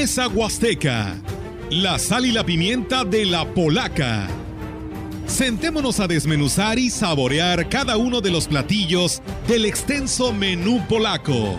Mesa 0.00 0.28
Huasteca, 0.28 1.16
la 1.70 1.98
sal 1.98 2.24
y 2.24 2.30
la 2.30 2.44
pimienta 2.44 3.02
de 3.02 3.26
la 3.26 3.44
polaca. 3.44 4.28
Sentémonos 5.26 5.98
a 5.98 6.06
desmenuzar 6.06 6.78
y 6.78 6.88
saborear 6.88 7.68
cada 7.68 7.96
uno 7.96 8.20
de 8.20 8.30
los 8.30 8.46
platillos 8.46 9.20
del 9.48 9.64
extenso 9.64 10.32
menú 10.32 10.86
polaco. 10.88 11.58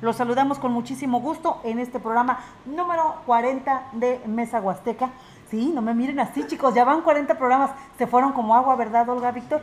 Los 0.00 0.16
saludamos 0.16 0.58
con 0.58 0.72
muchísimo 0.72 1.20
gusto 1.20 1.60
en 1.62 1.78
este 1.78 2.00
programa 2.00 2.40
número 2.66 3.22
40 3.26 3.90
de 3.92 4.20
Mesa 4.26 4.60
Huasteca. 4.60 5.12
Sí, 5.48 5.70
no 5.72 5.80
me 5.80 5.94
miren 5.94 6.18
así, 6.18 6.44
chicos, 6.48 6.74
ya 6.74 6.82
van 6.84 7.02
40 7.02 7.38
programas, 7.38 7.70
se 7.96 8.08
fueron 8.08 8.32
como 8.32 8.56
agua, 8.56 8.74
¿verdad, 8.74 9.08
Olga 9.08 9.30
Víctor? 9.30 9.62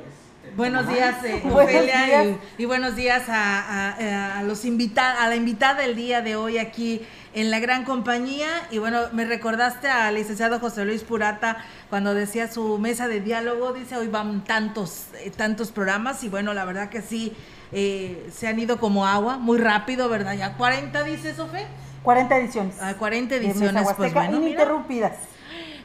Buenos 0.59 0.89
días, 0.89 1.23
eh, 1.23 1.41
Ofelia, 1.49 2.37
Y, 2.57 2.65
buenos 2.65 2.97
días 2.97 3.23
a, 3.29 4.43
los 4.45 4.65
invitados, 4.65 5.21
a 5.21 5.29
la 5.29 5.37
invitada 5.37 5.83
del 5.83 5.95
día 5.95 6.21
de 6.21 6.35
hoy 6.35 6.57
aquí 6.57 7.01
en 7.33 7.49
la 7.49 7.59
gran 7.59 7.85
compañía. 7.85 8.49
Y 8.69 8.77
bueno, 8.77 9.03
me 9.13 9.23
recordaste 9.23 9.87
al 9.87 10.15
licenciado 10.15 10.59
José 10.59 10.83
Luis 10.83 11.03
Purata 11.03 11.63
cuando 11.89 12.13
decía 12.13 12.51
su 12.51 12.77
mesa 12.77 13.07
de 13.07 13.21
diálogo, 13.21 13.71
dice 13.71 13.95
hoy 13.95 14.09
van 14.09 14.43
tantos, 14.43 15.05
eh, 15.23 15.31
tantos 15.31 15.71
programas 15.71 16.25
y 16.25 16.29
bueno, 16.29 16.53
la 16.53 16.65
verdad 16.65 16.89
que 16.89 17.01
sí, 17.01 17.31
eh, 17.71 18.29
se 18.29 18.49
han 18.49 18.59
ido 18.59 18.81
como 18.81 19.07
agua, 19.07 19.37
muy 19.37 19.59
rápido, 19.59 20.09
¿verdad? 20.09 20.33
Ya 20.33 20.57
40, 20.57 21.03
dice 21.03 21.33
Sofía. 21.33 21.67
40 22.03 22.37
ediciones. 22.37 22.75
Ah, 22.81 22.95
40 22.99 23.35
ediciones, 23.35 23.87
pues 23.95 24.13
bueno. 24.13 24.35
Ininterrumpidas. 24.35 25.13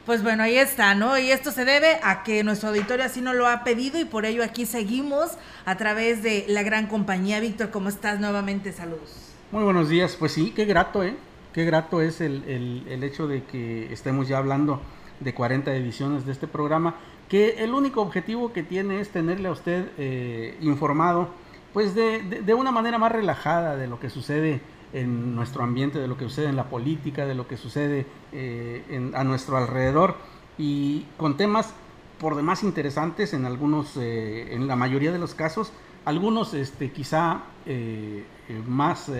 Pues 0.05 0.21
bueno, 0.21 0.43
ahí 0.43 0.55
está, 0.57 0.93
¿no? 0.93 1.17
Y 1.17 1.31
esto 1.31 1.49
se 1.49 1.65
debe 1.65 1.97
a 2.03 2.21
que 2.21 2.43
nuestro 2.43 2.69
auditorio 2.69 3.03
así 3.03 3.21
nos 3.21 3.33
lo 3.33 3.47
ha 3.47 3.63
pedido 3.63 3.99
y 3.99 4.05
por 4.05 4.27
ello 4.27 4.43
aquí 4.43 4.67
seguimos 4.67 5.31
a 5.65 5.77
través 5.77 6.21
de 6.21 6.45
la 6.47 6.61
gran 6.61 6.85
compañía. 6.85 7.39
Víctor, 7.39 7.71
¿cómo 7.71 7.89
estás 7.89 8.19
nuevamente? 8.19 8.71
Saludos. 8.71 9.33
Muy 9.51 9.63
buenos 9.63 9.89
días, 9.89 10.15
pues 10.15 10.33
sí, 10.33 10.53
qué 10.55 10.65
grato, 10.65 11.03
¿eh? 11.03 11.15
Qué 11.53 11.65
grato 11.65 12.01
es 12.01 12.21
el, 12.21 12.43
el, 12.47 12.85
el 12.87 13.03
hecho 13.03 13.27
de 13.27 13.45
que 13.45 13.91
estemos 13.91 14.27
ya 14.27 14.37
hablando 14.37 14.79
de 15.21 15.33
40 15.33 15.73
ediciones 15.73 16.23
de 16.27 16.33
este 16.33 16.45
programa, 16.45 16.97
que 17.27 17.63
el 17.63 17.73
único 17.73 18.03
objetivo 18.03 18.53
que 18.53 18.61
tiene 18.61 18.99
es 18.99 19.09
tenerle 19.09 19.47
a 19.47 19.53
usted 19.53 19.87
eh, 19.97 20.55
informado 20.61 21.29
pues 21.73 21.95
de, 21.95 22.21
de, 22.21 22.53
una 22.53 22.71
manera 22.71 22.97
más 22.97 23.11
relajada 23.11 23.75
de 23.75 23.87
lo 23.87 23.99
que 23.99 24.09
sucede 24.09 24.61
en 24.95 25.35
nuestro 25.35 25.63
ambiente, 25.63 25.99
de 25.99 26.07
lo 26.07 26.17
que 26.17 26.23
sucede 26.23 26.47
en 26.47 26.55
la 26.55 26.69
política, 26.69 27.25
de 27.25 27.35
lo 27.35 27.47
que 27.47 27.57
sucede 27.57 28.05
eh, 28.31 29.11
a 29.13 29.25
nuestro 29.25 29.57
alrededor 29.57 30.15
y 30.57 31.05
con 31.17 31.35
temas 31.35 31.73
por 32.17 32.35
demás 32.37 32.63
interesantes 32.63 33.33
en 33.33 33.45
algunos, 33.45 33.97
eh, 33.97 34.55
en 34.55 34.67
la 34.67 34.77
mayoría 34.77 35.11
de 35.11 35.19
los 35.19 35.35
casos, 35.35 35.73
algunos 36.05 36.53
este, 36.53 36.91
quizá 36.91 37.41
eh, 37.65 38.23
más 38.67 39.11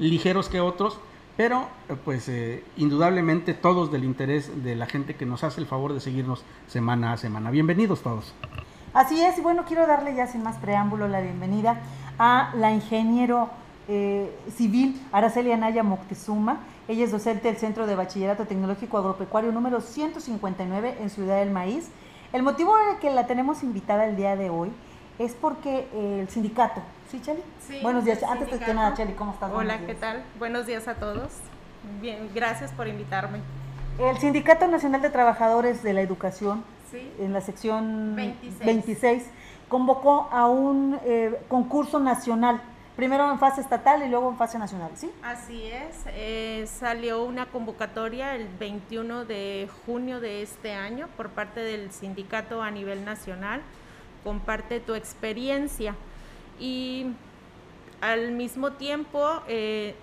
ligeros 0.00 0.48
que 0.48 0.58
otros, 0.58 0.98
pero 1.36 1.68
pues 2.04 2.30
indudablemente 2.76 3.54
todos 3.54 3.92
del 3.92 4.02
interés 4.02 4.64
de 4.64 4.74
la 4.74 4.86
gente 4.86 5.14
que 5.14 5.26
nos 5.26 5.44
hace 5.44 5.60
el 5.60 5.66
favor 5.68 5.92
de 5.92 6.00
seguirnos 6.00 6.44
semana 6.66 7.12
a 7.12 7.16
semana. 7.18 7.52
Bienvenidos 7.52 8.02
todos. 8.02 8.34
Así 8.94 9.20
es, 9.20 9.38
y 9.38 9.40
bueno, 9.42 9.64
quiero 9.64 9.86
darle 9.86 10.14
ya 10.16 10.26
sin 10.26 10.42
más 10.42 10.56
preámbulo 10.56 11.06
la 11.06 11.20
bienvenida 11.20 11.82
a 12.18 12.52
la 12.56 12.72
ingeniero 12.72 13.50
eh, 13.88 14.34
civil 14.56 15.00
Araceli 15.12 15.52
Anaya 15.52 15.82
Moctezuma. 15.82 16.60
Ella 16.88 17.04
es 17.04 17.12
docente 17.12 17.48
del 17.48 17.56
Centro 17.56 17.86
de 17.86 17.94
Bachillerato 17.94 18.46
Tecnológico 18.46 18.98
Agropecuario 18.98 19.52
número 19.52 19.80
159 19.80 20.98
en 21.00 21.10
Ciudad 21.10 21.38
del 21.38 21.50
Maíz. 21.50 21.88
El 22.32 22.42
motivo 22.42 22.74
de 22.76 22.98
que 23.00 23.10
la 23.10 23.26
tenemos 23.26 23.62
invitada 23.62 24.06
el 24.06 24.16
día 24.16 24.36
de 24.36 24.50
hoy 24.50 24.70
es 25.18 25.34
porque 25.34 25.86
el 25.94 26.28
sindicato, 26.28 26.80
¿sí, 27.10 27.20
Cheli? 27.20 27.40
Sí. 27.60 27.78
Buenos 27.82 28.04
días. 28.04 28.22
Antes 28.24 28.50
de 28.50 28.58
que 28.58 28.74
nada, 28.74 28.94
Cheli, 28.94 29.12
¿cómo 29.12 29.32
estás? 29.32 29.52
Hola, 29.52 29.78
¿qué 29.86 29.94
tal? 29.94 30.24
Buenos 30.38 30.66
días 30.66 30.88
a 30.88 30.94
todos. 30.94 31.30
Bien, 32.00 32.28
gracias 32.34 32.72
por 32.72 32.88
invitarme. 32.88 33.38
El 33.98 34.18
Sindicato 34.18 34.66
Nacional 34.66 35.02
de 35.02 35.10
Trabajadores 35.10 35.82
de 35.82 35.92
la 35.92 36.00
Educación 36.00 36.64
en 37.18 37.32
la 37.32 37.40
sección 37.40 38.16
26, 38.64 39.24
convocó 39.68 40.28
a 40.30 40.46
un 40.46 40.98
eh, 41.04 41.40
concurso 41.48 41.98
nacional, 41.98 42.60
primero 42.96 43.30
en 43.30 43.38
fase 43.38 43.60
estatal 43.60 44.02
y 44.04 44.08
luego 44.08 44.30
en 44.30 44.36
fase 44.36 44.58
nacional, 44.58 44.90
¿sí? 44.94 45.10
Así 45.22 45.66
es, 45.66 46.04
eh, 46.08 46.64
salió 46.66 47.24
una 47.24 47.46
convocatoria 47.46 48.36
el 48.36 48.48
21 48.48 49.24
de 49.24 49.68
junio 49.84 50.20
de 50.20 50.42
este 50.42 50.72
año 50.72 51.08
por 51.16 51.30
parte 51.30 51.60
del 51.60 51.90
sindicato 51.90 52.62
a 52.62 52.70
nivel 52.70 53.04
nacional, 53.04 53.62
comparte 54.22 54.80
tu 54.80 54.94
experiencia 54.94 55.96
y 56.60 57.06
al 58.00 58.32
mismo 58.32 58.72
tiempo 58.72 59.42
eh, 59.48 59.94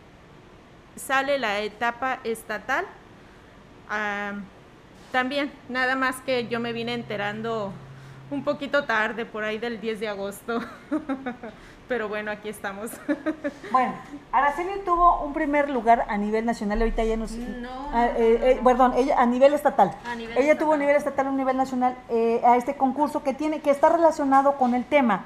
sale 0.95 1.39
la 1.39 1.59
etapa 1.61 2.19
estatal. 2.23 2.85
Ah, 3.89 4.33
también, 5.11 5.51
nada 5.69 5.95
más 5.95 6.17
que 6.21 6.47
yo 6.47 6.59
me 6.59 6.73
vine 6.73 6.93
enterando 6.93 7.73
un 8.29 8.43
poquito 8.43 8.85
tarde, 8.85 9.25
por 9.25 9.43
ahí 9.43 9.57
del 9.57 9.79
10 9.79 9.99
de 9.99 10.07
agosto. 10.07 10.61
Pero 11.91 12.07
bueno, 12.07 12.31
aquí 12.31 12.47
estamos. 12.47 12.89
bueno, 13.73 13.93
Araceli 14.31 14.79
tuvo 14.85 15.25
un 15.25 15.33
primer 15.33 15.69
lugar 15.69 16.05
a 16.07 16.15
nivel 16.15 16.45
nacional, 16.45 16.79
ahorita 16.79 17.03
ya 17.03 17.17
nos... 17.17 17.33
No. 17.33 17.67
Ah, 17.91 18.05
eh, 18.15 18.39
eh, 18.43 18.61
perdón, 18.63 18.93
ella 18.95 19.19
a 19.19 19.25
nivel 19.25 19.53
estatal. 19.53 19.93
ella 20.37 20.57
tuvo 20.57 20.71
a 20.71 20.77
nivel 20.77 20.95
estatal, 20.95 21.27
a 21.27 21.31
nivel 21.31 21.57
nacional, 21.57 21.97
eh, 22.07 22.41
a 22.45 22.55
este 22.55 22.77
concurso 22.77 23.23
que 23.23 23.33
tiene, 23.33 23.59
que 23.59 23.71
está 23.71 23.89
relacionado 23.89 24.55
con 24.55 24.73
el 24.73 24.85
tema. 24.85 25.25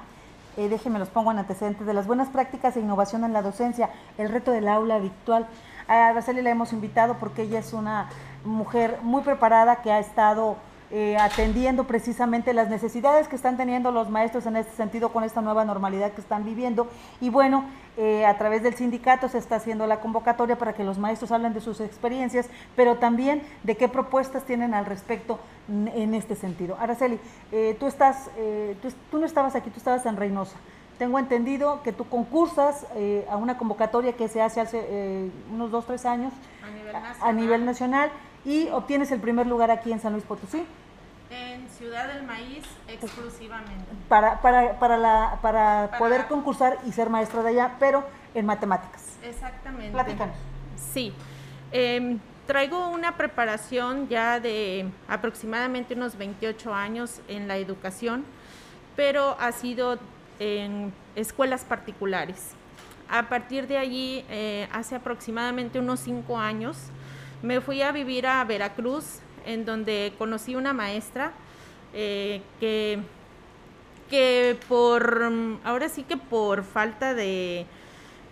déjenme 0.58 0.98
los 0.98 1.10
pongo 1.10 1.32
en 1.32 1.38
antecedentes 1.38 1.86
de 1.86 1.94
las 1.94 2.08
buenas 2.08 2.30
prácticas 2.30 2.76
e 2.76 2.80
innovación 2.80 3.24
en 3.26 3.34
la 3.34 3.44
docencia, 3.44 3.92
el 4.18 4.30
reto 4.30 4.50
del 4.50 4.68
aula 4.68 4.98
virtual. 4.98 5.46
A 5.88 6.08
Araceli 6.08 6.42
la 6.42 6.50
hemos 6.50 6.74
invitado 6.74 7.18
porque 7.20 7.44
ella 7.44 7.60
es 7.60 7.74
una 7.74 8.10
mujer 8.44 8.98
muy 9.04 9.22
preparada 9.22 9.84
que 9.84 9.92
ha 9.92 10.00
estado 10.00 10.56
eh, 10.92 11.18
atendiendo 11.18 11.86
precisamente 11.86 12.54
las 12.54 12.70
necesidades 12.70 13.28
que 13.28 13.36
están 13.36 13.58
teniendo 13.58 13.92
los 13.92 14.12
maestros 14.12 14.46
en 14.46 14.56
este 14.56 14.76
sentido 14.76 15.12
con 15.12 15.24
esta 15.24 15.42
nueva 15.42 15.66
normalidad 15.66 16.12
que 16.12 16.22
están 16.22 16.46
viviendo. 16.46 16.88
Y 17.20 17.32
bueno, 17.32 17.66
eh, 17.98 18.24
a 18.24 18.38
través 18.38 18.62
del 18.62 18.76
sindicato 18.76 19.28
se 19.28 19.40
está 19.40 19.56
haciendo 19.56 19.88
la 19.88 20.00
convocatoria 20.00 20.60
para 20.60 20.74
que 20.74 20.84
los 20.84 21.00
maestros 21.00 21.32
hablen 21.32 21.56
de 21.56 21.62
sus 21.62 21.80
experiencias, 21.80 22.50
pero 22.76 22.98
también 22.98 23.42
de 23.64 23.76
qué 23.76 23.88
propuestas 23.88 24.44
tienen 24.44 24.76
al 24.76 24.86
respecto 24.86 25.40
en 25.68 26.14
este 26.14 26.36
sentido. 26.36 26.78
Araceli, 26.80 27.20
eh, 27.52 27.76
tú, 27.80 27.88
estás, 27.88 28.30
tú, 28.84 28.90
tú, 29.10 29.18
no 29.18 29.26
estabas 29.26 29.56
aquí, 29.56 29.72
tú 29.72 29.80
estabas 29.80 30.06
en 30.06 30.18
Reynosa. 30.18 30.56
Tengo 31.00 31.18
entendido 31.18 31.82
que 31.82 31.94
tú 31.94 32.08
concursas 32.08 32.86
a 33.30 33.36
una 33.36 33.58
convocatoria 33.58 34.14
que 34.14 34.30
se 34.30 34.42
hace 34.42 34.62
hace 34.62 35.30
unos 35.52 35.72
dos, 35.72 35.86
tres 35.86 36.06
años 36.06 36.32
a 37.22 37.34
nivel 37.34 37.66
nacional 37.66 38.12
y 38.46 38.70
obtienes 38.70 39.12
el 39.12 39.20
primer 39.20 39.48
lugar 39.48 39.72
aquí 39.72 39.92
en 39.92 40.00
San 40.00 40.14
Luis 40.14 40.24
Potosí. 40.24 40.64
En 41.32 41.68
Ciudad 41.70 42.08
del 42.08 42.24
Maíz 42.24 42.64
exclusivamente. 42.88 43.86
Para, 44.08 44.40
para, 44.42 44.80
para, 44.80 44.98
la, 44.98 45.40
para, 45.42 45.98
poder 45.98 46.28
concursar 46.28 46.78
y 46.86 46.92
ser 46.92 47.10
maestro 47.10 47.42
de 47.42 47.50
allá, 47.50 47.76
pero 47.80 48.04
en 48.36 48.46
matemáticas. 48.46 49.18
Exactamente. 49.24 49.92
Platícanos. 49.92 50.36
Sí. 50.94 51.12
Em, 51.72 52.20
traigo 52.46 52.90
una 52.90 53.18
preparación 53.18 54.08
ya 54.08 54.40
de 54.40 54.88
aproximadamente 55.08 55.96
unos 55.96 56.16
28 56.16 56.74
años 56.74 57.22
en 57.28 57.48
la 57.48 57.58
educación, 57.58 58.24
pero 58.96 59.36
ha 59.40 59.52
sido 59.52 59.98
en 60.40 60.94
escuelas 61.16 61.66
particulares. 61.66 62.52
A 63.10 63.30
partir 63.30 63.68
de 63.68 63.78
allí, 63.78 64.26
eh, 64.30 64.68
hace 64.72 64.96
aproximadamente 64.96 65.80
unos 65.80 66.00
5 66.02 66.38
años, 66.38 66.78
me 67.42 67.62
fui 67.62 67.82
a 67.82 67.92
vivir 67.92 68.28
a 68.28 68.44
Veracruz, 68.44 69.20
en 69.46 69.66
donde 69.66 70.14
conocí 70.18 70.56
una 70.56 70.74
maestra 70.74 71.34
eh, 71.94 72.42
que, 72.60 73.00
que 74.10 74.58
por, 74.68 75.32
ahora 75.64 75.90
sí 75.90 76.04
que 76.04 76.18
por 76.18 76.64
falta 76.64 77.14
de, 77.14 77.66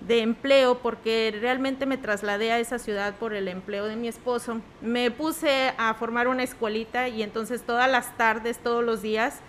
de 0.01 0.19
empleo, 0.19 0.79
porque 0.79 1.35
realmente 1.39 1.85
me 1.85 1.97
trasladé 1.97 2.51
a 2.51 2.59
esa 2.59 2.79
ciudad 2.79 3.15
por 3.15 3.33
el 3.33 3.47
empleo 3.47 3.85
de 3.85 3.95
mi 3.95 4.07
esposo, 4.07 4.61
me 4.81 5.11
puse 5.11 5.73
a 5.77 5.93
formar 5.93 6.27
una 6.27 6.43
escuelita 6.43 7.07
y 7.07 7.23
entonces 7.23 7.63
todas 7.63 7.89
las 7.89 8.17
tardes, 8.17 8.57
todos 8.59 8.83
los 8.83 9.01
días, 9.01 9.39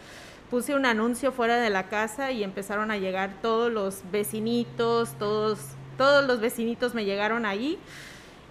puse 0.50 0.74
un 0.74 0.86
anuncio 0.86 1.32
fuera 1.32 1.56
de 1.56 1.70
la 1.70 1.88
casa 1.88 2.30
y 2.30 2.44
empezaron 2.44 2.90
a 2.90 2.98
llegar 2.98 3.34
todos 3.42 3.72
los 3.72 4.02
vecinitos, 4.12 5.18
todos, 5.18 5.58
todos 5.98 6.24
los 6.24 6.40
vecinitos 6.40 6.94
me 6.94 7.04
llegaron 7.04 7.46
ahí 7.46 7.78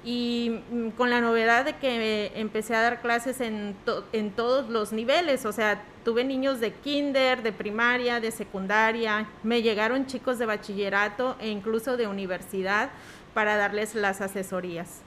y 0.03 0.61
mm, 0.71 0.89
con 0.89 1.09
la 1.09 1.21
novedad 1.21 1.65
de 1.65 1.77
que 1.77 2.31
empecé 2.35 2.75
a 2.75 2.81
dar 2.81 3.01
clases 3.01 3.41
en, 3.41 3.75
en 4.11 4.31
todos 4.31 4.69
los 4.69 4.91
niveles, 4.91 5.45
o 5.45 5.51
sea, 5.51 5.83
tuve 6.03 6.23
niños 6.23 6.59
de 6.59 6.73
kinder, 6.73 7.41
de 7.43 7.53
primaria, 7.53 8.19
de 8.19 8.31
secundaria, 8.31 9.27
me 9.43 9.61
llegaron 9.61 10.05
chicos 10.05 10.39
de 10.39 10.45
bachillerato 10.45 11.37
e 11.39 11.49
incluso 11.49 11.97
de 11.97 12.07
universidad 12.07 12.89
para 13.33 13.57
darles 13.57 13.95
las 13.95 14.21
asesorías. 14.21 15.01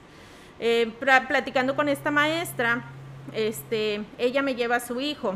Eh, 0.59 0.91
platicando 0.99 1.75
con 1.75 1.87
esta 1.87 2.09
maestra, 2.09 2.83
este, 3.33 4.03
ella 4.17 4.41
me 4.41 4.55
lleva 4.55 4.77
a 4.77 4.79
su 4.79 4.99
hijo 5.01 5.35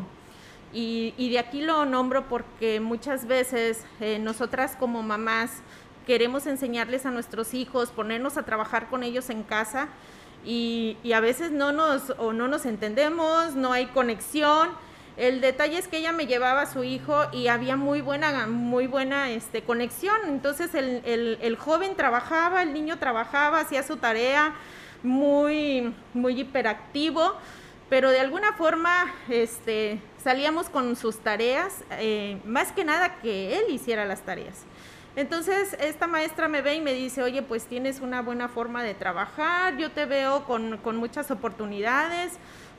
Y, 0.74 1.30
de 1.30 1.38
aquí 1.38 1.62
lo 1.62 1.86
nombro 1.86 2.30
porque 2.30 2.80
muchas 2.80 3.28
veces 3.28 3.84
eh, 4.00 4.20
nosotras 4.20 4.78
como 4.78 5.04
mamás 5.04 5.62
queremos 6.06 6.48
enseñarles 6.48 7.06
a 7.06 7.12
nuestros 7.12 7.54
hijos, 7.54 7.92
ponernos 7.92 8.38
a 8.38 8.44
trabajar 8.44 8.90
con 8.90 9.04
ellos 9.04 9.30
en 9.30 9.44
casa 9.44 9.90
y, 10.46 10.98
a 11.14 11.20
veces 11.20 11.52
no 11.52 11.72
nos, 11.72 12.12
o 12.18 12.34
no 12.34 12.48
nos 12.48 12.66
entendemos, 12.66 13.56
no 13.56 13.74
hay 13.74 13.88
conexión. 13.88 14.70
El 15.18 15.42
detalle 15.42 15.78
es 15.78 15.88
que 15.88 15.98
ella 15.98 16.14
me 16.14 16.26
llevaba 16.26 16.62
a 16.62 16.66
su 16.66 16.84
hijo 16.84 17.26
y 17.32 17.48
había 17.48 17.76
muy 17.76 18.02
buena, 18.02 18.48
muy 18.48 18.88
buena 18.88 19.30
este, 19.30 19.62
conexión. 19.62 20.16
Entonces 20.28 20.72
el, 20.74 21.58
joven 21.60 21.96
trabajaba, 21.96 22.64
el 22.64 22.74
niño 22.74 22.98
trabajaba, 22.98 23.60
hacía 23.60 23.84
su 23.84 23.98
tarea, 23.98 24.56
muy, 25.04 25.94
muy 26.14 26.40
hiperactivo 26.40 27.36
pero 27.92 28.10
de 28.10 28.22
alguna 28.22 28.54
forma 28.54 29.14
este, 29.28 30.00
salíamos 30.24 30.70
con 30.70 30.96
sus 30.96 31.18
tareas, 31.18 31.84
eh, 32.00 32.40
más 32.46 32.72
que 32.72 32.86
nada 32.86 33.18
que 33.20 33.60
él 33.60 33.66
hiciera 33.70 34.06
las 34.06 34.22
tareas. 34.22 34.64
Entonces 35.16 35.76
esta 35.80 36.08
maestra 36.08 36.48
me 36.48 36.62
ve 36.62 36.76
y 36.76 36.82
me 36.82 36.94
dice, 36.94 37.22
oye, 37.22 37.42
pues 37.42 37.66
tienes 37.66 38.00
una 38.00 38.22
buena 38.22 38.48
forma 38.48 38.82
de 38.82 38.94
trabajar, 38.94 39.76
yo 39.78 39.92
te 39.92 40.06
veo 40.06 40.46
con, 40.46 40.80
muchas 40.98 41.32
oportunidades, 41.32 42.34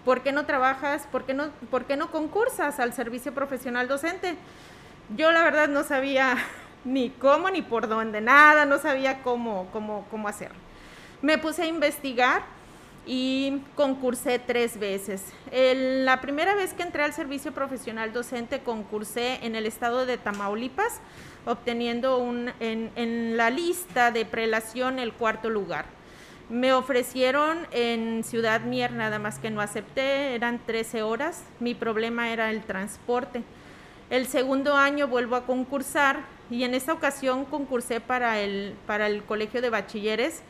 ¿por 0.04 0.22
qué 0.22 0.32
no 0.32 0.46
trabajas, 0.46 1.06
por 1.12 1.24
qué 1.24 1.34
no, 1.34 1.50
por 1.70 1.84
qué 1.84 1.96
no 1.96 2.10
concursas 2.10 2.80
al 2.80 2.94
servicio 2.94 3.34
profesional 3.34 3.86
docente? 3.86 4.36
Yo 5.14 5.30
la 5.30 5.42
verdad 5.42 5.68
no 5.68 5.84
sabía 5.84 6.38
ni 6.84 7.10
cómo 7.10 7.50
ni 7.50 7.60
por 7.60 7.86
dónde, 7.86 8.22
nada, 8.22 8.64
no 8.64 8.78
sabía 8.78 9.22
cómo, 9.22 9.68
cómo, 9.70 10.06
cómo 10.10 10.26
hacerlo. 10.26 10.58
Me 11.20 11.36
puse 11.36 11.62
a 11.62 11.66
investigar 11.66 12.42
y 13.04 13.60
concursé 13.74 14.38
tres 14.38 14.78
veces. 14.78 15.22
la 15.50 16.20
primera 16.20 16.54
vez 16.54 16.72
que 16.72 16.82
entré 16.82 17.02
al 17.02 17.12
servicio 17.12 17.52
profesional 17.52 18.12
docente 18.12 18.60
concursé 18.60 19.44
en 19.44 19.56
el 19.56 19.66
estado 19.66 20.06
de 20.06 20.18
Tamaulipas, 20.18 21.00
obteniendo 21.46 22.18
un, 22.18 22.50
en, 22.60 23.36
la 23.36 23.50
lista 23.50 24.10
de 24.10 24.24
prelación 24.24 24.98
el 24.98 25.12
cuarto 25.12 25.50
lugar. 25.50 25.86
Me 26.48 26.72
ofrecieron 26.72 27.66
en 27.70 28.24
Ciudad 28.24 28.60
Mier, 28.62 28.92
nada 28.92 29.18
más 29.18 29.38
que 29.38 29.50
no 29.50 29.60
acepté, 29.60 30.34
eran 30.34 30.60
13 30.64 31.02
horas, 31.02 31.44
mi 31.60 31.74
problema 31.74 32.30
era 32.30 32.50
el 32.50 32.62
transporte. 32.62 33.42
El 34.10 34.26
segundo 34.26 34.76
año 34.76 35.08
vuelvo 35.08 35.36
a 35.36 35.46
concursar 35.46 36.20
y 36.50 36.64
en 36.64 36.74
esta 36.74 36.92
ocasión 36.92 37.46
concursé 37.46 38.00
para 38.00 38.40
el, 38.40 38.74
para 38.86 39.06
el 39.06 39.22
colegio 39.22 39.62
de 39.62 39.70
bachilleres 39.70 40.42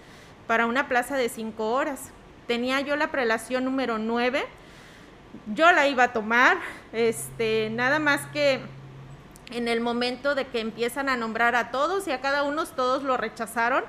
para 0.48 0.66
una 0.66 0.88
plaza 0.88 1.16
de 1.16 1.28
5 1.28 1.70
horas 1.70 2.10
tenía 2.46 2.80
yo 2.80 2.96
la 2.96 3.10
prelación 3.10 3.64
número 3.64 3.98
9, 3.98 4.44
yo 5.54 5.72
la 5.72 5.88
iba 5.88 6.04
a 6.04 6.12
tomar, 6.12 6.58
este, 6.92 7.70
nada 7.70 7.98
más 7.98 8.26
que 8.26 8.60
en 9.52 9.68
el 9.68 9.80
momento 9.80 10.34
de 10.34 10.46
que 10.46 10.60
empiezan 10.60 11.08
a 11.08 11.16
nombrar 11.16 11.54
a 11.54 11.70
todos 11.70 12.06
y 12.08 12.12
a 12.12 12.20
cada 12.20 12.42
uno 12.42 12.64
todos 12.66 13.02
lo 13.02 13.16
rechazaron. 13.16 13.84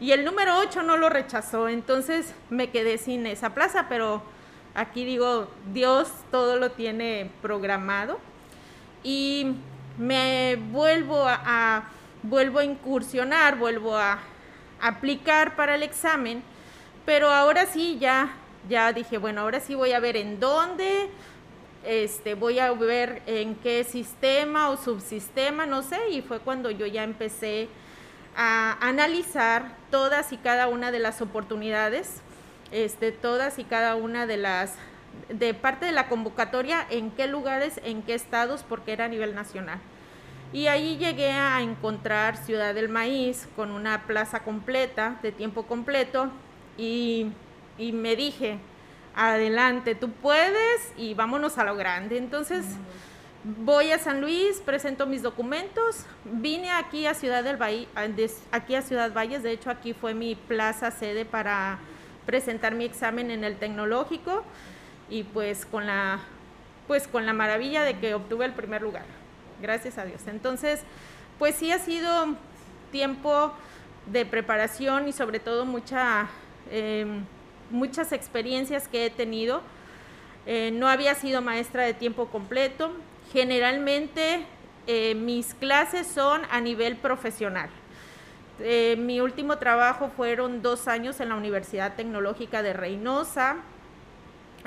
Y 0.00 0.12
el 0.12 0.24
número 0.24 0.58
8 0.58 0.82
no 0.82 0.96
lo 0.96 1.08
rechazó, 1.08 1.68
entonces 1.68 2.34
me 2.50 2.70
quedé 2.70 2.98
sin 2.98 3.26
esa 3.26 3.54
plaza, 3.54 3.86
pero 3.88 4.22
aquí 4.74 5.04
digo, 5.04 5.48
Dios 5.72 6.08
todo 6.30 6.56
lo 6.56 6.72
tiene 6.72 7.30
programado. 7.42 8.18
Y 9.02 9.54
me 9.98 10.56
vuelvo 10.72 11.24
a, 11.26 11.84
vuelvo 12.22 12.58
a 12.58 12.64
incursionar, 12.64 13.56
vuelvo 13.56 13.96
a 13.96 14.18
aplicar 14.80 15.56
para 15.56 15.76
el 15.76 15.82
examen 15.82 16.42
pero 17.04 17.30
ahora 17.30 17.66
sí, 17.66 17.98
ya, 18.00 18.30
ya 18.68 18.92
dije, 18.92 19.18
bueno, 19.18 19.42
ahora 19.42 19.60
sí 19.60 19.74
voy 19.74 19.92
a 19.92 20.00
ver 20.00 20.16
en 20.16 20.40
dónde, 20.40 21.10
este, 21.84 22.34
voy 22.34 22.58
a 22.58 22.72
ver 22.72 23.22
en 23.26 23.54
qué 23.56 23.84
sistema 23.84 24.70
o 24.70 24.76
subsistema, 24.76 25.66
no 25.66 25.82
sé, 25.82 25.98
y 26.10 26.22
fue 26.22 26.40
cuando 26.40 26.70
yo 26.70 26.86
ya 26.86 27.02
empecé 27.02 27.68
a 28.36 28.76
analizar 28.80 29.76
todas 29.90 30.32
y 30.32 30.36
cada 30.36 30.68
una 30.68 30.90
de 30.90 30.98
las 30.98 31.20
oportunidades, 31.20 32.20
este, 32.72 33.12
todas 33.12 33.58
y 33.58 33.64
cada 33.64 33.94
una 33.94 34.26
de 34.26 34.36
las, 34.36 34.74
de 35.28 35.54
parte 35.54 35.86
de 35.86 35.92
la 35.92 36.08
convocatoria, 36.08 36.86
en 36.90 37.10
qué 37.10 37.26
lugares, 37.26 37.80
en 37.84 38.02
qué 38.02 38.14
estados, 38.14 38.64
porque 38.68 38.92
era 38.92 39.04
a 39.04 39.08
nivel 39.08 39.34
nacional. 39.34 39.78
Y 40.52 40.68
ahí 40.68 40.96
llegué 40.98 41.32
a 41.32 41.60
encontrar 41.62 42.36
Ciudad 42.36 42.74
del 42.74 42.88
Maíz 42.88 43.48
con 43.56 43.70
una 43.70 44.06
plaza 44.06 44.40
completa, 44.40 45.18
de 45.22 45.32
tiempo 45.32 45.64
completo, 45.66 46.30
y, 46.76 47.32
me 47.78 48.16
dije, 48.16 48.58
adelante, 49.16 49.94
tú 49.94 50.10
puedes 50.10 50.92
y 50.96 51.14
vámonos 51.14 51.58
a 51.58 51.64
lo 51.64 51.76
grande. 51.76 52.18
Entonces 52.18 52.64
voy 53.44 53.92
a 53.92 53.98
San 53.98 54.20
Luis, 54.20 54.60
presento 54.64 55.06
mis 55.06 55.22
documentos, 55.22 56.06
vine 56.24 56.70
aquí 56.70 57.06
a 57.06 57.14
Ciudad 57.14 57.44
del 57.44 57.60
Valle, 57.60 57.88
aquí 58.52 58.74
a 58.74 58.82
Ciudad 58.82 59.12
Valles, 59.12 59.42
de 59.42 59.52
hecho 59.52 59.70
aquí 59.70 59.92
fue 59.92 60.14
mi 60.14 60.34
plaza 60.34 60.90
sede 60.90 61.24
para 61.24 61.78
presentar 62.26 62.74
mi 62.74 62.84
examen 62.84 63.30
en 63.30 63.44
el 63.44 63.56
tecnológico 63.56 64.44
y 65.10 65.24
pues 65.24 65.66
con 65.66 65.86
la 65.86 66.20
pues 66.86 67.08
con 67.08 67.24
la 67.24 67.32
maravilla 67.32 67.82
de 67.82 67.98
que 67.98 68.14
obtuve 68.14 68.44
el 68.44 68.52
primer 68.52 68.82
lugar. 68.82 69.04
Gracias 69.60 69.96
a 69.96 70.04
Dios. 70.04 70.22
Entonces, 70.26 70.82
pues 71.38 71.54
sí 71.54 71.72
ha 71.72 71.78
sido 71.78 72.36
tiempo 72.92 73.54
de 74.06 74.26
preparación 74.26 75.08
y 75.08 75.12
sobre 75.12 75.40
todo 75.40 75.64
mucha 75.64 76.28
Em, 76.70 77.24
muchas 77.70 78.12
experiencias 78.12 78.88
que 78.88 79.06
he 79.06 79.10
tenido. 79.10 79.62
Eh, 80.46 80.70
no 80.72 80.88
había 80.88 81.14
sido 81.14 81.42
maestra 81.42 81.84
de 81.84 81.94
tiempo 81.94 82.26
completo. 82.26 82.92
Generalmente 83.32 84.46
eh, 84.86 85.14
mis 85.14 85.54
clases 85.54 86.06
son 86.06 86.42
a 86.50 86.60
nivel 86.60 86.96
profesional. 86.96 87.70
Eh, 88.60 88.96
mi 88.98 89.20
último 89.20 89.58
trabajo 89.58 90.10
fueron 90.16 90.62
dos 90.62 90.86
años 90.86 91.20
en 91.20 91.30
la 91.30 91.34
Universidad 91.34 91.96
Tecnológica 91.96 92.62
de 92.62 92.72
Reynosa, 92.72 93.56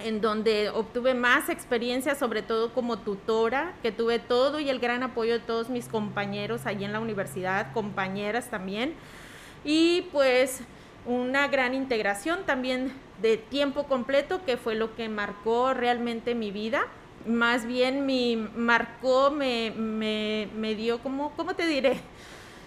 en 0.04 0.20
donde 0.20 0.70
obtuve 0.70 1.14
más 1.14 1.50
experiencia, 1.50 2.16
sobre 2.16 2.42
todo 2.42 2.74
como 2.74 3.00
tutora, 3.00 3.74
que 3.82 3.92
tuve 3.92 4.20
todo 4.20 4.60
y 4.60 4.70
el 4.70 4.80
gran 4.80 5.04
apoyo 5.04 5.34
de 5.34 5.40
todos 5.40 5.70
mis 5.70 5.88
compañeros 5.88 6.66
allí 6.66 6.84
en 6.84 6.92
la 6.92 7.00
universidad, 7.00 7.72
compañeras 7.74 8.50
también. 8.50 8.94
Y 9.64 10.04
pues 10.12 10.62
una 11.08 11.48
gran 11.48 11.74
integración 11.74 12.44
también 12.46 12.94
de 13.22 13.38
tiempo 13.38 13.86
completo, 13.86 14.44
que 14.46 14.58
fue 14.58 14.76
lo 14.76 14.96
que 14.96 15.10
marcó 15.10 15.74
realmente 15.74 16.36
mi 16.36 16.52
vida. 16.52 16.82
Más 17.26 17.66
bien 17.66 18.06
mi 18.06 18.36
marcó, 18.36 19.32
me, 19.32 19.72
me, 19.72 20.76
dio, 20.76 21.00
como, 21.00 21.32
¿cómo 21.32 21.56
te 21.56 21.66
diré? 21.66 22.00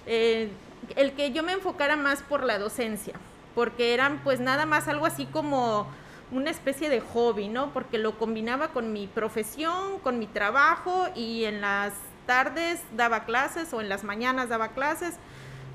Eh, 0.06 0.50
el 0.96 1.12
que 1.12 1.30
yo 1.32 1.42
me 1.42 1.52
enfocara 1.52 1.96
más 1.96 2.22
por 2.22 2.42
la 2.42 2.58
docencia, 2.58 3.14
porque 3.54 3.94
eran 3.94 4.20
pues 4.24 4.40
nada 4.40 4.66
más 4.66 4.88
algo 4.88 5.06
así 5.06 5.26
como 5.26 5.86
una 6.32 6.50
especie 6.50 6.88
de 6.88 7.00
hobby, 7.00 7.48
¿no? 7.48 7.72
Porque 7.72 7.98
lo 7.98 8.18
combinaba 8.18 8.68
con 8.68 8.92
mi 8.92 9.06
profesión, 9.06 9.98
con 10.02 10.18
mi 10.18 10.26
trabajo 10.26 11.08
y 11.14 11.44
en 11.44 11.60
las 11.60 11.92
tardes 12.26 12.80
daba 12.96 13.24
clases 13.24 13.72
o 13.72 13.80
en 13.80 13.88
las 13.88 14.04
mañanas 14.04 14.48
daba 14.48 14.68
clases 14.68 15.16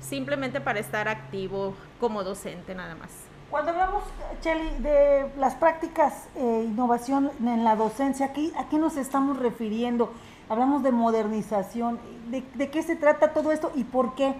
simplemente 0.00 0.60
para 0.60 0.78
estar 0.78 1.08
activo 1.08 1.74
como 2.00 2.24
docente 2.24 2.74
nada 2.74 2.94
más. 2.94 3.10
Cuando 3.50 3.70
hablamos, 3.70 4.02
Cheli, 4.40 4.68
de 4.80 5.30
las 5.38 5.54
prácticas 5.54 6.28
e 6.34 6.64
innovación 6.64 7.30
en 7.40 7.62
la 7.62 7.76
docencia, 7.76 8.26
¿aquí, 8.26 8.52
¿a 8.58 8.68
qué 8.68 8.78
nos 8.78 8.96
estamos 8.96 9.38
refiriendo? 9.38 10.12
Hablamos 10.48 10.82
de 10.82 10.90
modernización. 10.90 12.00
¿De, 12.28 12.42
¿De, 12.54 12.70
qué 12.70 12.82
se 12.82 12.96
trata 12.96 13.32
todo 13.32 13.52
esto 13.52 13.70
y 13.74 13.84
por 13.84 14.16
qué? 14.16 14.34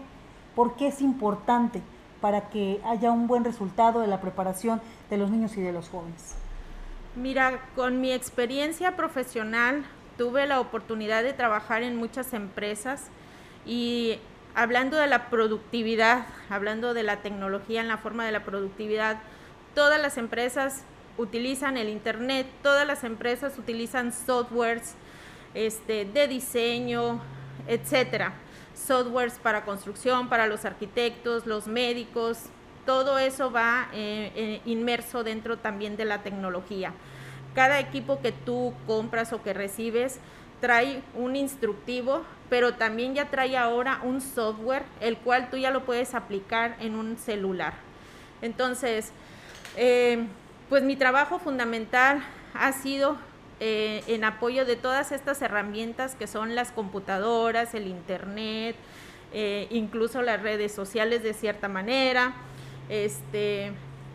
¿Por 0.56 0.74
qué 0.74 0.88
es 0.88 1.00
importante 1.00 1.82
para 2.20 2.48
que 2.48 2.80
haya 2.84 3.12
un 3.12 3.28
buen 3.28 3.44
resultado 3.44 4.00
de 4.00 4.08
la 4.08 4.20
preparación 4.20 4.80
de 5.08 5.18
los 5.18 5.30
niños 5.30 5.56
y 5.56 5.60
de 5.60 5.72
los 5.72 5.88
jóvenes? 5.88 6.34
Mira, 7.14 7.60
con 7.76 8.00
mi 8.00 8.12
experiencia 8.12 8.96
profesional 8.96 9.84
tuve 10.18 10.46
la 10.46 10.60
oportunidad 10.60 11.22
de 11.22 11.32
trabajar 11.32 11.82
en 11.82 11.96
muchas 11.96 12.32
empresas 12.32 13.06
y 13.64 14.18
hablando 14.56 14.96
de 14.96 15.06
la 15.06 15.28
productividad, 15.28 16.26
hablando 16.48 16.94
de 16.94 17.02
la 17.02 17.18
tecnología 17.18 17.82
en 17.82 17.88
la 17.88 17.98
forma 17.98 18.24
de 18.24 18.32
la 18.32 18.42
productividad, 18.42 19.18
todas 19.74 20.00
las 20.00 20.16
empresas 20.16 20.82
utilizan 21.18 21.76
el 21.76 21.90
Internet, 21.90 22.46
todas 22.62 22.86
las 22.86 23.04
empresas 23.04 23.58
utilizan 23.58 24.14
softwares 24.14 24.94
este, 25.52 26.06
de 26.06 26.26
diseño, 26.26 27.20
etcétera. 27.68 28.32
Softwares 28.74 29.34
para 29.34 29.66
construcción, 29.66 30.30
para 30.30 30.46
los 30.46 30.64
arquitectos, 30.64 31.46
los 31.46 31.66
médicos, 31.66 32.38
todo 32.86 33.18
eso 33.18 33.50
va 33.50 33.88
eh, 33.92 34.32
eh, 34.34 34.60
inmerso 34.64 35.22
dentro 35.22 35.58
también 35.58 35.98
de 35.98 36.06
la 36.06 36.22
tecnología. 36.22 36.94
Cada 37.54 37.78
equipo 37.78 38.22
que 38.22 38.32
tú 38.32 38.72
compras 38.86 39.34
o 39.34 39.42
que 39.42 39.52
recibes 39.52 40.18
trae 40.60 41.02
un 41.14 41.36
instructivo 41.36 42.22
pero 42.48 42.74
también 42.74 43.14
ya 43.14 43.26
trae 43.26 43.56
ahora 43.56 44.00
un 44.02 44.20
software 44.20 44.84
el 45.00 45.16
cual 45.18 45.50
tú 45.50 45.56
ya 45.56 45.70
lo 45.70 45.84
puedes 45.84 46.14
aplicar 46.14 46.76
en 46.80 46.94
un 46.94 47.18
celular. 47.18 47.74
Entonces, 48.42 49.12
eh, 49.76 50.26
pues 50.68 50.82
mi 50.82 50.96
trabajo 50.96 51.38
fundamental 51.38 52.22
ha 52.54 52.72
sido 52.72 53.16
eh, 53.58 54.04
en 54.06 54.24
apoyo 54.24 54.64
de 54.66 54.76
todas 54.76 55.12
estas 55.12 55.40
herramientas 55.40 56.14
que 56.14 56.26
son 56.26 56.54
las 56.54 56.72
computadoras, 56.72 57.74
el 57.74 57.86
Internet, 57.86 58.76
eh, 59.32 59.66
incluso 59.70 60.22
las 60.22 60.42
redes 60.42 60.72
sociales 60.72 61.22
de 61.22 61.34
cierta 61.34 61.68
manera. 61.68 62.34
Este, 62.88 63.72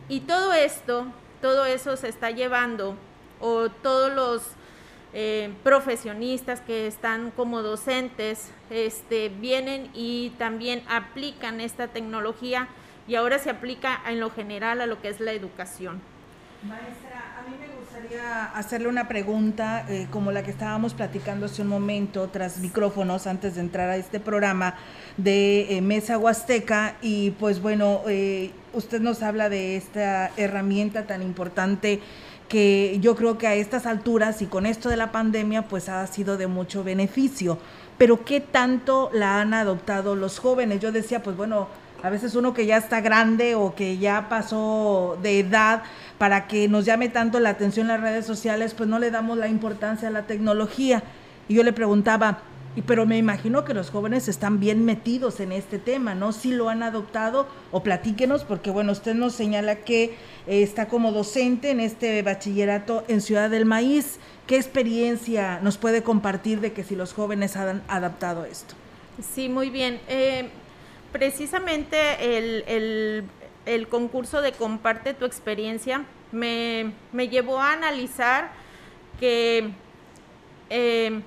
y 0.10 0.22
todo 0.22 0.54
esto, 0.54 1.08
todo 1.42 1.66
eso 1.66 1.98
se 1.98 2.08
está 2.08 2.32
llevando, 2.32 2.96
o 3.40 3.70
todos 3.70 4.14
los 4.14 4.44
eh, 5.14 5.54
profesionistas 5.62 6.62
que 6.62 6.88
están 6.88 7.32
como 7.32 7.62
docentes 7.62 8.50
este, 8.70 9.28
vienen 9.28 9.90
y 9.94 10.30
también 10.38 10.84
aplican 10.88 11.60
esta 11.60 11.90
tecnología 11.90 12.70
y 13.10 13.16
ahora 13.16 13.38
se 13.38 13.50
aplica 13.50 14.00
en 14.08 14.22
lo 14.22 14.30
general 14.30 14.80
a 14.80 14.86
lo 14.86 15.02
que 15.02 15.10
es 15.10 15.20
la 15.20 15.34
educación. 15.34 16.00
Maestra, 16.64 17.36
a 17.38 17.50
mí 17.50 17.58
me 17.60 17.68
gustaría 17.78 18.46
hacerle 18.56 18.88
una 18.88 19.10
pregunta 19.10 19.86
eh, 19.90 20.08
como 20.12 20.32
la 20.32 20.44
que 20.44 20.52
estábamos 20.52 20.94
platicando 20.94 21.48
hace 21.48 21.62
un 21.62 21.68
momento 21.68 22.30
tras 22.30 22.60
micrófonos 22.60 23.28
antes 23.28 23.56
de 23.56 23.62
entrar 23.62 23.90
a 23.90 23.98
este 23.98 24.22
programa 24.22 24.76
de 25.18 25.76
eh, 25.76 25.82
Mesa 25.82 26.18
Huasteca 26.20 26.96
y 27.02 27.32
pues 27.32 27.62
bueno, 27.62 28.04
usted 28.72 29.02
nos 29.02 29.24
habla 29.24 29.50
de 29.50 29.76
esta 29.76 30.32
herramienta 30.38 31.06
tan 31.06 31.22
importante 31.22 32.00
que 32.52 32.98
yo 33.00 33.16
creo 33.16 33.38
que 33.38 33.48
a 33.48 33.56
estas 33.56 33.86
alturas 33.86 34.42
y 34.42 34.46
con 34.46 34.66
esto 34.66 34.90
de 34.90 34.98
la 34.98 35.14
pandemia 35.14 35.70
pues 35.70 35.88
ha 35.88 36.06
sido 36.06 36.36
de 36.36 36.48
mucho 36.48 36.84
beneficio. 36.84 37.58
Pero 37.98 38.26
¿qué 38.26 38.42
tanto 38.42 39.10
la 39.14 39.40
han 39.40 39.54
adoptado 39.54 40.18
los 40.18 40.38
jóvenes? 40.38 40.82
Yo 40.82 40.92
decía, 40.92 41.24
pues 41.24 41.38
bueno, 41.38 41.70
a 42.04 42.10
veces 42.10 42.36
uno 42.36 42.54
que 42.54 42.66
ya 42.66 42.76
está 42.76 43.00
grande 43.00 43.56
o 43.56 43.74
que 43.74 44.00
ya 44.00 44.28
pasó 44.28 45.18
de 45.24 45.40
edad 45.40 45.84
para 46.18 46.48
que 46.48 46.68
nos 46.68 46.84
llame 46.84 47.08
tanto 47.08 47.40
la 47.40 47.52
atención 47.52 47.88
las 47.88 48.02
redes 48.02 48.26
sociales, 48.26 48.74
pues 48.74 48.90
no 48.90 49.00
le 49.00 49.12
damos 49.12 49.38
la 49.38 49.48
importancia 49.48 50.10
a 50.10 50.12
la 50.12 50.24
tecnología. 50.24 51.04
Y 51.48 51.54
yo 51.54 51.64
le 51.64 51.72
preguntaba, 51.72 52.40
y, 52.76 52.84
pero 52.84 53.06
me 53.06 53.18
imagino 53.18 53.66
que 53.66 53.74
los 53.74 53.90
jóvenes 53.90 54.28
están 54.30 54.60
bien 54.60 54.86
metidos 54.86 55.42
en 55.42 55.52
este 55.52 55.78
tema, 55.78 56.16
¿no? 56.16 56.32
Si 56.32 56.52
lo 56.52 56.70
han 56.70 56.84
adoptado 56.84 57.48
o 57.72 57.84
platíquenos, 57.84 58.46
porque 58.46 58.70
bueno, 58.72 58.94
usted 58.94 59.14
nos 59.14 59.34
señala 59.34 59.78
que 59.78 60.16
eh, 60.48 60.64
está 60.64 60.88
como 60.88 61.12
docente 61.12 61.72
en 61.72 61.82
este 61.82 62.22
bachillerato 62.22 63.04
en 63.10 63.20
Ciudad 63.20 63.50
del 63.50 63.66
Maíz. 63.66 64.20
¿Qué 64.48 64.56
experiencia 64.56 65.60
nos 65.62 65.78
puede 65.78 66.02
compartir 66.02 66.62
de 66.62 66.72
que 66.72 66.84
si 66.84 66.96
los 66.96 67.14
jóvenes 67.14 67.58
han 67.58 67.84
adaptado 67.90 68.46
esto? 68.46 68.76
Sí, 69.34 69.50
muy 69.50 69.70
bien. 69.70 70.00
Eh, 70.08 70.50
precisamente 71.12 72.38
el, 72.38 73.26
el, 73.66 73.88
concurso 73.90 74.42
de 74.42 74.54
Comparte 74.54 75.14
tu 75.14 75.26
experiencia 75.26 76.06
me, 76.32 76.94
me 77.12 77.28
llevó 77.28 77.60
a 77.60 77.74
analizar 77.74 78.52
que... 79.20 79.72
Eh, 80.70 81.22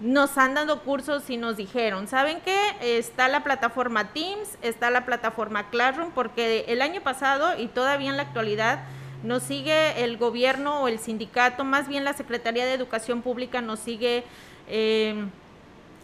nos 0.00 0.36
han 0.36 0.54
dado 0.54 0.82
cursos 0.82 1.28
y 1.30 1.36
nos 1.36 1.56
dijeron, 1.56 2.06
¿saben 2.06 2.40
qué? 2.44 2.58
Está 2.80 3.28
la 3.28 3.42
plataforma 3.42 4.12
Teams, 4.12 4.58
está 4.62 4.90
la 4.90 5.06
plataforma 5.06 5.70
Classroom, 5.70 6.10
porque 6.12 6.66
el 6.68 6.82
año 6.82 7.00
pasado 7.00 7.58
y 7.58 7.68
todavía 7.68 8.10
en 8.10 8.16
la 8.16 8.24
actualidad 8.24 8.84
nos 9.22 9.42
sigue 9.42 10.04
el 10.04 10.18
gobierno 10.18 10.82
o 10.82 10.88
el 10.88 10.98
sindicato, 10.98 11.64
más 11.64 11.88
bien 11.88 12.04
la 12.04 12.12
Secretaría 12.12 12.66
de 12.66 12.74
Educación 12.74 13.22
Pública 13.22 13.62
nos 13.62 13.80
sigue 13.80 14.24
em, 14.68 15.30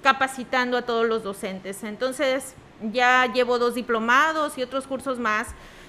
capacitando 0.02 0.78
a 0.78 0.82
todos 0.82 1.06
los 1.06 1.22
docentes. 1.22 1.84
Entonces, 1.84 2.54
ya 2.92 3.30
llevo 3.32 3.58
dos 3.58 3.74
diplomados 3.74 4.56
y 4.56 4.62
otros 4.62 4.86
cursos 4.86 5.18
más 5.18 5.48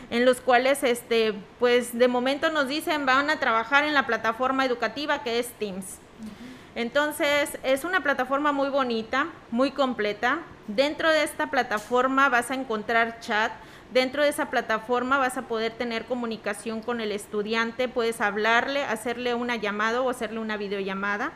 en 0.09 0.25
los 0.25 0.41
cuales, 0.41 0.83
este, 0.83 1.33
pues 1.59 1.97
de 1.97 2.07
momento 2.07 2.51
nos 2.51 2.67
dicen 2.67 3.05
van 3.05 3.29
a 3.29 3.39
trabajar 3.39 3.85
en 3.85 3.93
la 3.93 4.05
plataforma 4.05 4.65
educativa 4.65 5.23
que 5.23 5.39
es 5.39 5.47
Teams. 5.53 5.99
Entonces, 6.75 7.57
es 7.63 7.83
una 7.83 8.01
plataforma 8.01 8.51
muy 8.51 8.69
bonita, 8.69 9.27
muy 9.51 9.71
completa. 9.71 10.39
Dentro 10.67 11.09
de 11.09 11.23
esta 11.23 11.51
plataforma 11.51 12.29
vas 12.29 12.49
a 12.49 12.55
encontrar 12.55 13.19
chat. 13.19 13.51
Dentro 13.93 14.23
de 14.23 14.29
esa 14.29 14.49
plataforma 14.49 15.19
vas 15.19 15.37
a 15.37 15.43
poder 15.43 15.73
tener 15.73 16.05
comunicación 16.05 16.81
con 16.81 16.99
el 16.99 17.11
estudiante, 17.11 17.87
puedes 17.87 18.21
hablarle, 18.21 18.83
hacerle 18.83 19.35
una 19.35 19.55
llamada 19.55 20.01
o 20.01 20.09
hacerle 20.09 20.39
una 20.39 20.57
videollamada. 20.57 21.31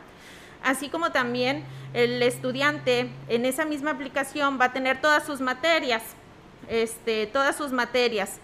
Así 0.64 0.88
como 0.88 1.12
también 1.12 1.62
el 1.94 2.20
estudiante 2.20 3.10
en 3.28 3.44
esa 3.44 3.64
misma 3.64 3.92
aplicación 3.92 4.58
va 4.60 4.66
a 4.66 4.72
tener 4.72 5.00
todas 5.00 5.24
sus 5.24 5.40
materias, 5.40 6.02
este, 6.68 7.26
todas 7.28 7.56
sus 7.56 7.70
materias, 7.70 8.40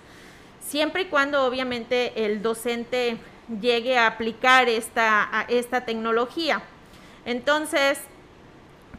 siempre 0.65 1.03
y 1.03 1.05
cuando 1.07 1.45
obviamente 1.45 2.25
el 2.25 2.41
docente 2.41 3.17
llegue 3.61 3.99
a 3.99 4.07
aplicar 4.07 4.69
esta, 4.69 5.45
esta 5.49 5.85
tecnología. 5.85 6.63
Entonces, 7.25 8.01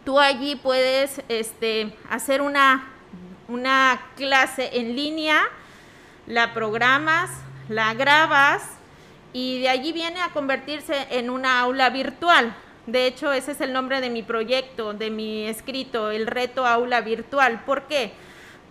tú 0.03 0.19
allí 0.19 0.55
puedes 0.55 1.21
este, 1.29 1.95
hacer 2.09 2.41
una, 2.41 2.87
una 3.47 4.01
clase 4.15 4.69
en 4.73 4.95
línea, 4.95 5.41
la 6.27 6.53
programas, 6.53 7.29
la 7.69 7.93
grabas 7.93 8.63
y 9.33 9.61
de 9.61 9.69
allí 9.69 9.91
viene 9.91 10.21
a 10.21 10.29
convertirse 10.29 11.07
en 11.11 11.29
una 11.29 11.59
aula 11.59 11.89
virtual. 11.89 12.55
De 12.87 13.07
hecho, 13.07 13.31
ese 13.31 13.51
es 13.51 13.61
el 13.61 13.73
nombre 13.73 13.99
de 13.99 14.09
mi 14.09 14.23
proyecto, 14.23 14.93
de 14.93 15.09
mi 15.09 15.47
escrito, 15.47 16.11
el 16.11 16.27
reto 16.27 16.65
aula 16.65 17.01
virtual. 17.01 17.63
¿Por 17.65 17.83
qué? 17.83 18.13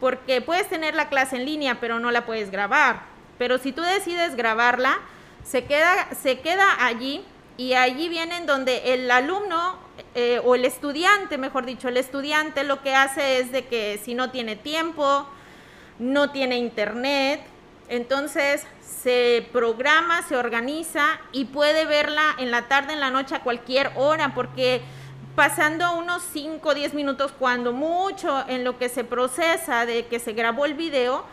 Porque 0.01 0.41
puedes 0.41 0.69
tener 0.69 0.95
la 0.95 1.09
clase 1.09 1.37
en 1.37 1.45
línea, 1.45 1.81
pero 1.81 1.99
no 1.99 2.11
la 2.11 2.25
puedes 2.25 2.51
grabar. 2.51 3.03
Pero 3.39 3.59
si 3.59 3.73
tú 3.73 3.83
decides 3.83 4.37
grabarla, 4.37 4.99
se 5.43 5.65
queda, 5.65 6.09
se 6.23 6.41
queda 6.41 6.87
allí 6.87 7.25
y 7.57 7.75
allí 7.75 8.09
vienen 8.09 8.47
donde 8.47 8.95
el 8.95 9.11
alumno 9.11 9.77
eh, 10.15 10.41
o 10.45 10.55
el 10.55 10.65
estudiante, 10.65 11.39
mejor 11.39 11.67
dicho, 11.67 11.89
el 11.89 11.97
estudiante 11.97 12.65
lo 12.65 12.83
que 12.83 12.95
hace 12.95 13.39
es 13.39 13.53
de 13.53 13.67
que 13.67 14.01
si 14.03 14.15
no 14.15 14.31
tiene 14.31 14.57
tiempo, 14.57 15.27
no 15.99 16.31
tiene 16.31 16.59
internet, 16.59 17.41
entonces 17.89 18.67
se 18.81 19.47
programa, 19.53 20.23
se 20.23 20.37
organiza 20.37 21.21
y 21.33 21.45
puede 21.45 21.85
verla 21.85 22.35
en 22.39 22.51
la 22.51 22.63
tarde, 22.69 22.95
en 22.95 23.01
la 23.01 23.11
noche, 23.11 23.37
a 23.37 23.43
cualquier 23.43 23.93
hora, 23.95 24.35
porque 24.35 24.83
pasando 25.37 25.97
unos 25.97 26.23
5 26.33 26.69
o 26.69 26.75
10 26.75 26.95
minutos, 26.95 27.33
cuando 27.39 27.73
mucho 27.73 28.45
en 28.49 28.65
lo 28.65 28.79
que 28.79 28.89
se 28.89 29.05
procesa 29.05 29.87
de 29.87 30.07
que 30.07 30.19
se 30.19 30.33
grabó 30.33 30.65
el 30.65 30.75
video, 30.75 31.25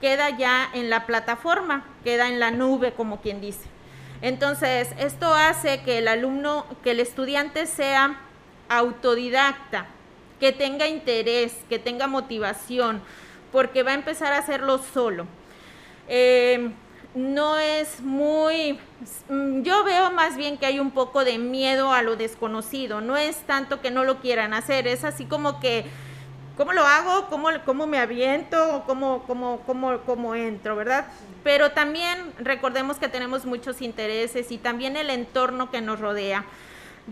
queda 0.00 0.30
ya 0.30 0.68
en 0.74 0.90
la 0.90 1.06
plataforma, 1.06 1.84
queda 2.04 2.28
en 2.28 2.40
la 2.40 2.50
nube, 2.50 2.92
como 2.92 3.20
quien 3.20 3.40
dice. 3.40 3.79
Entonces, 4.22 4.88
esto 4.98 5.34
hace 5.34 5.82
que 5.82 5.98
el 5.98 6.08
alumno, 6.08 6.66
que 6.84 6.90
el 6.90 7.00
estudiante 7.00 7.66
sea 7.66 8.20
autodidacta, 8.68 9.86
que 10.38 10.52
tenga 10.52 10.86
interés, 10.86 11.56
que 11.68 11.78
tenga 11.78 12.06
motivación, 12.06 13.02
porque 13.52 13.82
va 13.82 13.92
a 13.92 13.94
empezar 13.94 14.32
a 14.32 14.38
hacerlo 14.38 14.78
solo. 14.78 15.26
Eh, 16.08 16.70
no 17.14 17.58
es 17.58 18.00
muy, 18.00 18.78
yo 19.28 19.84
veo 19.84 20.10
más 20.12 20.36
bien 20.36 20.58
que 20.58 20.66
hay 20.66 20.78
un 20.78 20.92
poco 20.92 21.24
de 21.24 21.38
miedo 21.38 21.92
a 21.92 22.02
lo 22.02 22.16
desconocido, 22.16 23.00
no 23.00 23.16
es 23.16 23.36
tanto 23.46 23.80
que 23.80 23.90
no 23.90 24.04
lo 24.04 24.20
quieran 24.20 24.54
hacer, 24.54 24.86
es 24.86 25.02
así 25.02 25.24
como 25.24 25.58
que, 25.58 25.86
¿cómo 26.56 26.72
lo 26.72 26.86
hago? 26.86 27.26
¿Cómo, 27.28 27.48
cómo 27.64 27.86
me 27.86 27.98
aviento? 27.98 28.84
¿Cómo, 28.86 29.24
cómo, 29.26 29.60
cómo, 29.66 29.98
cómo 30.06 30.34
entro? 30.36 30.76
¿Verdad? 30.76 31.06
Pero 31.42 31.72
también 31.72 32.32
recordemos 32.38 32.98
que 32.98 33.08
tenemos 33.08 33.44
muchos 33.44 33.80
intereses 33.82 34.50
y 34.50 34.58
también 34.58 34.96
el 34.96 35.10
entorno 35.10 35.70
que 35.70 35.80
nos 35.80 36.00
rodea. 36.00 36.44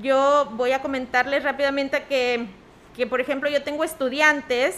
Yo 0.02 0.48
voy 0.52 0.72
a 0.72 0.82
comentarles 0.82 1.44
rápidamente 1.44 2.04
que, 2.04 2.46
que 2.96 3.06
por 3.06 3.20
ejemplo, 3.20 3.48
yo 3.48 3.62
tengo 3.62 3.84
estudiantes 3.84 4.76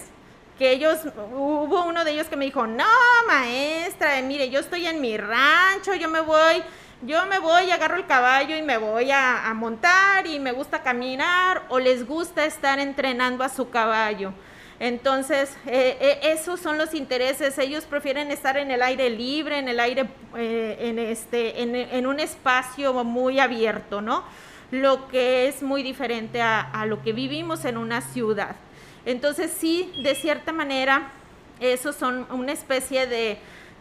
que 0.59 0.73
ellos, 0.73 0.99
hubo 1.33 1.85
uno 1.85 2.04
de 2.04 2.12
ellos 2.12 2.28
que 2.28 2.37
me 2.37 2.45
dijo, 2.45 2.66
no, 2.66 2.85
maestra, 3.26 4.21
mire, 4.23 4.50
yo 4.50 4.61
estoy 4.61 4.87
en 4.87 5.00
mi 5.00 5.16
rancho, 5.16 5.95
yo 5.95 6.09
me 6.09 6.21
voy, 6.21 6.62
yo 7.02 7.25
me 7.26 7.38
voy, 7.38 7.71
agarro 7.71 7.97
el 7.97 8.07
caballo 8.07 8.54
y 8.54 8.62
me 8.62 8.76
voy 8.76 9.11
a, 9.11 9.49
a 9.49 9.54
montar 9.54 10.26
y 10.26 10.38
me 10.38 10.52
gusta 10.52 10.83
caminar 10.83 11.62
o 11.71 11.78
les 11.78 12.07
gusta 12.07 12.45
estar 12.45 12.78
entrenando 12.78 13.42
a 13.42 13.49
su 13.49 13.71
caballo. 13.71 14.35
Entonces, 14.80 15.54
eh, 15.66 15.99
eh, 16.00 16.20
esos 16.22 16.58
son 16.58 16.78
los 16.78 16.94
intereses. 16.94 17.58
Ellos 17.58 17.84
prefieren 17.84 18.30
estar 18.30 18.56
en 18.56 18.70
el 18.70 18.80
aire 18.80 19.10
libre, 19.10 19.58
en 19.58 19.68
el 19.68 19.78
aire, 19.78 20.08
eh, 20.34 20.78
en, 20.80 20.99
este, 20.99 21.62
en, 21.62 22.06
un 22.06 22.18
espacio 22.18 22.94
muy 23.04 23.40
abierto, 23.40 24.00
¿no? 24.00 24.25
Lo 24.70 25.06
que 25.08 25.49
es 25.49 25.62
muy 25.62 25.82
diferente 25.82 26.40
a, 26.40 26.87
lo 26.87 27.02
que 27.02 27.12
vivimos 27.12 27.66
en 27.66 27.76
una 27.76 28.00
ciudad. 28.00 28.56
Entonces, 29.04 29.54
sí, 29.54 29.92
de 30.02 30.14
cierta 30.14 30.50
manera, 30.50 31.12
esos 31.60 31.94
son 31.94 32.26
una 32.30 32.52
especie 32.52 33.06
de, 33.06 33.37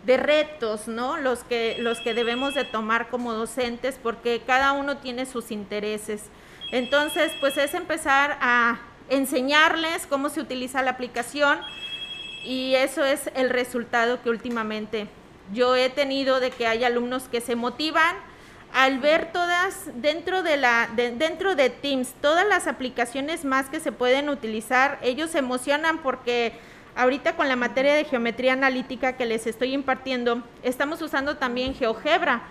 de 0.06 0.18
retos, 0.18 0.90
¿no? 0.90 1.16
Los 1.16 1.46
que, 1.46 1.78
los 1.80 2.02
que 2.02 2.14
debemos 2.14 2.56
de 2.56 2.66
tomar 2.66 3.08
como 3.08 3.32
docentes, 3.32 3.98
porque 4.04 4.42
cada 4.46 4.74
uno 4.74 4.98
tiene 4.98 5.26
sus 5.26 5.50
intereses. 5.52 6.24
Entonces, 6.74 7.32
pues 7.40 7.58
es 7.58 7.74
empezar 7.74 8.38
a 8.42 8.80
enseñarles 9.10 10.08
cómo 10.08 10.30
se 10.30 10.42
utiliza 10.42 10.82
la 10.84 10.92
aplicación 10.92 11.60
y 12.44 12.76
eso 12.76 13.04
es 13.04 13.30
el 13.36 13.50
resultado 13.50 14.22
que 14.22 14.30
últimamente 14.30 15.08
yo 15.54 15.76
he 15.76 15.90
tenido 15.90 16.40
de 16.40 16.52
que 16.52 16.68
hay 16.68 16.84
alumnos 16.84 17.24
que 17.24 17.42
se 17.42 17.56
motivan 17.56 18.16
al 18.74 19.00
ver 19.00 19.32
todas 19.32 19.90
dentro 19.96 20.44
de 20.44 20.58
la 20.58 20.90
dentro 20.96 21.56
de 21.56 21.70
Teams, 21.70 22.14
todas 22.22 22.48
las 22.48 22.68
aplicaciones 22.68 23.44
más 23.44 23.68
que 23.68 23.80
se 23.80 23.92
pueden 23.92 24.30
utilizar, 24.30 25.00
ellos 25.02 25.32
se 25.32 25.40
emocionan 25.40 26.00
porque 26.00 26.54
ahorita 26.96 27.36
con 27.36 27.48
la 27.50 27.56
materia 27.56 27.96
de 27.96 28.06
geometría 28.06 28.54
analítica 28.54 29.14
que 29.14 29.26
les 29.26 29.48
estoy 29.48 29.74
impartiendo, 29.74 30.44
estamos 30.64 31.02
usando 31.02 31.38
también 31.38 31.74
GeoGebra. 31.74 32.44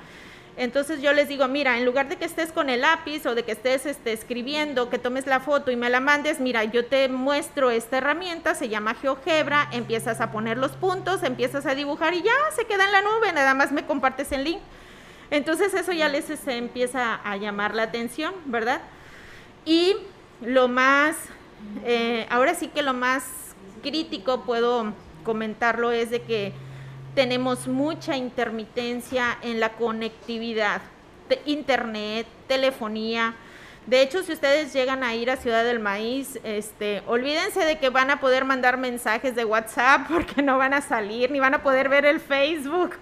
Entonces 0.58 1.00
yo 1.00 1.12
les 1.12 1.28
digo, 1.28 1.46
mira, 1.46 1.78
en 1.78 1.84
lugar 1.84 2.08
de 2.08 2.16
que 2.16 2.24
estés 2.24 2.50
con 2.50 2.68
el 2.68 2.80
lápiz 2.80 3.24
o 3.26 3.36
de 3.36 3.44
que 3.44 3.52
estés 3.52 3.86
este, 3.86 4.12
escribiendo, 4.12 4.90
que 4.90 4.98
tomes 4.98 5.24
la 5.28 5.38
foto 5.38 5.70
y 5.70 5.76
me 5.76 5.88
la 5.88 6.00
mandes, 6.00 6.40
mira, 6.40 6.64
yo 6.64 6.84
te 6.84 7.08
muestro 7.08 7.70
esta 7.70 7.98
herramienta, 7.98 8.56
se 8.56 8.68
llama 8.68 8.94
GeoGebra, 8.94 9.68
empiezas 9.70 10.20
a 10.20 10.32
poner 10.32 10.58
los 10.58 10.72
puntos, 10.72 11.22
empiezas 11.22 11.64
a 11.64 11.76
dibujar 11.76 12.12
y 12.14 12.22
ya 12.22 12.32
se 12.56 12.64
queda 12.64 12.86
en 12.86 12.90
la 12.90 13.02
nube, 13.02 13.32
nada 13.32 13.54
más 13.54 13.70
me 13.70 13.86
compartes 13.86 14.32
el 14.32 14.42
link. 14.42 14.58
Entonces 15.30 15.74
eso 15.74 15.92
ya 15.92 16.08
les 16.08 16.24
se 16.24 16.56
empieza 16.56 17.14
a 17.14 17.36
llamar 17.36 17.76
la 17.76 17.84
atención, 17.84 18.34
¿verdad? 18.46 18.80
Y 19.64 19.94
lo 20.40 20.66
más, 20.66 21.14
eh, 21.84 22.26
ahora 22.30 22.54
sí 22.54 22.66
que 22.66 22.82
lo 22.82 22.94
más 22.94 23.54
crítico 23.80 24.42
puedo 24.42 24.92
comentarlo 25.22 25.92
es 25.92 26.10
de 26.10 26.22
que 26.22 26.52
tenemos 27.18 27.66
mucha 27.66 28.16
intermitencia 28.16 29.38
en 29.42 29.58
la 29.58 29.70
conectividad, 29.70 30.80
internet, 31.46 32.28
telefonía, 32.46 33.34
de 33.87 34.02
hecho, 34.02 34.22
si 34.22 34.32
ustedes 34.32 34.72
llegan 34.72 35.02
a 35.02 35.16
ir 35.16 35.28
a 35.28 35.37
Ciudad 35.37 35.64
del 35.64 35.80
Maíz, 35.80 36.38
este, 36.44 37.02
olvídense 37.08 37.64
de 37.64 37.80
que 37.80 37.88
van 37.88 38.12
a 38.12 38.20
poder 38.20 38.44
mandar 38.44 38.76
mensajes 38.76 39.34
de 39.34 39.44
WhatsApp 39.44 40.06
porque 40.12 40.42
no 40.42 40.58
van 40.58 40.75
a 40.75 40.80
salir 40.80 41.32
ni 41.32 41.40
van 41.40 41.54
a 41.54 41.62
poder 41.64 41.88
ver 41.88 42.04
el 42.04 42.20
Facebook. 42.20 42.94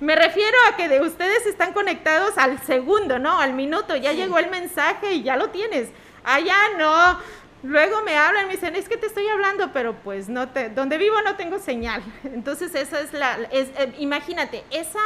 Me 0.00 0.16
refiero 0.16 0.56
a 0.68 0.76
que 0.76 0.88
de 0.88 1.00
ustedes 1.02 1.46
están 1.46 1.72
conectados 1.72 2.36
al 2.38 2.60
segundo, 2.62 3.20
¿no? 3.20 3.38
Al 3.38 3.52
minuto. 3.52 3.94
Ya 3.94 4.14
llegó 4.14 4.38
el 4.38 4.50
mensaje 4.50 5.12
y 5.12 5.22
ya 5.22 5.36
lo 5.36 5.50
tienes. 5.50 5.90
Allá 6.24 6.56
no. 6.76 7.20
Luego 7.62 8.02
me 8.02 8.16
hablan 8.16 8.44
y 8.44 8.46
me 8.46 8.52
dicen, 8.54 8.74
es 8.74 8.88
que 8.88 8.96
te 8.96 9.06
estoy 9.06 9.28
hablando, 9.28 9.70
pero 9.72 9.94
pues 9.96 10.28
no 10.28 10.46
donde 10.46 10.96
vivo 10.96 11.20
no 11.22 11.36
tengo 11.36 11.58
señal. 11.58 12.02
Entonces 12.24 12.74
esa 12.74 13.00
es 13.00 13.12
la, 13.12 13.38
eh, 13.50 13.94
imagínate, 13.98 14.64
esa, 14.70 15.00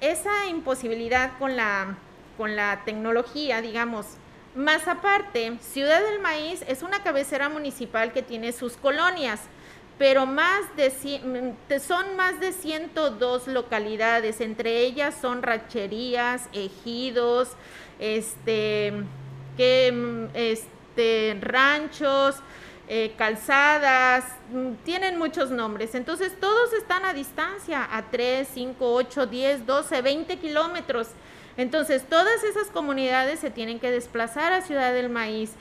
esa 0.00 0.46
imposibilidad 0.46 1.38
con 1.38 1.56
la, 1.56 1.96
con 2.36 2.56
la 2.56 2.82
tecnología, 2.84 3.62
digamos, 3.62 4.06
más 4.54 4.88
aparte, 4.88 5.58
Ciudad 5.60 6.02
del 6.02 6.20
Maíz 6.20 6.64
es 6.66 6.82
una 6.82 7.02
cabecera 7.02 7.50
municipal 7.50 8.12
que 8.12 8.22
tiene 8.22 8.52
sus 8.52 8.76
colonias, 8.78 9.40
pero 9.98 10.24
más 10.24 10.64
de, 10.76 10.88
mm, 10.90 11.78
son 11.78 12.16
más 12.16 12.40
de 12.40 12.52
102 12.52 13.48
localidades, 13.48 14.40
entre 14.40 14.80
ellas 14.80 15.14
son 15.20 15.42
racherías, 15.42 16.48
ejidos, 16.54 17.50
este, 17.98 18.92
que, 19.56 19.92
mm, 19.92 20.36
este, 20.96 21.36
ranchos, 21.40 22.36
eh, 22.88 23.12
calzadas, 23.18 24.24
mm, 24.50 24.74
tienen 24.84 25.18
muchos 25.18 25.50
nombres. 25.50 25.94
Entonces 25.94 26.32
todos 26.40 26.72
están 26.72 27.04
a 27.04 27.12
distancia, 27.12 27.86
a 27.90 28.02
3, 28.10 28.48
5, 28.52 28.94
8, 28.94 29.26
10, 29.26 29.66
12, 29.66 30.02
20 30.02 30.38
kilómetros. 30.38 31.08
Entonces, 31.58 32.04
todas 32.06 32.44
esas 32.44 32.68
comunidades 32.68 33.40
se 33.40 33.50
tienen 33.50 33.80
que 33.80 33.90
desplazar 33.90 34.52
a 34.52 34.60
Ciudad 34.60 34.92
del 34.92 35.08
Maíz 35.08 35.52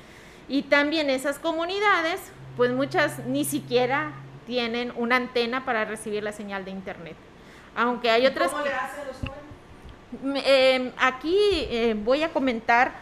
y 0.49 0.63
también 0.63 1.09
esas 1.09 1.39
comunidades, 1.39 2.19
pues 2.57 2.71
muchas 2.71 3.19
ni 3.25 3.45
siquiera 3.45 4.11
tienen 4.45 4.91
una 4.97 5.15
antena 5.15 5.63
para 5.63 5.85
recibir 5.85 6.21
la 6.21 6.33
señal 6.33 6.65
de 6.65 6.71
internet. 6.71 7.15
Aunque 7.75 8.09
hay 8.09 8.25
otras... 8.25 8.51
¿Cómo 8.51 8.63
le 8.63 8.73
hacen 8.73 9.03
los 9.07 10.45
eh, 10.45 10.91
Aquí 10.97 11.37
eh, 11.69 11.95
voy 11.97 12.23
a 12.23 12.29
comentar 12.29 12.93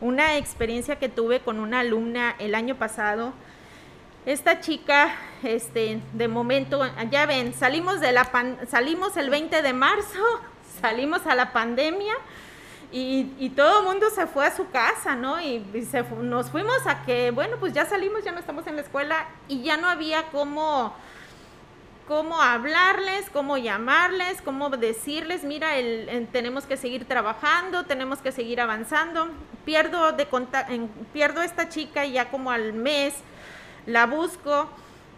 una 0.00 0.36
experiencia 0.36 0.96
que 0.96 1.08
tuve 1.08 1.40
con 1.40 1.60
una 1.60 1.80
alumna 1.80 2.34
el 2.38 2.54
año 2.54 2.76
pasado. 2.76 3.32
Esta 4.24 4.60
chica, 4.60 5.14
este, 5.42 6.00
de 6.12 6.28
momento, 6.28 6.82
ya 7.10 7.26
ven, 7.26 7.54
salimos 7.54 8.00
de 8.00 8.12
la 8.12 8.28
salimos 8.68 9.16
el 9.16 9.30
20 9.30 9.62
de 9.62 9.72
marzo 9.72 10.18
salimos 10.80 11.26
a 11.26 11.34
la 11.34 11.52
pandemia 11.52 12.14
y, 12.92 13.50
todo 13.56 13.80
el 13.80 13.84
mundo 13.84 14.08
se 14.10 14.26
fue 14.26 14.46
a 14.46 14.54
su 14.54 14.70
casa, 14.70 15.16
¿no? 15.16 15.40
Y, 15.40 15.64
nos 16.22 16.50
fuimos 16.50 16.86
a 16.86 17.04
que, 17.04 17.30
bueno, 17.30 17.56
pues 17.58 17.72
ya 17.72 17.84
salimos, 17.84 18.24
ya 18.24 18.32
no 18.32 18.38
estamos 18.38 18.66
en 18.66 18.76
la 18.76 18.82
escuela 18.82 19.26
y 19.48 19.62
ya 19.62 19.76
no 19.76 19.88
había 19.88 20.24
cómo, 20.30 20.94
cómo 22.06 22.40
hablarles, 22.40 23.28
cómo 23.30 23.58
llamarles, 23.58 24.40
cómo 24.42 24.70
decirles, 24.70 25.44
mira, 25.44 25.72
tenemos 26.32 26.64
que 26.64 26.76
seguir 26.76 27.06
trabajando, 27.06 27.84
tenemos 27.84 28.20
que 28.20 28.32
seguir 28.32 28.60
avanzando. 28.60 29.28
Pierdo, 29.64 30.12
de 30.12 30.28
pierdo 31.12 31.42
esta 31.42 31.68
chica 31.68 32.04
y 32.04 32.12
ya 32.12 32.30
como 32.30 32.50
al 32.50 32.72
mes 32.72 33.14
la 33.86 34.06
busco 34.06 34.68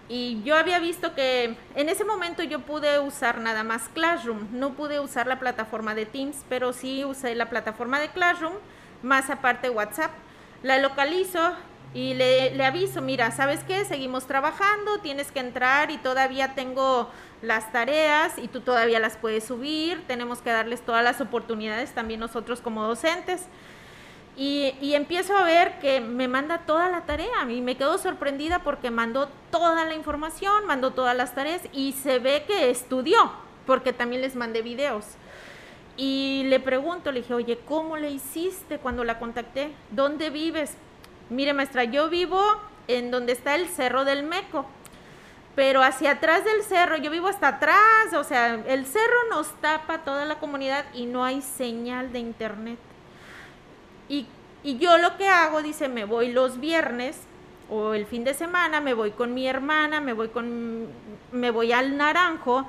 y 0.09 0.43
yo 0.43 0.57
había 0.57 0.79
visto 0.79 1.15
que 1.15 1.57
en 1.75 1.89
ese 1.91 2.05
momento 2.05 2.43
yo 2.43 2.61
pude 2.61 2.99
usar 2.99 3.39
nada 3.39 3.63
más 3.63 3.91
Classroom, 3.93 4.49
no 4.53 4.73
pude 4.73 5.01
usar 5.01 5.27
la 5.27 5.39
plataforma 5.39 5.95
de 5.95 6.07
Teams, 6.07 6.45
pero 6.49 6.73
sí 6.73 7.05
usé 7.05 7.35
la 7.35 7.51
plataforma 7.51 8.01
de 8.01 8.09
Classroom, 8.09 8.55
más 9.03 9.29
aparte 9.29 9.69
WhatsApp. 9.69 10.11
La 10.63 10.79
localizo 10.79 11.53
y 11.95 12.15
le, 12.15 12.55
le 12.55 12.65
aviso, 12.65 13.01
mira, 13.01 13.31
¿sabes 13.31 13.65
qué? 13.65 13.85
Seguimos 13.85 14.27
trabajando, 14.27 14.99
tienes 14.99 15.33
que 15.33 15.41
entrar 15.41 15.91
y 15.91 15.99
todavía 15.99 16.55
tengo 16.55 17.11
las 17.43 17.73
tareas 17.73 18.37
y 18.39 18.49
tú 18.49 18.61
todavía 18.61 19.01
las 19.01 19.17
puedes 19.17 19.45
subir, 19.45 20.05
tenemos 20.07 20.41
que 20.41 20.51
darles 20.51 20.83
todas 20.83 21.03
las 21.03 21.21
oportunidades 21.21 21.93
también 21.93 22.21
nosotros 22.21 22.61
como 22.61 22.85
docentes. 22.85 23.47
Y, 24.41 24.95
empiezo 24.95 25.37
a 25.37 25.43
ver 25.43 25.81
que 25.81 26.01
me 26.01 26.29
manda 26.29 26.59
toda 26.59 26.89
la 26.89 27.01
tarea 27.07 27.51
y 27.51 27.61
me 27.61 27.77
quedo 27.77 27.99
sorprendida 27.99 28.61
porque 28.61 28.89
mandó 28.89 29.29
toda 29.51 29.85
la 29.85 29.97
información, 29.97 30.65
mandó 30.65 30.93
todas 30.93 31.17
las 31.17 31.35
tareas 31.35 31.63
y 31.73 31.91
se 31.91 32.21
ve 32.21 32.45
que 32.47 32.71
estudió, 32.71 33.33
porque 33.67 33.93
también 33.93 34.23
les 34.23 34.37
mandé 34.37 34.63
videos. 34.63 35.05
Y 35.97 36.45
le 36.47 36.61
pregunto, 36.61 37.11
le 37.11 37.23
dije, 37.23 37.35
oye, 37.35 37.59
¿cómo 37.67 37.97
le 37.97 38.13
hiciste 38.13 38.79
cuando 38.79 39.03
la 39.03 39.19
contacté? 39.19 39.73
¿Dónde 39.91 40.31
vives? 40.31 40.77
Mire, 41.31 41.53
maestra, 41.53 41.85
yo 41.85 42.09
vivo 42.09 42.43
en 42.87 43.11
donde 43.11 43.33
está 43.33 43.55
el 43.55 43.69
Cerro 43.69 44.05
del 44.05 44.23
Meco, 44.23 44.67
pero 45.59 45.83
hacia 45.83 46.13
atrás 46.13 46.45
del 46.45 46.63
cerro, 46.63 46.99
yo 46.99 47.11
vivo 47.11 47.27
hasta 47.27 47.49
atrás, 47.49 48.15
o 48.15 48.23
sea, 48.23 48.55
el 48.69 48.87
cerro 48.87 49.29
nos 49.29 49.49
tapa 49.61 50.05
toda 50.05 50.25
la 50.25 50.39
comunidad 50.39 50.85
y 50.95 51.07
no 51.07 51.25
hay 51.25 51.43
señal 51.43 52.13
de 52.13 52.21
internet. 52.21 52.79
Y, 54.09 54.29
yo 54.63 54.99
lo 54.99 55.17
que 55.17 55.27
hago, 55.27 55.61
dice, 55.61 55.89
me 55.89 56.05
voy 56.05 56.31
los 56.31 56.61
viernes 56.61 57.19
o 57.69 57.95
el 57.95 58.07
fin 58.07 58.23
de 58.23 58.35
semana, 58.35 58.81
me 58.81 58.95
voy 58.95 59.11
con 59.11 59.35
mi 59.35 59.49
hermana, 59.49 60.01
me 60.01 60.13
voy 60.13 60.29
con, 60.29 60.87
me 61.33 61.51
voy 61.51 61.73
al 61.73 61.97
Naranjo, 61.97 62.65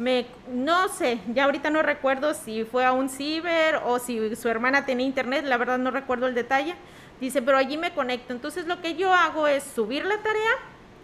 me, 0.00 0.26
no 0.48 0.88
sé, 0.88 1.20
ya 1.32 1.44
ahorita 1.44 1.70
no 1.70 1.82
recuerdo 1.82 2.34
si 2.34 2.64
fue 2.64 2.84
a 2.84 2.90
un 2.90 3.08
ciber 3.08 3.76
o 3.84 4.00
si 4.00 4.34
su 4.34 4.48
hermana 4.48 4.84
tenía 4.84 5.06
internet, 5.06 5.44
la 5.44 5.58
verdad 5.58 5.78
no 5.78 5.92
recuerdo 5.92 6.26
el 6.26 6.34
detalle. 6.34 6.74
Dice, 7.20 7.42
pero 7.42 7.56
allí 7.56 7.76
me 7.76 7.94
conecto. 7.94 8.32
Entonces 8.32 8.66
lo 8.66 8.80
que 8.80 8.94
yo 8.94 9.12
hago 9.12 9.46
es 9.46 9.64
subir 9.64 10.04
la 10.04 10.18
tarea 10.18 10.52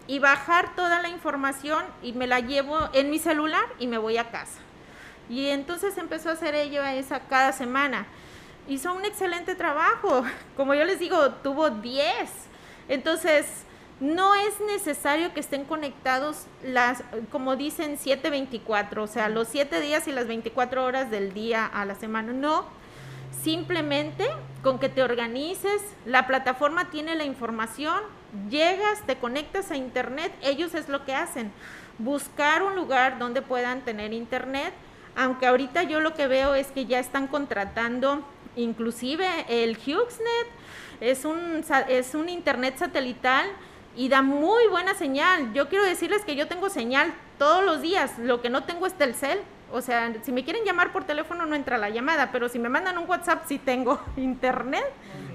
y 0.07 0.19
bajar 0.19 0.75
toda 0.75 1.01
la 1.01 1.09
información 1.09 1.85
y 2.01 2.13
me 2.13 2.27
la 2.27 2.39
llevo 2.39 2.77
en 2.93 3.09
mi 3.09 3.19
celular 3.19 3.65
y 3.79 3.87
me 3.87 3.97
voy 3.97 4.17
a 4.17 4.29
casa. 4.29 4.59
Y 5.29 5.47
entonces 5.47 5.97
empezó 5.97 6.29
a 6.29 6.33
hacer 6.33 6.55
ella 6.55 6.93
esa 6.95 7.21
cada 7.21 7.53
semana 7.53 8.05
hizo 8.67 8.93
un 8.93 9.05
excelente 9.05 9.55
trabajo. 9.55 10.23
Como 10.57 10.73
yo 10.73 10.85
les 10.85 10.99
digo, 10.99 11.31
tuvo 11.43 11.69
10. 11.69 12.03
Entonces, 12.89 13.45
no 13.99 14.35
es 14.35 14.59
necesario 14.67 15.33
que 15.33 15.39
estén 15.39 15.63
conectados 15.63 16.45
las, 16.63 17.03
como 17.31 17.55
dicen, 17.55 17.97
7-24, 17.97 18.97
o 18.97 19.07
sea, 19.07 19.29
los 19.29 19.47
7 19.47 19.79
días 19.79 20.07
y 20.07 20.11
las 20.11 20.27
24 20.27 20.83
horas 20.83 21.09
del 21.09 21.33
día 21.33 21.65
a 21.65 21.85
la 21.85 21.95
semana. 21.95 22.33
No, 22.33 22.65
simplemente 23.43 24.27
con 24.63 24.79
que 24.79 24.89
te 24.89 25.03
organices, 25.03 25.81
la 26.05 26.25
plataforma 26.25 26.89
tiene 26.89 27.15
la 27.15 27.25
información, 27.25 28.01
llegas, 28.49 29.05
te 29.05 29.17
conectas 29.17 29.69
a 29.69 29.75
internet, 29.75 30.33
ellos 30.41 30.73
es 30.73 30.89
lo 30.89 31.05
que 31.05 31.13
hacen, 31.13 31.51
buscar 31.99 32.63
un 32.63 32.75
lugar 32.75 33.19
donde 33.19 33.41
puedan 33.41 33.81
tener 33.81 34.13
internet, 34.13 34.73
aunque 35.15 35.45
ahorita 35.45 35.83
yo 35.83 35.99
lo 35.99 36.15
que 36.15 36.27
veo 36.27 36.55
es 36.55 36.67
que 36.71 36.85
ya 36.85 36.99
están 36.99 37.27
contratando 37.27 38.25
Inclusive 38.55 39.27
el 39.47 39.77
HughesNet 39.77 40.47
es 41.01 41.25
un, 41.25 41.63
es 41.89 42.13
un 42.13 42.29
internet 42.29 42.77
satelital 42.77 43.47
y 43.95 44.09
da 44.09 44.21
muy 44.21 44.67
buena 44.67 44.93
señal. 44.93 45.53
Yo 45.53 45.69
quiero 45.69 45.85
decirles 45.85 46.23
que 46.23 46.35
yo 46.35 46.47
tengo 46.47 46.69
señal 46.69 47.13
todos 47.39 47.63
los 47.63 47.81
días. 47.81 48.17
Lo 48.19 48.41
que 48.41 48.49
no 48.49 48.63
tengo 48.63 48.85
es 48.85 48.93
Telcel 48.93 49.39
O 49.73 49.81
sea, 49.81 50.13
si 50.21 50.31
me 50.31 50.43
quieren 50.43 50.63
llamar 50.65 50.91
por 50.91 51.03
teléfono 51.03 51.47
no 51.47 51.55
entra 51.55 51.79
la 51.79 51.89
llamada, 51.89 52.31
pero 52.31 52.47
si 52.47 52.59
me 52.59 52.69
mandan 52.69 52.99
un 52.99 53.09
WhatsApp 53.09 53.45
sí 53.47 53.57
tengo 53.57 53.99
internet, 54.17 54.85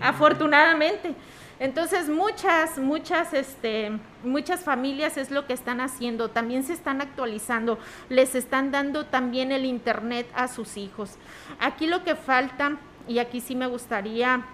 afortunadamente. 0.00 1.12
Entonces 1.58 2.08
muchas, 2.08 2.78
muchas, 2.78 3.34
este, 3.34 3.98
muchas 4.22 4.60
familias 4.60 5.16
es 5.16 5.32
lo 5.32 5.44
que 5.48 5.54
están 5.54 5.80
haciendo, 5.80 6.30
también 6.30 6.62
se 6.62 6.72
están 6.72 7.00
actualizando, 7.00 7.80
les 8.08 8.36
están 8.36 8.70
dando 8.70 9.06
también 9.06 9.50
el 9.50 9.64
internet 9.64 10.28
a 10.36 10.46
sus 10.46 10.76
hijos. 10.76 11.16
Aquí 11.58 11.88
lo 11.88 12.04
que 12.04 12.14
falta, 12.14 12.76
y 13.08 13.18
aquí 13.18 13.40
sí 13.40 13.56
me 13.56 13.66
gustaría 13.66 14.44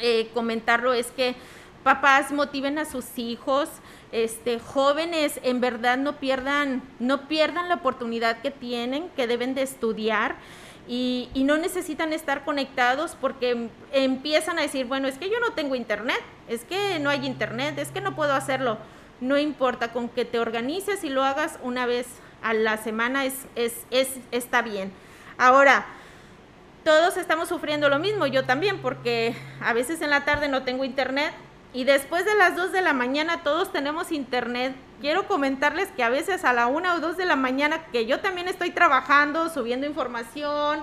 eh, 0.00 0.30
comentarlo, 0.34 0.92
es 0.92 1.06
que 1.12 1.34
papás 1.82 2.32
motiven 2.32 2.78
a 2.78 2.84
sus 2.84 3.18
hijos, 3.18 3.68
este, 4.12 4.58
jóvenes 4.58 5.40
en 5.42 5.60
verdad 5.60 5.96
no 5.96 6.16
pierdan, 6.16 6.82
no 6.98 7.28
pierdan 7.28 7.68
la 7.68 7.76
oportunidad 7.76 8.40
que 8.40 8.50
tienen, 8.50 9.08
que 9.10 9.26
deben 9.26 9.54
de 9.54 9.62
estudiar 9.62 10.36
y, 10.88 11.30
no 11.44 11.56
necesitan 11.56 12.12
estar 12.12 12.44
conectados 12.44 13.16
porque 13.20 13.68
empiezan 13.92 14.58
a 14.58 14.62
decir, 14.62 14.86
bueno, 14.86 15.08
es 15.08 15.18
que 15.18 15.30
yo 15.30 15.38
no 15.40 15.52
tengo 15.52 15.74
internet, 15.74 16.20
es 16.48 16.64
que 16.64 16.98
no 16.98 17.10
hay 17.10 17.26
internet, 17.26 17.78
es 17.78 17.90
que 17.90 18.00
no 18.00 18.16
puedo 18.16 18.34
hacerlo. 18.34 18.78
No 19.20 19.38
importa, 19.38 19.92
con 19.92 20.08
que 20.08 20.24
te 20.24 20.40
organices 20.40 21.04
y 21.04 21.08
lo 21.08 21.22
hagas 21.22 21.58
una 21.62 21.86
vez 21.86 22.06
a 22.42 22.54
la 22.54 22.76
semana 22.76 23.24
es, 23.24 23.34
es, 23.54 23.84
es, 23.90 24.08
está 24.32 24.62
bien. 24.62 24.92
Ahora, 25.38 25.86
todos 26.84 27.16
estamos 27.16 27.48
sufriendo 27.48 27.88
lo 27.88 27.98
mismo, 27.98 28.26
yo 28.26 28.44
también, 28.44 28.80
porque 28.80 29.34
a 29.60 29.72
veces 29.72 30.00
en 30.00 30.10
la 30.10 30.24
tarde 30.24 30.48
no 30.48 30.64
tengo 30.64 30.84
internet, 30.84 31.32
y 31.72 31.84
después 31.84 32.24
de 32.24 32.34
las 32.34 32.56
2 32.56 32.72
de 32.72 32.82
la 32.82 32.92
mañana 32.92 33.42
todos 33.42 33.72
tenemos 33.72 34.10
internet. 34.10 34.74
Quiero 35.00 35.26
comentarles 35.28 35.88
que 35.92 36.02
a 36.02 36.08
veces 36.08 36.44
a 36.44 36.52
la 36.52 36.66
1 36.66 36.94
o 36.94 37.00
2 37.00 37.16
de 37.16 37.24
la 37.24 37.36
mañana, 37.36 37.86
que 37.86 38.06
yo 38.06 38.20
también 38.20 38.48
estoy 38.48 38.70
trabajando, 38.70 39.48
subiendo 39.48 39.86
información 39.86 40.82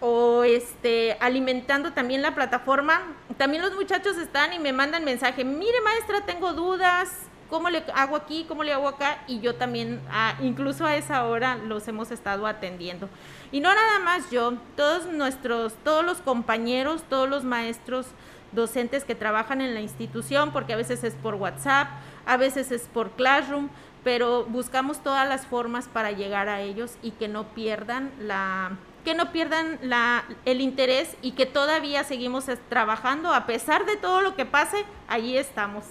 o 0.00 0.44
este 0.44 1.16
alimentando 1.20 1.92
también 1.92 2.22
la 2.22 2.34
plataforma, 2.34 3.02
también 3.36 3.62
los 3.62 3.74
muchachos 3.74 4.16
están 4.16 4.52
y 4.52 4.58
me 4.58 4.72
mandan 4.72 5.04
mensaje, 5.04 5.44
mire 5.44 5.80
maestra, 5.82 6.26
tengo 6.26 6.54
dudas, 6.54 7.10
¿cómo 7.50 7.68
le 7.68 7.84
hago 7.94 8.16
aquí? 8.16 8.46
¿Cómo 8.48 8.64
le 8.64 8.72
hago 8.72 8.88
acá? 8.88 9.18
Y 9.26 9.40
yo 9.40 9.56
también, 9.56 10.00
incluso 10.40 10.86
a 10.86 10.96
esa 10.96 11.26
hora, 11.26 11.56
los 11.56 11.86
hemos 11.88 12.10
estado 12.10 12.46
atendiendo. 12.46 13.08
Y 13.52 13.60
no 13.60 13.74
nada 13.74 13.98
más 13.98 14.30
yo, 14.30 14.54
todos 14.76 15.06
nuestros, 15.06 15.74
todos 15.84 16.04
los 16.04 16.18
compañeros, 16.18 17.02
todos 17.08 17.28
los 17.28 17.44
maestros, 17.44 18.06
docentes 18.52 19.04
que 19.04 19.14
trabajan 19.14 19.60
en 19.60 19.74
la 19.74 19.80
institución, 19.80 20.52
porque 20.52 20.72
a 20.72 20.76
veces 20.76 21.04
es 21.04 21.14
por 21.14 21.34
WhatsApp, 21.34 21.88
a 22.26 22.36
veces 22.36 22.72
es 22.72 22.82
por 22.82 23.10
Classroom, 23.10 23.68
pero 24.02 24.44
buscamos 24.44 25.02
todas 25.02 25.28
las 25.28 25.46
formas 25.46 25.88
para 25.88 26.10
llegar 26.10 26.48
a 26.48 26.60
ellos 26.62 26.96
y 27.02 27.10
que 27.12 27.28
no 27.28 27.48
pierdan 27.48 28.10
la 28.18 28.72
que 29.04 29.14
no 29.14 29.32
pierdan 29.32 29.78
la, 29.80 30.24
el 30.44 30.60
interés 30.60 31.16
y 31.22 31.32
que 31.32 31.46
todavía 31.46 32.04
seguimos 32.04 32.44
trabajando 32.68 33.32
a 33.32 33.46
pesar 33.46 33.86
de 33.86 33.96
todo 33.96 34.20
lo 34.20 34.36
que 34.36 34.44
pase, 34.44 34.84
allí 35.08 35.38
estamos. 35.38 35.84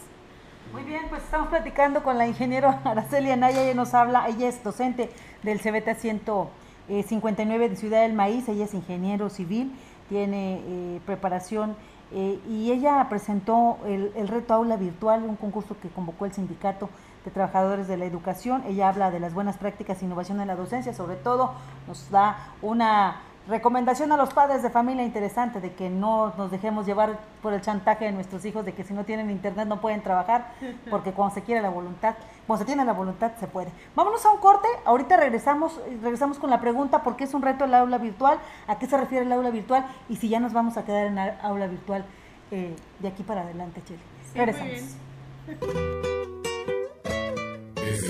Muy 0.71 0.83
bien, 0.83 1.01
pues 1.09 1.23
estamos 1.23 1.47
platicando 1.47 2.03
con 2.03 2.19
la 2.19 2.27
ingeniera 2.27 2.79
Araceli 2.83 3.31
Anaya, 3.31 3.63
ella 3.63 3.73
nos 3.73 3.95
habla, 3.95 4.27
ella 4.27 4.47
es 4.47 4.63
docente 4.63 5.09
del 5.41 5.59
CBT 5.59 5.97
159 5.97 7.69
de 7.69 7.75
Ciudad 7.75 8.03
del 8.03 8.13
Maíz, 8.13 8.47
ella 8.47 8.65
es 8.65 8.75
ingeniero 8.75 9.31
civil, 9.31 9.73
tiene 10.09 10.61
eh, 10.63 11.01
preparación 11.07 11.75
eh, 12.11 12.39
y 12.47 12.71
ella 12.71 13.07
presentó 13.09 13.79
el, 13.87 14.27
reto 14.27 14.53
Aula 14.53 14.75
Virtual, 14.77 15.23
un 15.23 15.37
concurso 15.37 15.75
que 15.81 15.89
convocó 15.89 16.25
el 16.25 16.33
Sindicato 16.33 16.89
de 17.25 17.31
Trabajadores 17.31 17.87
de 17.87 17.97
la 17.97 18.05
Educación. 18.05 18.63
Ella 18.67 18.89
habla 18.89 19.09
de 19.09 19.19
las 19.19 19.33
buenas 19.33 19.57
prácticas 19.57 20.01
e 20.01 20.05
innovación 20.05 20.39
en 20.39 20.47
la 20.47 20.55
docencia, 20.55 20.93
sobre 20.93 21.15
todo 21.15 21.53
nos 21.87 22.11
da 22.11 22.37
una 22.61 23.21
recomendación 23.49 24.11
a 24.11 24.17
los 24.17 24.33
padres 24.33 24.61
de 24.61 24.69
familia 24.69 25.03
interesante 25.03 25.59
de 25.59 25.73
que 25.73 25.89
no 25.89 26.33
nos 26.37 26.51
dejemos 26.51 26.85
llevar 26.85 27.19
por 27.41 27.53
el 27.53 27.61
chantaje 27.61 28.05
de 28.05 28.11
nuestros 28.11 28.45
hijos 28.45 28.63
de 28.63 28.73
que 28.73 28.83
si 28.83 28.93
no 28.93 29.03
tienen 29.05 29.29
internet 29.29 29.67
no 29.67 29.81
pueden 29.81 30.01
trabajar, 30.01 30.53
porque 30.89 31.11
cuando 31.11 31.35
se 31.35 31.41
quiere 31.41 31.61
la 31.61 31.69
voluntad, 31.69 32.15
cuando 32.47 32.63
se 32.63 32.67
tiene 32.67 32.85
la 32.85 32.93
voluntad 32.93 33.31
se 33.39 33.47
puede. 33.47 33.71
Vámonos 33.95 34.25
a 34.25 34.31
un 34.31 34.37
corte, 34.39 34.67
ahorita 34.85 35.17
regresamos, 35.17 35.79
regresamos 36.01 36.37
con 36.37 36.49
la 36.49 36.61
pregunta 36.61 37.03
por 37.03 37.15
qué 37.15 37.23
es 37.25 37.33
un 37.33 37.41
reto 37.41 37.65
el 37.65 37.73
aula 37.73 37.97
virtual, 37.97 38.39
a 38.67 38.77
qué 38.77 38.85
se 38.85 38.97
refiere 38.97 39.25
el 39.25 39.31
aula 39.31 39.49
virtual 39.49 39.85
y 40.07 40.15
si 40.15 40.29
ya 40.29 40.39
nos 40.39 40.53
vamos 40.53 40.77
a 40.77 40.85
quedar 40.85 41.07
en 41.07 41.17
aula 41.17 41.67
virtual 41.67 42.05
eh, 42.51 42.75
de 42.99 43.07
aquí 43.07 43.23
para 43.23 43.41
adelante, 43.41 43.81
Chile. 43.83 43.99
regresamos. 44.35 44.95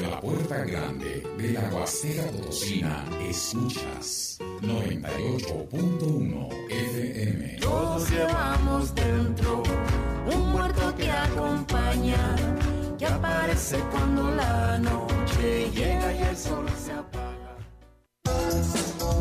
La 0.09 0.19
puerta 0.19 0.65
grande 0.65 1.23
de 1.37 1.51
la 1.53 1.69
Huasteca 1.71 2.23
Potosina, 2.31 3.05
escuchas 3.21 4.39
98.1 4.61 6.49
FM. 6.69 7.57
Todos 7.61 8.09
llevamos 8.09 8.95
dentro 8.95 9.61
un 10.33 10.51
muerto 10.51 10.95
que 10.95 11.11
acompaña, 11.11 12.35
que 12.97 13.05
aparece 13.05 13.77
cuando 13.91 14.31
la 14.31 14.79
noche 14.79 15.69
llega 15.71 16.11
y 16.13 16.23
el 16.23 16.35
sol 16.35 16.65
se 16.83 16.91
apaga. 16.93 17.38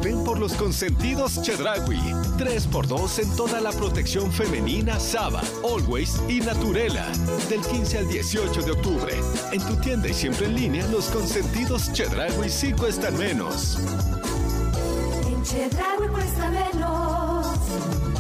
Ven 0.03 0.23
por 0.25 0.39
los 0.39 0.53
consentidos 0.55 1.43
Chedragui. 1.43 1.99
3x2 2.39 3.23
en 3.23 3.37
toda 3.37 3.61
la 3.61 3.73
protección 3.73 4.31
femenina 4.33 4.99
Saba, 5.01 5.43
Always 5.65 6.21
y 6.29 6.41
Naturela. 6.41 7.07
Del 7.49 7.61
15 7.61 7.99
al 7.99 8.09
18 8.09 8.63
de 8.63 8.71
octubre. 8.71 9.15
En 9.53 9.61
tu 9.61 9.77
tienda 9.77 10.09
y 10.09 10.15
siempre 10.15 10.47
en 10.47 10.55
línea, 10.55 10.87
los 10.89 11.07
consentidos 11.07 11.93
Chedragui 11.93 12.49
sí 12.49 12.73
cuestan 12.73 13.17
menos. 13.19 13.79
En 15.27 15.43
Chedragui 15.43 16.09
cuesta 16.09 16.51
menos. 16.51 18.18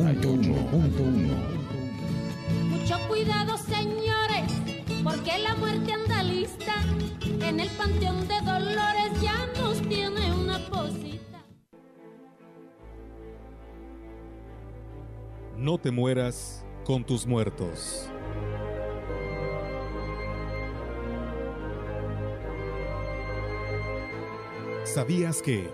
Mucho 2.68 2.96
cuidado, 3.08 3.58
señores, 3.58 4.52
porque 5.02 5.36
la 5.38 5.56
muerte 5.56 5.92
anda 5.92 6.22
lista. 6.22 6.74
En 7.44 7.58
el 7.58 7.68
panteón 7.70 8.28
de 8.28 8.40
Dolores 8.40 9.20
ya 9.20 9.48
nos 9.60 9.82
tiene 9.88 10.32
una 10.32 10.60
posita. 10.70 11.44
No 15.56 15.76
te 15.78 15.90
mueras 15.90 16.64
con 16.84 17.02
tus 17.02 17.26
muertos. 17.26 18.08
¿Sabías 24.94 25.40
que 25.40 25.70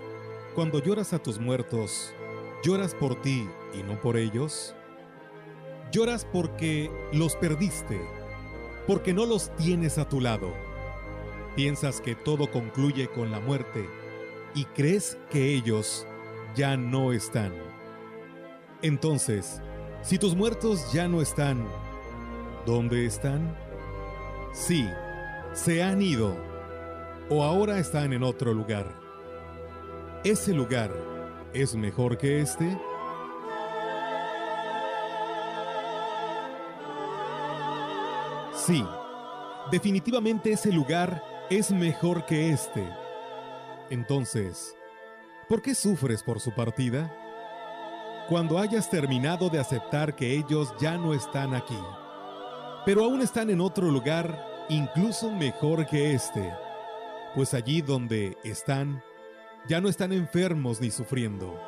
cuando 0.53 0.77
lloras 0.77 1.11
a 1.11 1.17
tus 1.17 1.39
muertos, 1.39 2.13
lloras 2.63 2.93
por 2.93 3.19
ti 3.19 3.49
y 3.73 3.81
no 3.81 3.99
por 3.99 4.15
ellos? 4.15 4.75
Lloras 5.91 6.23
porque 6.23 6.91
los 7.11 7.35
perdiste, 7.35 7.99
porque 8.85 9.15
no 9.15 9.25
los 9.25 9.49
tienes 9.55 9.97
a 9.97 10.07
tu 10.07 10.21
lado. 10.21 10.53
Piensas 11.55 11.99
que 11.99 12.13
todo 12.13 12.51
concluye 12.51 13.07
con 13.07 13.31
la 13.31 13.39
muerte 13.39 13.89
y 14.53 14.65
crees 14.65 15.17
que 15.31 15.55
ellos 15.55 16.05
ya 16.55 16.77
no 16.77 17.11
están. 17.11 17.55
Entonces, 18.83 19.63
si 20.03 20.19
tus 20.19 20.35
muertos 20.35 20.93
ya 20.93 21.07
no 21.07 21.23
están, 21.23 21.65
¿Dónde 22.67 23.07
están? 23.07 23.57
Sí, 24.53 24.87
se 25.53 25.81
han 25.81 26.03
ido 26.03 26.37
o 27.29 27.41
ahora 27.41 27.79
están 27.79 28.13
en 28.13 28.21
otro 28.21 28.53
lugar. 28.53 29.06
¿Ese 30.27 30.53
lugar 30.53 30.91
es 31.53 31.73
mejor 31.73 32.17
que 32.17 32.41
este? 32.41 32.77
Sí, 38.53 38.83
definitivamente 39.71 40.51
ese 40.51 40.73
lugar 40.73 41.23
es 41.49 41.71
mejor 41.71 42.25
que 42.25 42.49
este. 42.49 42.85
Entonces, 43.89 44.75
¿por 45.47 45.61
qué 45.61 45.73
sufres 45.73 46.21
por 46.23 46.41
su 46.41 46.53
partida? 46.53 47.09
Cuando 48.27 48.59
hayas 48.59 48.89
terminado 48.89 49.49
de 49.49 49.61
aceptar 49.61 50.13
que 50.13 50.33
ellos 50.33 50.73
ya 50.77 50.97
no 50.97 51.13
están 51.13 51.53
aquí, 51.53 51.79
pero 52.85 53.05
aún 53.05 53.21
están 53.21 53.49
en 53.49 53.61
otro 53.61 53.89
lugar 53.89 54.45
incluso 54.67 55.31
mejor 55.31 55.85
que 55.85 56.11
este, 56.11 56.53
pues 57.33 57.53
allí 57.53 57.81
donde 57.81 58.37
están, 58.43 59.01
ya 59.67 59.81
no 59.81 59.89
están 59.89 60.13
enfermos 60.13 60.81
ni 60.81 60.91
sufriendo. 60.91 61.59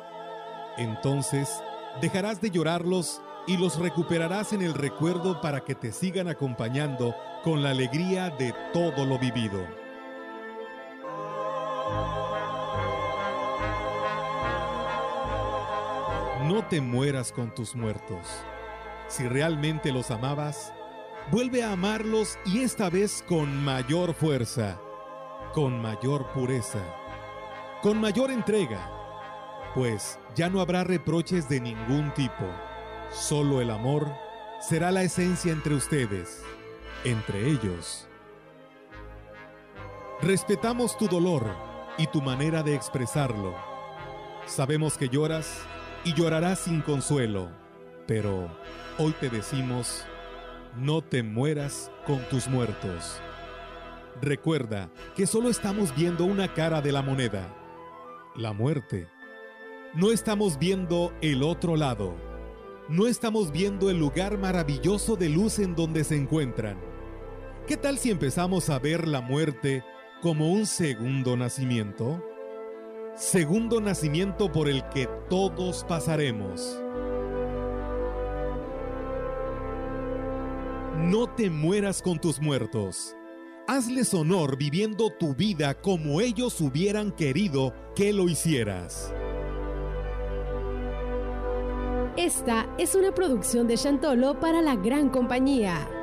Entonces, 0.78 1.62
dejarás 2.00 2.40
de 2.40 2.50
llorarlos 2.50 3.20
y 3.46 3.56
los 3.56 3.78
recuperarás 3.78 4.52
en 4.52 4.62
el 4.62 4.74
recuerdo 4.74 5.40
para 5.40 5.60
que 5.60 5.74
te 5.74 5.92
sigan 5.92 6.28
acompañando 6.28 7.14
con 7.42 7.62
la 7.62 7.70
alegría 7.70 8.30
de 8.30 8.54
todo 8.72 9.04
lo 9.04 9.18
vivido. 9.18 9.64
No 16.46 16.66
te 16.68 16.80
mueras 16.80 17.32
con 17.32 17.54
tus 17.54 17.74
muertos. 17.76 18.26
Si 19.08 19.26
realmente 19.26 19.92
los 19.92 20.10
amabas, 20.10 20.72
vuelve 21.30 21.62
a 21.62 21.72
amarlos 21.72 22.38
y 22.44 22.60
esta 22.60 22.90
vez 22.90 23.24
con 23.28 23.62
mayor 23.64 24.14
fuerza, 24.14 24.80
con 25.52 25.80
mayor 25.80 26.30
pureza, 26.32 26.80
con 27.82 27.98
mayor 27.98 28.30
entrega, 28.30 28.90
pues 29.74 30.18
ya 30.34 30.50
no 30.50 30.60
habrá 30.60 30.84
reproches 30.84 31.48
de 31.48 31.60
ningún 31.60 32.12
tipo. 32.14 32.44
Solo 33.10 33.60
el 33.60 33.70
amor 33.70 34.12
será 34.60 34.90
la 34.90 35.02
esencia 35.02 35.50
entre 35.52 35.74
ustedes, 35.74 36.42
entre 37.04 37.48
ellos. 37.48 38.06
Respetamos 40.20 40.98
tu 40.98 41.08
dolor 41.08 41.46
y 41.96 42.06
tu 42.06 42.20
manera 42.20 42.62
de 42.62 42.74
expresarlo. 42.74 43.54
Sabemos 44.44 44.98
que 44.98 45.08
lloras 45.08 45.62
y 46.04 46.12
llorarás 46.12 46.58
sin 46.58 46.82
consuelo, 46.82 47.48
pero 48.06 48.54
hoy 48.98 49.12
te 49.18 49.30
decimos, 49.30 50.04
no 50.76 51.00
te 51.00 51.22
mueras 51.22 51.90
con 52.06 52.20
tus 52.28 52.46
muertos. 52.46 53.20
Recuerda 54.20 54.90
que 55.16 55.26
solo 55.26 55.48
estamos 55.48 55.94
viendo 55.96 56.26
una 56.26 56.52
cara 56.52 56.82
de 56.82 56.92
la 56.92 57.00
moneda, 57.00 57.56
la 58.40 58.52
muerte. 58.52 59.06
No 59.94 60.10
estamos 60.10 60.58
viendo 60.58 61.12
el 61.20 61.42
otro 61.42 61.76
lado. 61.76 62.14
No 62.88 63.06
estamos 63.06 63.52
viendo 63.52 63.90
el 63.90 63.98
lugar 63.98 64.38
maravilloso 64.38 65.14
de 65.14 65.28
luz 65.28 65.58
en 65.58 65.76
donde 65.76 66.02
se 66.04 66.16
encuentran. 66.16 66.78
¿Qué 67.66 67.76
tal 67.76 67.98
si 67.98 68.10
empezamos 68.10 68.70
a 68.70 68.78
ver 68.78 69.06
la 69.06 69.20
muerte 69.20 69.84
como 70.22 70.52
un 70.52 70.66
segundo 70.66 71.36
nacimiento? 71.36 72.24
Segundo 73.14 73.80
nacimiento 73.80 74.50
por 74.50 74.68
el 74.68 74.88
que 74.88 75.08
todos 75.28 75.84
pasaremos. 75.84 76.80
No 80.96 81.28
te 81.34 81.50
mueras 81.50 82.02
con 82.02 82.18
tus 82.18 82.40
muertos. 82.40 83.16
Hazles 83.72 84.12
honor 84.14 84.56
viviendo 84.58 85.10
tu 85.10 85.32
vida 85.32 85.74
como 85.80 86.20
ellos 86.20 86.60
hubieran 86.60 87.12
querido 87.12 87.72
que 87.94 88.12
lo 88.12 88.28
hicieras. 88.28 89.14
Esta 92.16 92.66
es 92.78 92.96
una 92.96 93.14
producción 93.14 93.68
de 93.68 93.76
Chantolo 93.76 94.40
para 94.40 94.60
la 94.60 94.74
gran 94.74 95.08
compañía. 95.08 95.99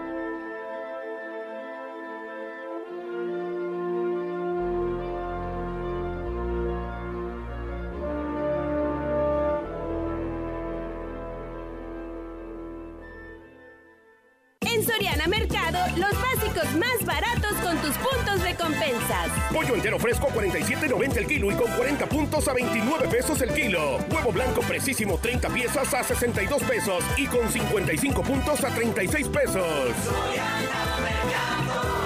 A 22.45 22.53
29 22.53 23.07
pesos 23.07 23.41
el 23.41 23.49
kilo. 23.51 23.97
Huevo 24.11 24.31
blanco 24.31 24.61
precisísimo 24.61 25.17
30 25.17 25.49
piezas 25.49 25.91
a 25.93 26.03
62 26.03 26.61
pesos 26.63 27.03
y 27.17 27.25
con 27.25 27.49
55 27.49 28.21
puntos 28.21 28.63
a 28.63 28.69
36 28.69 29.27
pesos. 29.29 29.95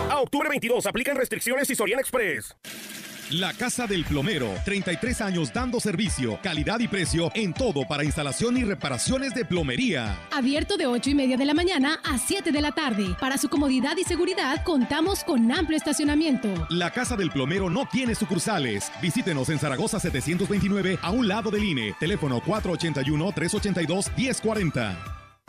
A 0.09 0.21
octubre 0.21 0.47
22 0.47 0.85
aplican 0.85 1.17
restricciones 1.17 1.69
y 1.69 1.75
Soriana 1.75 2.01
Express. 2.01 2.55
La 3.29 3.53
Casa 3.53 3.88
del 3.88 4.03
Plomero, 4.03 4.53
33 4.65 5.21
años 5.21 5.53
dando 5.53 5.79
servicio, 5.79 6.39
calidad 6.41 6.79
y 6.79 6.88
precio 6.88 7.31
en 7.34 7.53
todo 7.53 7.88
para 7.88 8.03
instalación 8.03 8.57
y 8.57 8.63
reparaciones 8.63 9.34
de 9.34 9.45
plomería. 9.45 10.17
Abierto 10.31 10.75
de 10.75 10.88
8 10.88 11.12
y 11.12 11.15
media 11.15 11.38
de 11.38 11.45
la 11.45 11.53
mañana 11.53 11.99
a 12.03 12.17
7 12.17 12.51
de 12.51 12.62
la 12.62 12.71
tarde. 12.71 13.15
Para 13.19 13.38
su 13.38 13.47
comodidad 13.47 13.95
y 13.97 14.03
seguridad 14.03 14.63
contamos 14.63 15.23
con 15.23 15.51
amplio 15.51 15.77
estacionamiento. 15.77 16.67
La 16.69 16.91
Casa 16.91 17.15
del 17.15 17.31
Plomero 17.31 17.69
no 17.69 17.88
tiene 17.89 18.15
sucursales. 18.15 18.91
Visítenos 19.01 19.49
en 19.49 19.60
Zaragoza 19.60 19.99
729 19.99 20.99
a 21.01 21.12
un 21.12 21.27
lado 21.27 21.51
del 21.51 21.63
INE. 21.63 21.95
Teléfono 21.99 22.41
481-382-1040. 22.41 25.20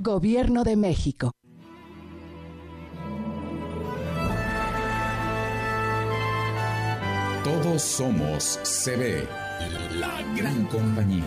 Gobierno 0.00 0.62
de 0.62 0.76
México. 0.76 1.32
Todos 7.42 7.82
somos 7.82 8.60
CB, 8.62 9.26
la 9.98 10.22
gran 10.36 10.66
compañía. 10.66 11.24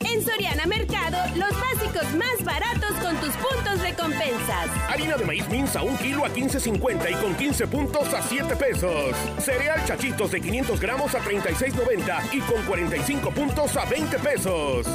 En 0.00 0.22
Soriana 0.22 0.66
Mercado, 0.66 1.16
los 1.36 1.50
básicos 1.58 2.14
más 2.16 2.44
baratos 2.44 2.92
con 3.00 3.16
tus 3.16 3.34
puntos 3.36 3.63
de 4.08 4.14
compensas. 4.14 4.70
Harina 4.88 5.16
de 5.16 5.24
maíz 5.24 5.48
minza 5.48 5.82
un 5.82 5.96
kilo 5.98 6.24
a 6.24 6.30
15.50 6.30 7.10
y 7.10 7.14
con 7.14 7.34
15 7.34 7.66
puntos 7.66 8.14
a 8.14 8.22
7 8.22 8.56
pesos. 8.56 9.16
Cereal 9.38 9.84
chachitos 9.84 10.30
de 10.30 10.40
500 10.40 10.80
gramos 10.80 11.14
a 11.14 11.20
36.90 11.20 12.34
y 12.34 12.40
con 12.40 12.62
45 12.64 13.30
puntos 13.30 13.76
a 13.76 13.84
20 13.84 14.18
pesos. 14.18 14.86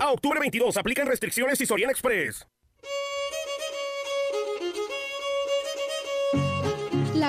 A 0.00 0.10
octubre 0.12 0.40
22 0.40 0.76
aplican 0.76 1.06
restricciones 1.06 1.60
y 1.60 1.66
Soriana 1.66 1.92
Express. 1.92 2.46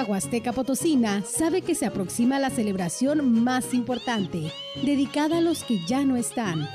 Huasteca 0.04 0.54
Potosina 0.54 1.24
sabe 1.24 1.62
que 1.62 1.76
se 1.76 1.86
aproxima 1.86 2.40
la 2.40 2.50
celebración 2.50 3.44
más 3.44 3.74
importante, 3.74 4.52
dedicada 4.84 5.38
a 5.38 5.42
los 5.42 5.64
que 5.64 5.80
ya 5.86 6.04
no 6.06 6.16
están. 6.16 6.68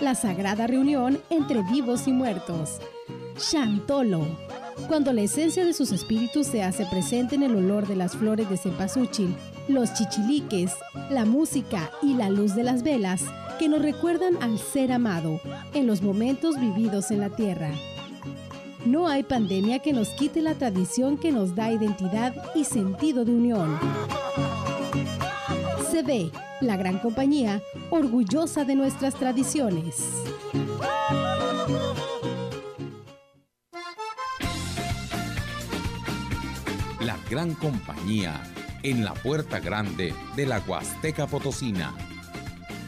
La 0.00 0.14
sagrada 0.14 0.66
reunión 0.66 1.20
entre 1.30 1.62
vivos 1.62 2.06
y 2.06 2.12
muertos. 2.12 2.80
Chantolo. 3.36 4.26
Cuando 4.86 5.12
la 5.12 5.22
esencia 5.22 5.64
de 5.64 5.74
sus 5.74 5.92
espíritus 5.92 6.46
se 6.46 6.62
hace 6.62 6.86
presente 6.86 7.34
en 7.34 7.42
el 7.42 7.56
olor 7.56 7.86
de 7.86 7.96
las 7.96 8.16
flores 8.16 8.48
de 8.48 8.56
cempasúchil, 8.56 9.34
los 9.66 9.92
chichiliques, 9.94 10.72
la 11.10 11.24
música 11.24 11.90
y 12.02 12.14
la 12.14 12.30
luz 12.30 12.54
de 12.54 12.62
las 12.62 12.82
velas 12.82 13.22
que 13.58 13.68
nos 13.68 13.82
recuerdan 13.82 14.40
al 14.40 14.58
ser 14.58 14.92
amado 14.92 15.40
en 15.74 15.86
los 15.86 16.00
momentos 16.02 16.58
vividos 16.60 17.10
en 17.10 17.20
la 17.20 17.30
tierra. 17.30 17.72
No 18.88 19.06
hay 19.06 19.22
pandemia 19.22 19.80
que 19.80 19.92
nos 19.92 20.08
quite 20.08 20.40
la 20.40 20.54
tradición 20.54 21.18
que 21.18 21.30
nos 21.30 21.54
da 21.54 21.70
identidad 21.70 22.34
y 22.54 22.64
sentido 22.64 23.26
de 23.26 23.32
unión. 23.32 23.78
CB, 25.92 26.32
la 26.62 26.78
gran 26.78 26.98
compañía, 26.98 27.60
orgullosa 27.90 28.64
de 28.64 28.76
nuestras 28.76 29.14
tradiciones. 29.14 29.96
La 37.00 37.18
gran 37.28 37.52
compañía 37.56 38.42
en 38.82 39.04
la 39.04 39.12
puerta 39.12 39.60
grande 39.60 40.14
de 40.34 40.46
la 40.46 40.60
Huasteca 40.66 41.26
Potosina. 41.26 41.94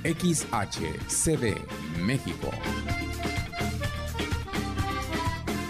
XHCD 0.03 1.59
México. 1.99 2.49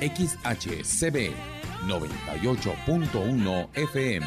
XHCB 0.00 1.32
98.1 1.86 3.68
FM. 3.74 4.26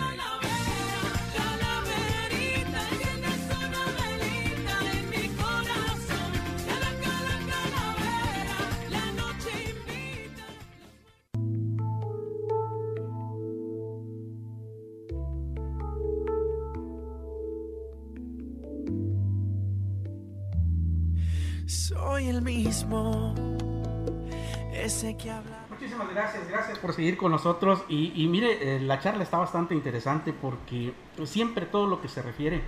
Soy 21.68 22.30
el 22.30 22.42
mismo, 22.42 23.36
ese 24.88 25.16
que 25.16 25.30
habla. 25.30 25.66
Muchísimas 25.70 26.10
gracias, 26.10 26.48
gracias 26.50 26.80
por 26.80 26.94
seguir 26.94 27.18
con 27.18 27.32
nosotros. 27.32 27.84
Y, 27.88 28.12
y 28.22 28.28
mire, 28.28 28.76
eh, 28.76 28.80
la 28.80 29.00
charla 29.00 29.24
está 29.24 29.38
bastante 29.38 29.74
interesante 29.76 30.34
porque 30.34 30.94
siempre 31.26 31.66
todo 31.66 31.88
lo 31.88 32.02
que 32.02 32.08
se 32.08 32.22
refiere 32.22 32.62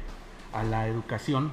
a 0.53 0.63
la 0.63 0.87
educación, 0.87 1.51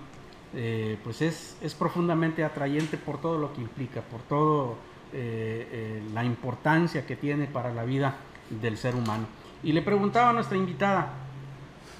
eh, 0.54 0.98
pues 1.04 1.22
es, 1.22 1.56
es 1.60 1.74
profundamente 1.74 2.44
atrayente 2.44 2.96
por 2.98 3.20
todo 3.20 3.38
lo 3.38 3.52
que 3.52 3.60
implica, 3.60 4.00
por 4.02 4.20
todo 4.22 4.76
eh, 5.12 5.68
eh, 5.70 6.02
la 6.12 6.24
importancia 6.24 7.06
que 7.06 7.16
tiene 7.16 7.46
para 7.46 7.72
la 7.72 7.84
vida 7.84 8.16
del 8.50 8.76
ser 8.76 8.94
humano. 8.94 9.26
Y 9.62 9.72
le 9.72 9.82
preguntaba 9.82 10.30
a 10.30 10.32
nuestra 10.32 10.56
invitada 10.56 11.12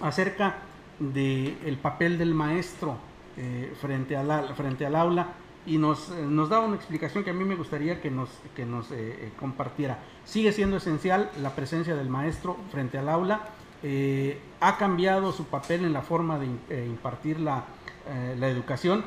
acerca 0.00 0.56
del 0.98 1.78
papel 1.80 2.18
del 2.18 2.34
maestro 2.34 2.96
eh, 3.36 3.74
frente, 3.80 4.16
a 4.16 4.22
la- 4.22 4.54
frente 4.54 4.86
al 4.86 4.96
aula 4.96 5.28
y 5.66 5.78
nos, 5.78 6.10
eh, 6.10 6.22
nos 6.26 6.48
daba 6.48 6.64
una 6.66 6.76
explicación 6.76 7.24
que 7.24 7.30
a 7.30 7.32
mí 7.34 7.44
me 7.44 7.56
gustaría 7.56 8.00
que 8.00 8.10
nos, 8.10 8.30
que 8.54 8.64
nos 8.64 8.90
eh, 8.92 8.94
eh, 8.96 9.32
compartiera. 9.38 9.98
Sigue 10.24 10.52
siendo 10.52 10.76
esencial 10.76 11.30
la 11.42 11.50
presencia 11.50 11.94
del 11.96 12.08
maestro 12.08 12.56
frente 12.70 12.98
al 12.98 13.08
aula. 13.08 13.40
eh, 13.82 14.40
ha 14.60 14.78
cambiado 14.78 15.32
su 15.32 15.44
papel 15.44 15.84
en 15.84 15.92
la 15.92 16.02
forma 16.02 16.38
de 16.38 16.46
eh, 16.70 16.86
impartir 16.86 17.40
la, 17.40 17.64
eh, 18.08 18.34
la 18.38 18.48
educación. 18.48 19.04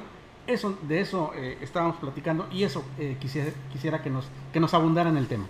Eso, 0.48 0.78
de 0.82 1.02
eso 1.02 1.32
estábamos 1.62 1.98
platicando 1.98 2.48
y 2.52 2.64
eso 2.64 2.84
quisiera, 3.20 3.52
quisiera 3.72 4.02
que, 4.02 4.10
nos, 4.10 4.26
que 4.52 4.60
nos 4.60 4.74
abundara 4.74 5.08
en 5.10 5.18
el 5.18 5.28
tema. 5.28 5.46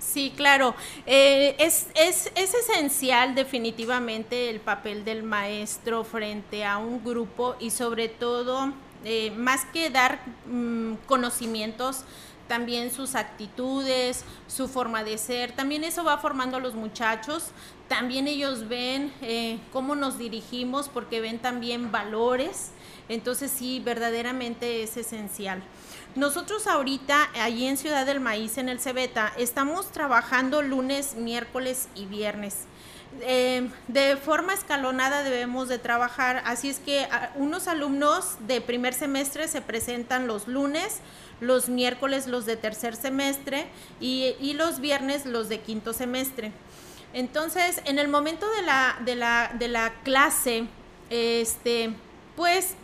Sí, 0.00 0.32
claro. 0.36 0.74
Eh, 1.06 1.54
es, 1.60 1.88
es, 1.94 2.32
es 2.34 2.54
esencial 2.54 3.36
definitivamente 3.36 4.50
el 4.50 4.58
papel 4.58 5.04
del 5.04 5.22
maestro 5.22 6.02
frente 6.02 6.64
a 6.64 6.78
un 6.78 7.04
grupo 7.04 7.54
y 7.60 7.70
sobre 7.70 8.08
todo, 8.08 8.72
eh, 9.08 9.30
más 9.30 9.64
que 9.66 9.88
dar 9.88 10.18
mm, 10.46 10.94
conocimientos, 11.06 12.02
también 12.48 12.90
sus 12.90 13.14
actitudes, 13.14 14.24
su 14.48 14.66
forma 14.66 15.04
de 15.04 15.16
ser, 15.16 15.52
también 15.52 15.84
eso 15.84 16.02
va 16.02 16.18
formando 16.18 16.56
a 16.56 16.60
los 16.60 16.74
muchachos, 16.74 17.50
también 17.86 18.26
ellos 18.26 18.66
ven 18.66 19.12
eh, 19.22 19.60
cómo 19.72 19.94
nos 19.94 20.18
dirigimos 20.18 20.88
porque 20.88 21.20
ven 21.20 21.38
también 21.38 21.92
valores, 21.92 22.72
entonces 23.08 23.52
sí, 23.52 23.80
verdaderamente 23.84 24.82
es 24.82 24.96
esencial. 24.96 25.62
Nosotros 26.16 26.66
ahorita, 26.66 27.30
allí 27.40 27.66
en 27.66 27.76
Ciudad 27.76 28.06
del 28.06 28.18
Maíz, 28.18 28.58
en 28.58 28.68
el 28.68 28.80
Cebeta, 28.80 29.32
estamos 29.38 29.92
trabajando 29.92 30.62
lunes, 30.62 31.14
miércoles 31.14 31.88
y 31.94 32.06
viernes. 32.06 32.66
Eh, 33.22 33.68
de 33.88 34.16
forma 34.16 34.54
escalonada 34.54 35.22
debemos 35.22 35.68
de 35.68 35.78
trabajar, 35.78 36.42
así 36.44 36.68
es 36.68 36.78
que 36.78 37.04
a, 37.04 37.32
unos 37.36 37.68
alumnos 37.68 38.36
de 38.46 38.60
primer 38.60 38.94
semestre 38.94 39.48
se 39.48 39.60
presentan 39.60 40.26
los 40.26 40.48
lunes, 40.48 41.00
los 41.40 41.68
miércoles 41.68 42.26
los 42.26 42.46
de 42.46 42.56
tercer 42.56 42.96
semestre 42.96 43.66
y, 44.00 44.52
los 44.54 44.80
viernes 44.80 45.26
los 45.26 45.48
de 45.48 45.60
quinto 45.60 45.92
semestre. 45.92 46.52
Entonces, 47.12 47.80
en 47.84 47.98
el 47.98 48.08
momento 48.08 48.46
de 49.04 49.16
la 49.16 49.92
clase, 50.04 50.66
este, 51.10 51.94
pues 52.36 52.76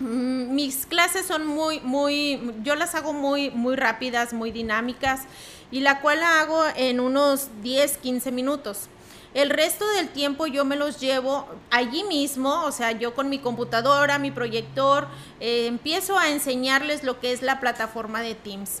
Mm, 0.00 0.54
mis 0.54 0.86
clases 0.86 1.26
son 1.26 1.46
muy, 1.46 1.80
muy, 1.80 2.52
yo 2.62 2.74
las 2.74 2.94
hago 2.94 3.12
muy, 3.12 3.50
muy 3.50 3.76
rápidas, 3.76 4.32
muy 4.32 4.50
dinámicas 4.50 5.22
y 5.70 5.80
la 5.80 6.00
cual 6.00 6.20
la 6.20 6.40
hago 6.40 6.64
en 6.76 6.98
unos 7.00 7.48
10, 7.62 7.98
15 7.98 8.32
minutos. 8.32 8.88
El 9.34 9.50
resto 9.50 9.84
del 9.96 10.08
tiempo 10.10 10.46
yo 10.46 10.64
me 10.64 10.76
los 10.76 11.00
llevo 11.00 11.48
allí 11.72 12.04
mismo, 12.04 12.62
o 12.62 12.70
sea, 12.70 12.92
yo 12.92 13.14
con 13.14 13.28
mi 13.28 13.40
computadora, 13.40 14.20
mi 14.20 14.30
proyector, 14.30 15.08
eh, 15.40 15.66
empiezo 15.66 16.16
a 16.16 16.30
enseñarles 16.30 17.02
lo 17.02 17.18
que 17.18 17.32
es 17.32 17.42
la 17.42 17.58
plataforma 17.58 18.22
de 18.22 18.36
Teams. 18.36 18.80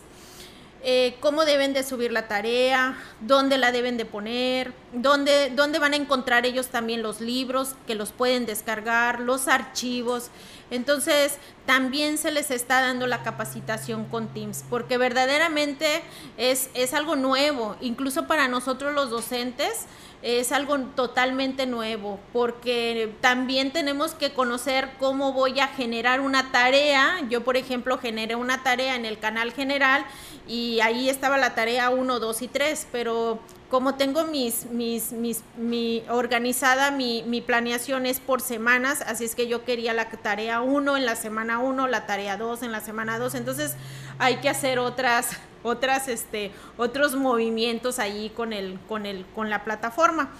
Eh, 0.86 1.16
cómo 1.20 1.46
deben 1.46 1.72
de 1.72 1.82
subir 1.82 2.12
la 2.12 2.28
tarea, 2.28 2.96
dónde 3.20 3.56
la 3.56 3.72
deben 3.72 3.96
de 3.96 4.04
poner, 4.04 4.74
dónde, 4.92 5.50
dónde 5.56 5.78
van 5.78 5.94
a 5.94 5.96
encontrar 5.96 6.44
ellos 6.44 6.68
también 6.68 7.02
los 7.02 7.22
libros 7.22 7.74
que 7.86 7.94
los 7.94 8.12
pueden 8.12 8.44
descargar, 8.44 9.18
los 9.18 9.48
archivos. 9.48 10.30
Entonces, 10.70 11.38
también 11.64 12.18
se 12.18 12.30
les 12.30 12.50
está 12.50 12.82
dando 12.82 13.06
la 13.06 13.22
capacitación 13.22 14.04
con 14.04 14.28
Teams, 14.28 14.62
porque 14.68 14.98
verdaderamente 14.98 16.02
es, 16.36 16.68
es 16.74 16.92
algo 16.92 17.16
nuevo, 17.16 17.76
incluso 17.80 18.26
para 18.26 18.46
nosotros 18.46 18.92
los 18.92 19.08
docentes 19.08 19.86
es 20.24 20.52
algo 20.52 20.78
totalmente 20.78 21.66
nuevo, 21.66 22.18
porque 22.32 23.12
también 23.20 23.72
tenemos 23.72 24.14
que 24.14 24.32
conocer 24.32 24.92
cómo 24.98 25.34
voy 25.34 25.60
a 25.60 25.68
generar 25.68 26.22
una 26.22 26.50
tarea. 26.50 27.20
Yo, 27.28 27.44
por 27.44 27.58
ejemplo, 27.58 27.98
generé 27.98 28.34
una 28.34 28.62
tarea 28.62 28.96
en 28.96 29.04
el 29.04 29.18
canal 29.18 29.52
general 29.52 30.06
y 30.48 30.80
ahí 30.80 31.10
estaba 31.10 31.36
la 31.36 31.54
tarea 31.54 31.90
1, 31.90 32.20
2 32.20 32.40
y 32.40 32.48
3, 32.48 32.88
pero 32.90 33.38
como 33.74 33.96
tengo 33.96 34.22
mis, 34.22 34.66
mis, 34.66 35.10
mis, 35.10 35.42
mi 35.56 36.04
organizada, 36.08 36.92
mi, 36.92 37.24
mi 37.24 37.40
planeación 37.40 38.06
es 38.06 38.20
por 38.20 38.40
semanas, 38.40 39.02
así 39.04 39.24
es 39.24 39.34
que 39.34 39.48
yo 39.48 39.64
quería 39.64 39.92
la 39.92 40.08
tarea 40.08 40.60
1 40.60 40.96
en 40.96 41.04
la 41.04 41.16
semana 41.16 41.58
1, 41.58 41.88
la 41.88 42.06
tarea 42.06 42.36
2 42.36 42.62
en 42.62 42.70
la 42.70 42.80
semana 42.80 43.18
2, 43.18 43.34
entonces 43.34 43.74
hay 44.20 44.36
que 44.36 44.48
hacer 44.48 44.78
otras, 44.78 45.30
otras, 45.64 46.06
este, 46.06 46.52
otros 46.76 47.16
movimientos 47.16 47.98
ahí 47.98 48.30
con 48.36 48.52
el, 48.52 48.78
con 48.86 49.06
el, 49.06 49.26
con 49.34 49.50
la 49.50 49.64
plataforma. 49.64 50.30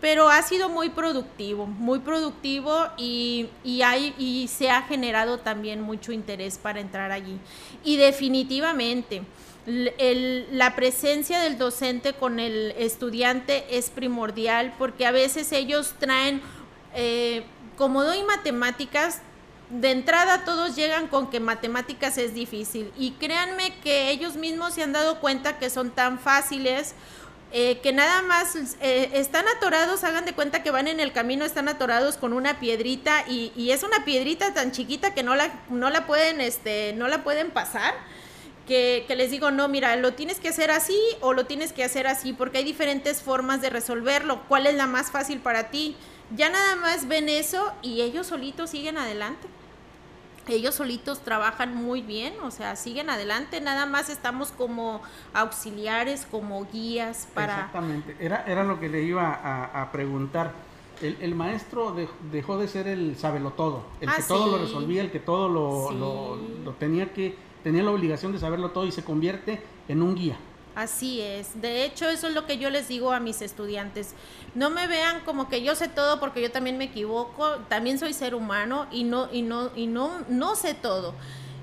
Pero 0.00 0.28
ha 0.28 0.40
sido 0.42 0.68
muy 0.68 0.90
productivo, 0.90 1.66
muy 1.66 1.98
productivo 1.98 2.86
y, 2.96 3.48
y, 3.64 3.82
hay, 3.82 4.14
y 4.18 4.46
se 4.46 4.70
ha 4.70 4.82
generado 4.82 5.38
también 5.38 5.80
mucho 5.80 6.12
interés 6.12 6.58
para 6.58 6.78
entrar 6.78 7.10
allí. 7.10 7.40
Y 7.82 7.96
definitivamente, 7.96 9.24
la 9.68 10.74
presencia 10.74 11.40
del 11.40 11.58
docente 11.58 12.14
con 12.14 12.40
el 12.40 12.72
estudiante 12.78 13.66
es 13.76 13.90
primordial 13.90 14.74
porque 14.78 15.06
a 15.06 15.10
veces 15.10 15.52
ellos 15.52 15.94
traen, 15.98 16.40
eh, 16.94 17.44
como 17.76 18.02
doy 18.02 18.22
matemáticas, 18.22 19.20
de 19.68 19.90
entrada 19.90 20.44
todos 20.46 20.74
llegan 20.74 21.08
con 21.08 21.28
que 21.28 21.40
matemáticas 21.40 22.16
es 22.16 22.32
difícil 22.32 22.90
y 22.96 23.10
créanme 23.12 23.78
que 23.80 24.10
ellos 24.10 24.36
mismos 24.36 24.72
se 24.72 24.82
han 24.82 24.94
dado 24.94 25.20
cuenta 25.20 25.58
que 25.58 25.68
son 25.68 25.90
tan 25.90 26.18
fáciles 26.18 26.94
eh, 27.50 27.78
que 27.82 27.92
nada 27.92 28.20
más 28.22 28.56
eh, 28.80 29.10
están 29.14 29.46
atorados, 29.48 30.04
hagan 30.04 30.26
de 30.26 30.34
cuenta 30.34 30.62
que 30.62 30.70
van 30.70 30.86
en 30.86 31.00
el 31.00 31.12
camino, 31.12 31.46
están 31.46 31.68
atorados 31.68 32.18
con 32.18 32.34
una 32.34 32.60
piedrita 32.60 33.24
y, 33.26 33.52
y 33.56 33.70
es 33.70 33.82
una 33.82 34.04
piedrita 34.04 34.52
tan 34.52 34.70
chiquita 34.72 35.14
que 35.14 35.22
no 35.22 35.34
la, 35.34 35.50
no 35.70 35.88
la 35.88 36.06
pueden, 36.06 36.42
este, 36.42 36.92
no 36.94 37.08
la 37.08 37.24
pueden 37.24 37.50
pasar. 37.50 37.94
Que, 38.68 39.04
que 39.08 39.16
les 39.16 39.30
digo, 39.30 39.50
no, 39.50 39.66
mira, 39.66 39.96
lo 39.96 40.12
tienes 40.12 40.38
que 40.38 40.50
hacer 40.50 40.70
así 40.70 40.98
o 41.22 41.32
lo 41.32 41.46
tienes 41.46 41.72
que 41.72 41.82
hacer 41.82 42.06
así, 42.06 42.34
porque 42.34 42.58
hay 42.58 42.64
diferentes 42.64 43.22
formas 43.22 43.62
de 43.62 43.70
resolverlo. 43.70 44.42
¿Cuál 44.46 44.66
es 44.66 44.74
la 44.74 44.86
más 44.86 45.10
fácil 45.10 45.40
para 45.40 45.70
ti? 45.70 45.96
ya 46.36 46.50
nada 46.50 46.76
más 46.76 47.08
ven 47.08 47.28
eso 47.28 47.72
y 47.82 48.02
ellos 48.02 48.26
solitos 48.26 48.70
siguen 48.70 48.98
adelante. 48.98 49.46
Ellos 50.46 50.74
solitos 50.74 51.20
trabajan 51.20 51.74
muy 51.74 52.00
bien, 52.00 52.32
o 52.42 52.50
sea, 52.50 52.74
siguen 52.74 53.10
adelante, 53.10 53.60
nada 53.60 53.84
más 53.84 54.08
estamos 54.08 54.50
como 54.50 55.02
auxiliares, 55.34 56.26
como 56.30 56.66
guías 56.72 57.28
para... 57.34 57.54
Exactamente, 57.54 58.16
era, 58.18 58.44
era 58.46 58.64
lo 58.64 58.80
que 58.80 58.88
le 58.88 59.02
iba 59.02 59.30
a, 59.74 59.92
preguntar. 59.92 60.52
El, 61.02 61.34
maestro 61.34 61.94
dejó 62.32 62.56
de 62.56 62.66
ser 62.66 62.88
el 62.88 63.14
todo, 63.56 63.84
el 64.00 64.08
que 64.08 64.22
ah, 64.22 64.24
todo 64.26 64.46
lo 64.56 64.58
resolvía, 64.64 65.02
el 65.02 65.10
que 65.10 65.20
todo 65.20 65.50
lo, 65.50 66.38
lo 66.64 66.72
tenía 66.72 67.12
que, 67.12 67.36
tenía 67.62 67.82
la 67.82 67.90
obligación 67.90 68.32
de 68.32 68.38
saberlo 68.38 68.70
todo 68.70 68.86
y 68.86 68.92
se 68.92 69.04
convierte 69.04 69.62
en 69.88 70.02
un 70.02 70.14
guía. 70.14 70.38
Así 70.74 71.20
es. 71.20 71.60
De 71.60 71.84
hecho, 71.84 72.08
eso 72.08 72.28
es 72.28 72.34
lo 72.34 72.46
que 72.46 72.56
yo 72.56 72.70
les 72.70 72.86
digo 72.86 73.10
a 73.12 73.18
mis 73.18 73.42
estudiantes. 73.42 74.14
No 74.54 74.70
me 74.70 74.86
vean 74.86 75.22
como 75.24 75.48
que 75.48 75.62
yo 75.62 75.74
sé 75.74 75.88
todo 75.88 76.20
porque 76.20 76.40
yo 76.40 76.52
también 76.52 76.78
me 76.78 76.84
equivoco, 76.84 77.56
también 77.68 77.98
soy 77.98 78.12
ser 78.12 78.34
humano 78.34 78.86
y 78.92 79.02
no 79.02 79.28
y 79.32 79.42
no 79.42 79.70
y 79.74 79.88
no 79.88 80.20
no 80.28 80.54
sé 80.54 80.74
todo. 80.74 81.14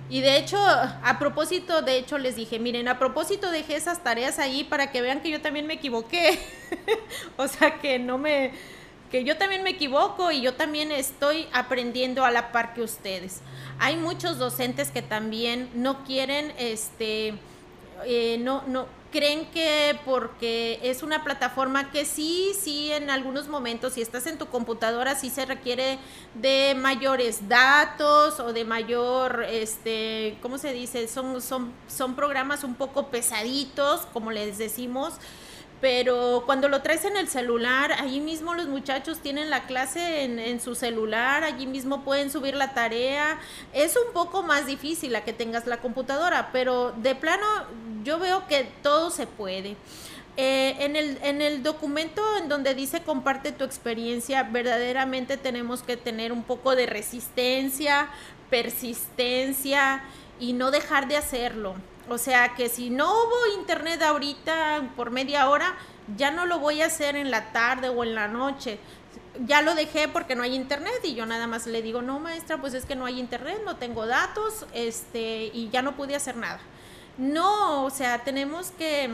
Y 0.09 0.21
de 0.21 0.37
hecho, 0.37 0.57
a 0.59 1.17
propósito, 1.17 1.81
de 1.81 1.97
hecho 1.97 2.17
les 2.17 2.35
dije, 2.35 2.59
miren, 2.59 2.87
a 2.87 2.99
propósito 2.99 3.49
dejé 3.49 3.75
esas 3.75 4.03
tareas 4.03 4.37
ahí 4.37 4.63
para 4.63 4.91
que 4.91 5.01
vean 5.01 5.21
que 5.21 5.31
yo 5.31 5.41
también 5.41 5.65
me 5.65 5.75
equivoqué. 5.75 6.37
o 7.37 7.47
sea, 7.47 7.79
que 7.79 7.97
no 7.97 8.17
me 8.17 8.51
que 9.15 9.23
yo 9.23 9.37
también 9.37 9.63
me 9.63 9.69
equivoco 9.69 10.29
y 10.29 10.41
yo 10.41 10.55
también 10.55 10.91
estoy 10.91 11.47
aprendiendo 11.53 12.25
a 12.25 12.31
la 12.31 12.51
par 12.51 12.73
que 12.73 12.81
ustedes. 12.81 13.39
Hay 13.79 13.95
muchos 13.95 14.37
docentes 14.37 14.91
que 14.91 15.01
también 15.01 15.69
no 15.73 16.03
quieren 16.03 16.51
este 16.57 17.33
eh, 18.05 18.37
no, 18.41 18.63
no, 18.67 18.87
creen 19.13 19.45
que 19.45 19.97
porque 20.03 20.81
es 20.83 21.01
una 21.01 21.23
plataforma 21.23 21.91
que 21.91 22.03
sí, 22.03 22.51
sí, 22.59 22.91
en 22.91 23.09
algunos 23.09 23.47
momentos, 23.47 23.93
si 23.93 24.01
estás 24.01 24.27
en 24.27 24.37
tu 24.37 24.47
computadora, 24.47 25.15
sí 25.15 25.29
se 25.29 25.45
requiere 25.45 25.97
de 26.33 26.75
mayores 26.75 27.47
datos 27.47 28.41
o 28.41 28.51
de 28.51 28.65
mayor, 28.65 29.45
este, 29.49 30.37
¿cómo 30.41 30.57
se 30.57 30.73
dice? 30.73 31.07
Son, 31.07 31.41
son, 31.41 31.71
son 31.87 32.17
programas 32.17 32.65
un 32.65 32.75
poco 32.75 33.07
pesaditos, 33.07 34.01
como 34.11 34.31
les 34.31 34.57
decimos, 34.57 35.13
pero 35.81 36.43
cuando 36.45 36.69
lo 36.69 36.81
traes 36.81 37.05
en 37.05 37.17
el 37.17 37.27
celular, 37.27 37.91
allí 37.91 38.21
mismo 38.21 38.53
los 38.53 38.67
muchachos 38.67 39.19
tienen 39.19 39.49
la 39.49 39.65
clase 39.65 40.23
en, 40.23 40.59
su 40.59 40.73
celular, 40.73 41.43
allí 41.43 41.67
mismo 41.67 42.03
pueden 42.03 42.31
subir 42.31 42.55
la 42.55 42.73
tarea. 42.73 43.39
Es 43.73 43.95
un 43.97 44.13
poco 44.13 44.41
más 44.41 44.65
difícil 44.65 45.15
a 45.15 45.23
que 45.23 45.33
tengas 45.33 45.67
la 45.67 45.77
computadora, 45.77 46.49
pero 46.51 46.93
de 46.93 47.13
plano 47.15 47.45
yo 48.03 48.19
veo 48.19 48.47
que 48.47 48.69
todo 48.81 49.11
se 49.11 49.27
puede. 49.27 49.75
Eh, 50.37 50.75
en, 50.79 50.95
el, 50.95 51.17
en 51.21 51.41
el 51.41 51.63
documento 51.63 52.21
en 52.37 52.49
donde 52.49 52.73
dice 52.73 53.01
comparte 53.03 53.51
tu 53.51 53.63
experiencia, 53.63 54.43
verdaderamente 54.43 55.37
tenemos 55.37 55.81
que 55.81 55.97
tener 55.97 56.31
un 56.31 56.43
poco 56.43 56.75
de 56.75 56.87
resistencia, 56.87 58.09
persistencia 58.49 60.03
y 60.39 60.53
no 60.53 60.71
dejar 60.71 61.07
de 61.07 61.17
hacerlo. 61.17 61.75
O 62.09 62.17
sea 62.17 62.53
que 62.55 62.69
si 62.69 62.89
no 62.89 63.11
hubo 63.11 63.59
internet 63.59 64.01
ahorita 64.01 64.91
por 64.95 65.11
media 65.11 65.49
hora, 65.49 65.75
ya 66.15 66.31
no 66.31 66.45
lo 66.45 66.59
voy 66.59 66.81
a 66.81 66.87
hacer 66.87 67.15
en 67.15 67.31
la 67.31 67.51
tarde 67.51 67.89
o 67.89 68.03
en 68.03 68.13
la 68.13 68.27
noche. 68.27 68.79
Ya 69.45 69.61
lo 69.61 69.75
dejé 69.75 70.07
porque 70.07 70.35
no 70.35 70.43
hay 70.43 70.55
internet 70.55 70.99
y 71.03 71.15
yo 71.15 71.25
nada 71.25 71.47
más 71.47 71.67
le 71.67 71.81
digo, 71.81 72.01
no 72.01 72.19
maestra, 72.19 72.57
pues 72.59 72.73
es 72.73 72.85
que 72.85 72.95
no 72.95 73.05
hay 73.05 73.19
internet, 73.19 73.61
no 73.65 73.75
tengo 73.75 74.05
datos, 74.05 74.65
este, 74.73 75.45
y 75.53 75.69
ya 75.69 75.81
no 75.81 75.95
pude 75.95 76.15
hacer 76.15 76.37
nada. 76.37 76.59
No, 77.17 77.83
o 77.83 77.89
sea, 77.89 78.23
tenemos 78.23 78.71
que, 78.71 79.09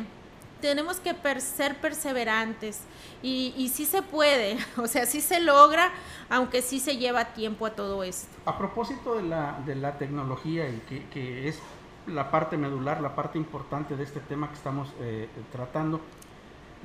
tenemos 0.59 0.99
que 0.99 1.15
ser 1.39 1.75
perseverantes 1.77 2.81
y, 3.23 3.53
y 3.57 3.69
sí 3.69 3.85
se 3.85 4.01
puede, 4.01 4.57
o 4.77 4.87
sea, 4.87 5.05
sí 5.05 5.21
se 5.21 5.39
logra, 5.39 5.91
aunque 6.29 6.61
sí 6.61 6.79
se 6.79 6.97
lleva 6.97 7.33
tiempo 7.33 7.65
a 7.65 7.71
todo 7.71 8.03
esto. 8.03 8.27
A 8.45 8.57
propósito 8.57 9.15
de 9.15 9.23
la, 9.23 9.59
de 9.65 9.75
la 9.75 9.97
tecnología 9.97 10.67
y 10.69 10.77
que, 10.87 11.05
que 11.09 11.47
es 11.47 11.59
la 12.07 12.31
parte 12.31 12.57
medular, 12.57 13.01
la 13.01 13.15
parte 13.15 13.37
importante 13.37 13.95
de 13.95 14.03
este 14.03 14.19
tema 14.19 14.49
que 14.49 14.55
estamos 14.55 14.89
eh, 14.99 15.29
tratando, 15.51 16.01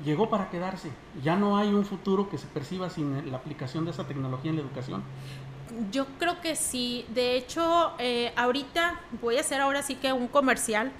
llegó 0.04 0.28
para 0.28 0.50
quedarse. 0.50 0.90
Ya 1.22 1.36
no 1.36 1.56
hay 1.56 1.68
un 1.68 1.84
futuro 1.84 2.28
que 2.28 2.38
se 2.38 2.46
perciba 2.46 2.90
sin 2.90 3.30
la 3.30 3.38
aplicación 3.38 3.84
de 3.84 3.92
esa 3.92 4.06
tecnología 4.06 4.50
en 4.50 4.56
la 4.56 4.62
educación. 4.62 5.02
Yo 5.90 6.06
creo 6.18 6.40
que 6.40 6.56
sí. 6.56 7.04
De 7.08 7.36
hecho, 7.36 7.92
eh, 7.98 8.32
ahorita 8.36 9.00
voy 9.20 9.36
a 9.38 9.40
hacer 9.40 9.60
ahora 9.60 9.82
sí 9.82 9.96
que 9.96 10.12
un 10.12 10.28
comercial. 10.28 10.92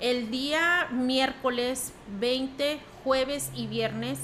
El 0.00 0.30
día 0.30 0.88
miércoles 0.92 1.92
20, 2.20 2.80
jueves 3.02 3.50
y 3.54 3.66
viernes 3.66 4.18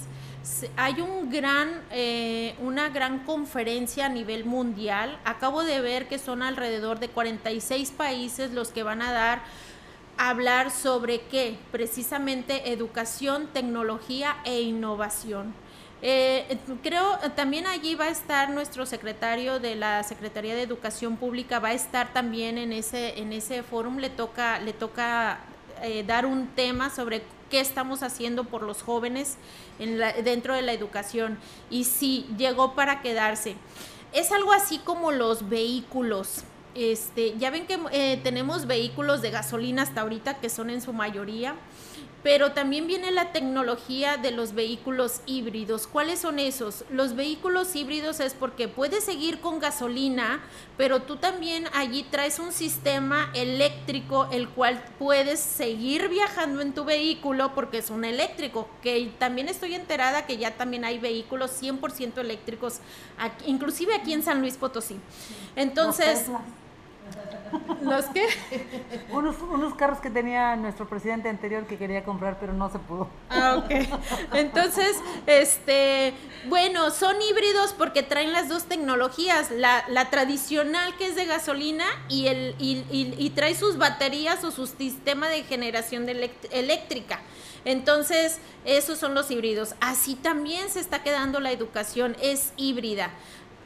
hay 0.75 1.01
un 1.01 1.29
gran, 1.29 1.81
eh, 1.91 2.55
una 2.59 2.89
gran 2.89 3.19
conferencia 3.25 4.07
a 4.07 4.09
nivel 4.09 4.45
mundial. 4.45 5.19
Acabo 5.23 5.63
de 5.63 5.81
ver 5.81 6.07
que 6.07 6.17
son 6.17 6.41
alrededor 6.41 6.99
de 6.99 7.09
46 7.09 7.91
países 7.91 8.51
los 8.51 8.69
que 8.69 8.83
van 8.83 9.01
a 9.01 9.11
dar 9.11 9.41
hablar 10.17 10.69
sobre 10.71 11.21
qué, 11.21 11.57
precisamente 11.71 12.71
educación, 12.71 13.47
tecnología 13.53 14.37
e 14.45 14.61
innovación. 14.61 15.53
Eh, 16.03 16.57
creo 16.81 17.17
también 17.35 17.67
allí 17.67 17.93
va 17.95 18.05
a 18.05 18.09
estar 18.09 18.49
nuestro 18.49 18.85
secretario 18.85 19.59
de 19.59 19.75
la 19.75 20.03
Secretaría 20.03 20.55
de 20.55 20.63
Educación 20.63 21.17
Pública, 21.17 21.59
va 21.59 21.69
a 21.69 21.73
estar 21.73 22.11
también 22.13 22.57
en 22.57 22.73
ese, 22.73 23.19
en 23.19 23.33
ese 23.33 23.61
fórum, 23.61 23.97
le 23.97 24.09
toca, 24.09 24.59
le 24.59 24.73
toca 24.73 25.39
eh, 25.83 26.03
dar 26.05 26.25
un 26.25 26.47
tema 26.47 26.89
sobre 26.89 27.23
qué 27.51 27.59
estamos 27.59 28.01
haciendo 28.01 28.45
por 28.45 28.63
los 28.63 28.81
jóvenes 28.81 29.35
en 29.77 29.99
dentro 30.23 30.55
de 30.55 30.63
la 30.63 30.73
educación. 30.73 31.37
Y 31.69 31.83
sí, 31.83 32.25
llegó 32.37 32.73
para 32.73 33.01
quedarse. 33.01 33.55
Es 34.13 34.31
algo 34.31 34.53
así 34.53 34.79
como 34.79 35.11
los 35.11 35.49
vehículos. 35.49 36.43
Este, 36.73 37.37
ya 37.37 37.51
ven 37.51 37.67
que 37.67 37.77
eh, 37.91 38.19
tenemos 38.23 38.65
vehículos 38.65 39.21
de 39.21 39.29
gasolina 39.29 39.83
hasta 39.83 40.01
ahorita 40.01 40.39
que 40.39 40.49
son 40.49 40.69
en 40.69 40.81
su 40.81 40.93
mayoría 40.93 41.55
pero 42.23 42.51
también 42.51 42.87
viene 42.87 43.11
la 43.11 43.31
tecnología 43.31 44.17
de 44.17 44.31
los 44.31 44.53
vehículos 44.53 45.21
híbridos. 45.25 45.87
¿Cuáles 45.87 46.19
son 46.19 46.39
esos? 46.39 46.85
Los 46.89 47.15
vehículos 47.15 47.75
híbridos 47.75 48.19
es 48.19 48.33
porque 48.33 48.67
puedes 48.67 49.03
seguir 49.03 49.39
con 49.39 49.59
gasolina, 49.59 50.41
pero 50.77 51.01
tú 51.01 51.15
también 51.15 51.67
allí 51.73 52.03
traes 52.03 52.39
un 52.39 52.51
sistema 52.51 53.31
eléctrico 53.33 54.27
el 54.31 54.49
cual 54.49 54.83
puedes 54.99 55.39
seguir 55.39 56.09
viajando 56.09 56.61
en 56.61 56.73
tu 56.73 56.85
vehículo 56.85 57.53
porque 57.55 57.79
es 57.79 57.89
un 57.89 58.05
eléctrico, 58.05 58.69
que 58.81 59.11
también 59.17 59.49
estoy 59.49 59.73
enterada 59.73 60.25
que 60.25 60.37
ya 60.37 60.51
también 60.51 60.85
hay 60.85 60.99
vehículos 60.99 61.51
100% 61.61 62.19
eléctricos, 62.19 62.79
inclusive 63.45 63.95
aquí 63.95 64.13
en 64.13 64.23
San 64.23 64.41
Luis 64.41 64.57
Potosí. 64.57 64.99
Entonces... 65.55 66.27
¿Los 67.81 68.05
qué? 68.05 68.27
unos, 69.11 69.35
unos 69.41 69.75
carros 69.75 69.99
que 69.99 70.09
tenía 70.09 70.55
nuestro 70.55 70.87
presidente 70.87 71.29
anterior 71.29 71.65
que 71.65 71.77
quería 71.77 72.03
comprar, 72.03 72.37
pero 72.39 72.53
no 72.53 72.69
se 72.71 72.79
pudo. 72.79 73.07
Ah, 73.29 73.57
ok. 73.57 73.71
Entonces, 74.33 74.97
este, 75.25 76.13
bueno, 76.47 76.91
son 76.91 77.15
híbridos 77.21 77.73
porque 77.73 78.03
traen 78.03 78.33
las 78.33 78.49
dos 78.49 78.65
tecnologías, 78.65 79.51
la, 79.51 79.83
la 79.89 80.09
tradicional 80.09 80.95
que 80.97 81.07
es 81.07 81.15
de 81.15 81.25
gasolina 81.25 81.85
y, 82.09 82.27
el, 82.27 82.55
y, 82.59 82.85
y, 82.91 83.29
trae 83.31 83.55
sus 83.55 83.77
baterías 83.77 84.43
o 84.43 84.51
su 84.51 84.67
sistema 84.67 85.29
de 85.29 85.43
generación 85.43 86.05
de 86.05 86.31
eléctrica. 86.51 87.19
Entonces, 87.63 88.39
esos 88.65 88.97
son 88.97 89.13
los 89.13 89.29
híbridos. 89.29 89.75
Así 89.81 90.15
también 90.15 90.69
se 90.69 90.79
está 90.79 91.03
quedando 91.03 91.39
la 91.39 91.51
educación, 91.51 92.15
es 92.21 92.53
híbrida 92.57 93.11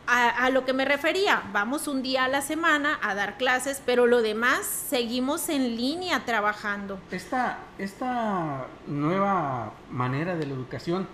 a, 0.08 0.50
lo 0.50 0.66
que 0.66 0.74
me 0.74 0.86
refería, 0.86 1.44
vamos 1.52 1.88
un 1.88 2.02
día 2.02 2.26
a 2.26 2.28
la 2.28 2.42
semana 2.42 3.00
a 3.02 3.16
dar 3.16 3.38
clases, 3.38 3.82
pero 3.86 4.08
lo 4.08 4.22
demás 4.22 4.66
seguimos 4.66 5.50
en 5.50 5.76
línea 5.76 6.26
trabajando. 6.26 7.00
Esta, 7.12 7.60
esta 7.78 8.68
nueva 8.88 9.74
manera 9.90 10.36
de 10.36 10.46
la 10.46 10.54
educación 10.54 11.08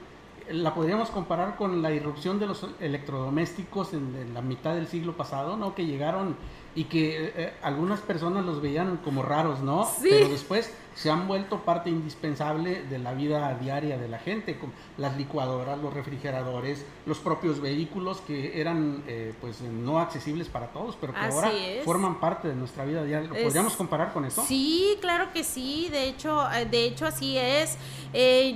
la 0.49 0.73
podríamos 0.73 1.09
comparar 1.09 1.55
con 1.55 1.81
la 1.81 1.91
irrupción 1.91 2.39
de 2.39 2.47
los 2.47 2.65
electrodomésticos 2.79 3.93
en, 3.93 4.33
la 4.33 4.41
mitad 4.41 4.75
del 4.75 4.87
siglo 4.87 5.15
pasado, 5.15 5.57
¿no? 5.57 5.75
Que 5.75 5.85
llegaron 5.85 6.35
y 6.75 6.85
que 6.85 7.25
eh, 7.25 7.33
eh, 7.35 7.53
algunas 7.61 7.99
personas 8.01 8.45
los 8.45 8.61
veían 8.61 8.97
como 8.97 9.23
raros, 9.23 9.61
¿no? 9.61 9.85
Sí. 9.85 10.07
Pero 10.09 10.29
después 10.29 10.73
se 10.95 11.09
han 11.09 11.27
vuelto 11.27 11.61
parte 11.61 11.89
indispensable 11.89 12.83
de 12.83 12.99
la 12.99 13.13
vida 13.13 13.57
diaria 13.59 13.97
de 13.97 14.07
la 14.07 14.19
gente, 14.19 14.57
como 14.57 14.73
las 14.97 15.17
licuadoras, 15.17 15.79
los 15.79 15.93
refrigeradores, 15.93 16.85
los 17.05 17.19
propios 17.19 17.61
vehículos 17.61 18.21
que 18.21 18.59
eran 18.59 19.03
eh, 19.07 19.33
pues 19.39 19.61
no 19.61 19.99
accesibles 19.99 20.47
para 20.47 20.67
todos, 20.67 20.97
pero 20.99 21.13
que 21.13 21.19
ahora 21.19 21.51
forman 21.85 22.19
parte 22.19 22.47
de 22.47 22.55
nuestra 22.55 22.85
vida 22.85 23.03
diaria. 23.03 23.29
¿Lo 23.29 23.35
podríamos 23.35 23.75
comparar 23.75 24.13
con 24.13 24.25
eso? 24.25 24.43
Sí, 24.45 24.97
claro 25.01 25.31
que 25.33 25.43
sí, 25.43 25.89
de 25.91 26.07
hecho, 26.07 26.43
de 26.69 26.85
hecho 26.85 27.05
así 27.05 27.37
es. 27.37 27.77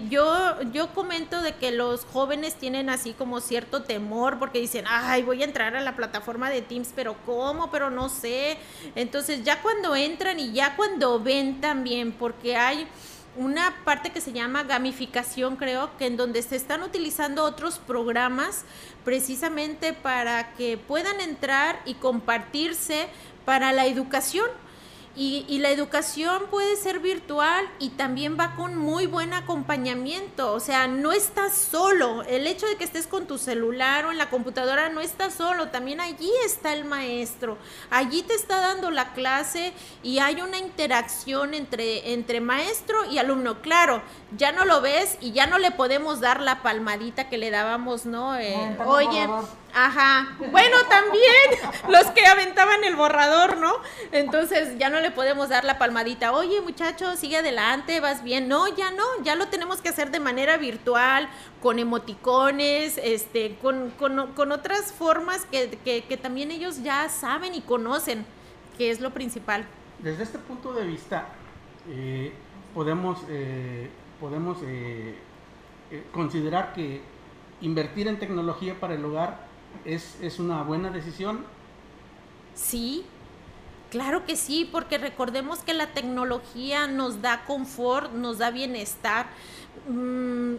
yo, 0.09 0.61
yo 0.71 0.93
comento 0.93 1.41
de 1.41 1.55
que 1.55 1.71
los 1.71 2.05
jóvenes 2.05 2.55
tienen 2.55 2.89
así 2.89 3.13
como 3.13 3.39
cierto 3.39 3.83
temor 3.83 4.39
porque 4.39 4.59
dicen, 4.59 4.86
ay, 4.88 5.23
voy 5.23 5.41
a 5.41 5.45
entrar 5.45 5.75
a 5.75 5.81
la 5.81 5.95
plataforma 5.95 6.49
de 6.49 6.61
Teams, 6.61 6.91
pero 6.95 7.15
¿cómo? 7.25 7.69
Pero 7.71 7.89
no 7.89 8.09
sé. 8.09 8.57
Entonces 8.95 9.43
ya 9.43 9.61
cuando 9.61 9.95
entran 9.95 10.39
y 10.39 10.51
ya 10.51 10.75
cuando 10.75 11.19
ven 11.19 11.61
también, 11.61 12.11
porque 12.26 12.57
hay 12.57 12.88
una 13.38 13.76
parte 13.86 14.09
que 14.09 14.19
se 14.19 14.34
llama 14.34 14.63
gamificación, 14.63 15.57
creo, 15.57 15.95
que 15.97 16.07
en 16.07 16.17
donde 16.17 16.41
se 16.41 16.55
están 16.55 16.82
utilizando 16.82 17.43
otros 17.43 17.78
programas 17.78 18.65
precisamente 19.03 19.93
para 19.93 20.53
que 20.53 20.76
puedan 20.76 21.21
entrar 21.21 21.80
y 21.86 21.93
compartirse 21.93 23.09
para 23.45 23.73
la 23.73 23.86
educación 23.86 24.47
y, 25.18 25.59
la 25.59 25.70
educación 25.70 26.43
puede 26.51 26.76
ser 26.76 26.99
virtual 26.99 27.66
y 27.80 27.89
también 27.89 28.38
va 28.38 28.55
con 28.55 28.76
muy 28.76 29.05
buen 29.05 29.34
acompañamiento. 29.34 30.53
O 30.53 30.59
sea, 30.59 30.88
no 30.88 31.13
estás 31.13 31.53
solo. 31.53 32.24
El 32.24 32.45
hecho 32.47 32.68
de 32.68 32.76
que 32.76 32.84
estés 32.84 33.07
con 33.07 33.26
tu 33.26 33.38
celular 33.38 34.05
o 34.05 34.11
en 34.11 34.18
la 34.18 34.30
computadora 34.30 34.89
no 34.89 34.99
estás 34.99 35.36
solo. 35.36 35.70
También 35.70 36.01
allí 36.01 36.30
está 36.45 36.74
el 36.74 36.84
maestro. 36.84 37.57
Allí 37.89 38.24
te 38.24 38.34
está 38.34 38.59
dando 38.59 38.91
la 38.91 39.13
clase 39.13 39.74
y 40.03 40.20
hay 40.20 40.41
una 40.41 40.57
interacción 40.57 41.53
entre, 41.53 42.13
entre 42.13 42.41
maestro 42.41 43.05
y 43.09 43.18
alumno. 43.18 43.61
Claro, 43.61 44.01
ya 44.38 44.51
no 44.51 44.66
lo 44.66 44.82
ves 44.82 45.18
y 45.22 45.32
ya 45.32 45.47
no 45.47 45.59
le 45.59 45.72
podemos 45.72 46.20
dar 46.20 46.41
la 46.41 46.61
palmadita 46.61 47.30
que 47.30 47.38
le 47.38 47.51
dábamos, 47.51 48.05
¿no? 48.05 48.38
Eh, 48.38 48.78
oye. 48.86 49.28
Ajá. 49.78 50.38
Bueno, 50.51 50.78
también 50.89 51.59
los 51.89 52.05
que 52.11 52.26
aventaban 52.26 52.86
el 52.86 52.95
borrador, 52.95 53.57
¿no? 53.57 53.73
Entonces 54.13 54.78
ya 54.80 54.89
no 54.89 55.01
le 55.01 55.11
podemos 55.11 55.49
dar 55.49 55.65
la 55.65 55.78
palmadita. 55.78 56.32
Oye, 56.32 56.61
muchacho, 56.61 57.17
sigue 57.17 57.36
adelante, 57.39 57.99
vas 57.99 58.23
bien. 58.23 58.47
No, 58.47 58.73
ya 58.73 58.91
no, 58.91 59.03
ya 59.23 59.36
lo 59.36 59.49
tenemos 59.49 59.82
que 59.82 59.89
hacer 59.89 60.11
de 60.11 60.21
manera 60.21 60.55
virtual, 60.55 61.28
con 61.61 61.78
emoticones, 61.78 62.97
este, 63.03 63.57
con, 63.61 63.89
con, 63.89 64.51
otras 64.53 64.93
formas 64.93 65.45
que, 65.51 65.78
que, 66.07 66.17
también 66.17 66.51
ellos 66.51 66.82
ya 66.82 67.09
saben 67.09 67.53
y 67.53 67.59
conocen, 67.59 68.26
que 68.78 68.91
es 68.91 69.01
lo 69.01 69.09
principal. 69.11 69.65
Desde 69.99 70.23
este 70.23 70.39
punto 70.39 70.71
de 70.71 70.86
vista, 70.86 71.28
eh, 71.89 72.32
podemos, 72.73 73.19
eh, 73.28 73.89
podemos 74.21 74.57
eh, 74.63 75.15
considerar 76.13 76.71
que 76.73 77.01
invertir 77.59 78.07
en 78.07 78.19
tecnología 78.19 78.80
para 78.80 78.93
el 78.93 79.03
hogar 79.03 79.44
¿Es, 79.84 80.17
¿Es 80.21 80.39
una 80.39 80.63
buena 80.63 80.89
decisión? 80.89 81.45
Sí, 82.53 83.05
claro 83.91 84.26
que 84.26 84.36
sí, 84.36 84.67
porque 84.71 84.97
recordemos 84.97 85.59
que 85.59 85.73
la 85.73 85.93
tecnología 85.93 86.88
nos 86.88 87.21
da 87.21 87.43
confort, 87.45 88.13
nos 88.13 88.38
da 88.38 88.51
bienestar. 88.51 89.28
Mm, 89.88 90.55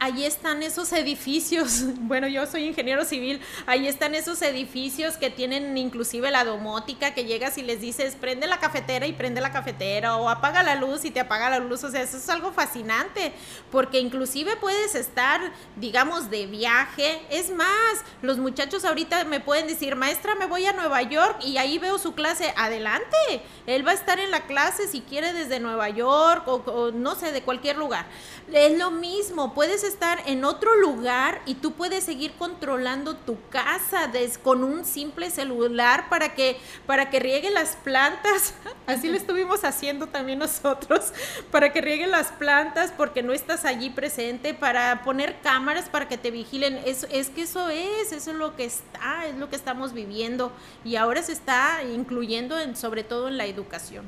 allí 0.00 0.24
están 0.24 0.62
esos 0.62 0.92
edificios, 0.92 1.82
bueno, 2.00 2.26
yo 2.26 2.46
soy 2.46 2.64
ingeniero 2.64 3.04
civil, 3.04 3.40
ahí 3.66 3.86
están 3.86 4.14
esos 4.14 4.40
edificios 4.42 5.18
que 5.18 5.30
tienen 5.30 5.76
inclusive 5.76 6.30
la 6.30 6.44
domótica, 6.44 7.12
que 7.12 7.26
llegas 7.26 7.58
y 7.58 7.62
les 7.62 7.80
dices, 7.80 8.16
prende 8.16 8.46
la 8.46 8.58
cafetera 8.58 9.06
y 9.06 9.12
prende 9.12 9.42
la 9.42 9.52
cafetera, 9.52 10.16
o 10.16 10.28
apaga 10.28 10.62
la 10.62 10.74
luz 10.74 11.04
y 11.04 11.10
te 11.10 11.20
apaga 11.20 11.50
la 11.50 11.58
luz, 11.58 11.84
o 11.84 11.90
sea, 11.90 12.02
eso 12.02 12.16
es 12.16 12.28
algo 12.30 12.50
fascinante, 12.52 13.32
porque 13.70 14.00
inclusive 14.00 14.56
puedes 14.56 14.94
estar, 14.94 15.52
digamos, 15.76 16.30
de 16.30 16.46
viaje, 16.46 17.20
es 17.30 17.50
más, 17.50 17.68
los 18.22 18.38
muchachos 18.38 18.86
ahorita 18.86 19.24
me 19.24 19.40
pueden 19.40 19.66
decir, 19.66 19.96
maestra, 19.96 20.34
me 20.34 20.46
voy 20.46 20.64
a 20.64 20.72
Nueva 20.72 21.02
York 21.02 21.36
y 21.44 21.58
ahí 21.58 21.78
veo 21.78 21.98
su 21.98 22.14
clase, 22.14 22.54
adelante, 22.56 23.16
él 23.66 23.86
va 23.86 23.90
a 23.90 23.94
estar 23.94 24.18
en 24.18 24.30
la 24.30 24.46
clase 24.46 24.88
si 24.88 25.02
quiere 25.02 25.34
desde 25.34 25.60
Nueva 25.60 25.90
York 25.90 26.48
o, 26.48 26.54
o 26.54 26.90
no 26.90 27.14
sé, 27.16 27.32
de 27.32 27.42
cualquier 27.42 27.76
lugar. 27.76 28.06
Es 28.50 28.78
lo 28.78 28.90
mismo, 28.90 29.52
puedes 29.54 29.84
estar 29.90 30.22
en 30.26 30.44
otro 30.44 30.76
lugar 30.76 31.42
y 31.46 31.56
tú 31.56 31.72
puedes 31.72 32.04
seguir 32.04 32.32
controlando 32.38 33.16
tu 33.16 33.36
casa 33.50 34.10
con 34.42 34.64
un 34.64 34.84
simple 34.84 35.30
celular 35.30 36.08
para 36.08 36.34
que, 36.34 36.58
para 36.86 37.10
que 37.10 37.20
riegue 37.20 37.50
las 37.50 37.76
plantas. 37.76 38.54
Así 38.86 39.08
lo 39.08 39.16
estuvimos 39.16 39.64
haciendo 39.64 40.06
también 40.06 40.38
nosotros, 40.38 41.12
para 41.50 41.72
que 41.72 41.80
riegue 41.80 42.06
las 42.06 42.28
plantas 42.28 42.92
porque 42.96 43.22
no 43.22 43.32
estás 43.32 43.64
allí 43.64 43.90
presente, 43.90 44.54
para 44.54 45.02
poner 45.02 45.40
cámaras 45.40 45.88
para 45.88 46.08
que 46.08 46.18
te 46.18 46.30
vigilen. 46.30 46.80
Es, 46.84 47.06
es 47.10 47.30
que 47.30 47.42
eso 47.42 47.68
es, 47.68 48.12
eso 48.12 48.30
es 48.30 48.36
lo 48.36 48.56
que 48.56 48.64
está, 48.64 49.26
es 49.26 49.36
lo 49.36 49.50
que 49.50 49.56
estamos 49.56 49.92
viviendo 49.92 50.52
y 50.84 50.96
ahora 50.96 51.22
se 51.22 51.32
está 51.32 51.82
incluyendo 51.82 52.58
en, 52.58 52.76
sobre 52.76 53.04
todo 53.04 53.28
en 53.28 53.36
la 53.36 53.46
educación. 53.46 54.04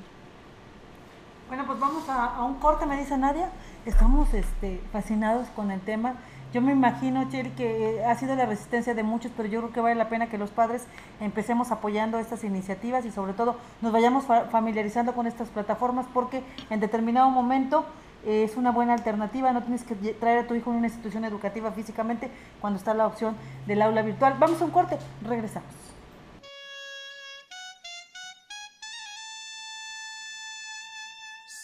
Bueno, 1.48 1.66
pues 1.66 1.78
vamos 1.78 2.08
a, 2.08 2.36
a 2.36 2.44
un 2.44 2.54
corte, 2.60 2.86
me 2.86 2.96
dice 2.96 3.18
Nadia 3.18 3.50
estamos 3.86 4.32
este, 4.34 4.80
fascinados 4.92 5.48
con 5.48 5.70
el 5.70 5.80
tema. 5.80 6.14
Yo 6.52 6.60
me 6.60 6.72
imagino, 6.72 7.28
Cheri, 7.30 7.50
que 7.50 8.04
ha 8.04 8.14
sido 8.16 8.36
la 8.36 8.44
resistencia 8.44 8.94
de 8.94 9.02
muchos, 9.02 9.32
pero 9.34 9.48
yo 9.48 9.60
creo 9.60 9.72
que 9.72 9.80
vale 9.80 9.94
la 9.94 10.08
pena 10.08 10.28
que 10.28 10.36
los 10.36 10.50
padres 10.50 10.84
empecemos 11.20 11.70
apoyando 11.70 12.18
estas 12.18 12.44
iniciativas 12.44 13.06
y 13.06 13.10
sobre 13.10 13.32
todo 13.32 13.56
nos 13.80 13.92
vayamos 13.92 14.24
familiarizando 14.50 15.14
con 15.14 15.26
estas 15.26 15.48
plataformas 15.48 16.06
porque 16.12 16.42
en 16.68 16.80
determinado 16.80 17.30
momento 17.30 17.86
es 18.26 18.56
una 18.56 18.70
buena 18.70 18.92
alternativa, 18.92 19.52
no 19.52 19.62
tienes 19.62 19.82
que 19.82 19.94
traer 19.94 20.40
a 20.40 20.46
tu 20.46 20.54
hijo 20.54 20.70
a 20.70 20.74
una 20.74 20.86
institución 20.86 21.24
educativa 21.24 21.72
físicamente 21.72 22.30
cuando 22.60 22.78
está 22.78 22.92
la 22.92 23.06
opción 23.06 23.34
del 23.66 23.80
aula 23.80 24.02
virtual. 24.02 24.36
Vamos 24.38 24.60
a 24.60 24.64
un 24.66 24.70
corte, 24.70 24.98
regresamos. 25.26 25.70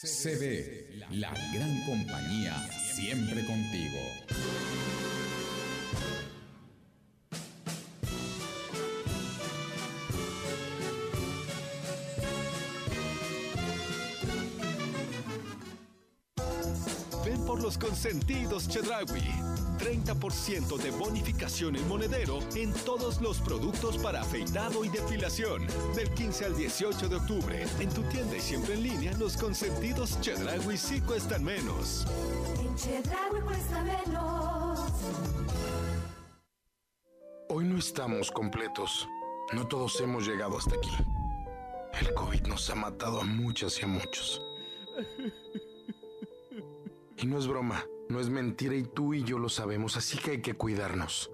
CB, 0.00 0.87
la 1.10 1.32
gran 1.54 1.80
compañía, 1.86 2.54
siempre 2.94 3.44
contigo. 3.46 3.98
Los 17.78 17.88
consentidos 17.90 18.68
Chedragui 18.68 19.22
30% 19.78 20.76
de 20.76 20.90
bonificación 20.90 21.76
en 21.76 21.86
monedero 21.86 22.40
en 22.56 22.72
todos 22.72 23.20
los 23.20 23.38
productos 23.38 23.96
para 23.98 24.20
afeitado 24.22 24.84
y 24.84 24.88
depilación. 24.88 25.66
Del 25.94 26.10
15 26.10 26.46
al 26.46 26.56
18 26.56 27.08
de 27.08 27.16
octubre, 27.16 27.64
en 27.78 27.88
tu 27.90 28.02
tienda 28.04 28.36
y 28.36 28.40
siempre 28.40 28.74
en 28.74 28.82
línea, 28.82 29.12
los 29.18 29.36
consentidos 29.36 30.20
Chedraui 30.20 30.76
sí 30.76 31.00
cuestan 31.00 31.44
menos. 31.44 32.06
En 32.60 32.74
Chedraui 32.74 33.40
cuesta 33.42 33.84
menos. 33.84 34.80
Hoy 37.50 37.64
no 37.64 37.78
estamos 37.78 38.32
completos. 38.32 39.06
No 39.52 39.66
todos 39.68 40.00
hemos 40.00 40.26
llegado 40.26 40.58
hasta 40.58 40.74
aquí. 40.74 40.90
El 42.00 42.12
COVID 42.14 42.46
nos 42.48 42.68
ha 42.70 42.74
matado 42.74 43.20
a 43.20 43.24
muchas 43.24 43.78
y 43.80 43.84
a 43.84 43.86
muchos. 43.86 44.42
Y 47.18 47.26
no 47.26 47.38
es 47.38 47.46
broma. 47.46 47.84
No 48.08 48.20
es 48.20 48.30
mentira 48.30 48.74
y 48.74 48.84
tú 48.84 49.12
y 49.12 49.22
yo 49.22 49.38
lo 49.38 49.50
sabemos, 49.50 49.98
así 49.98 50.16
que 50.18 50.30
hay 50.30 50.40
que 50.40 50.54
cuidarnos. 50.54 51.30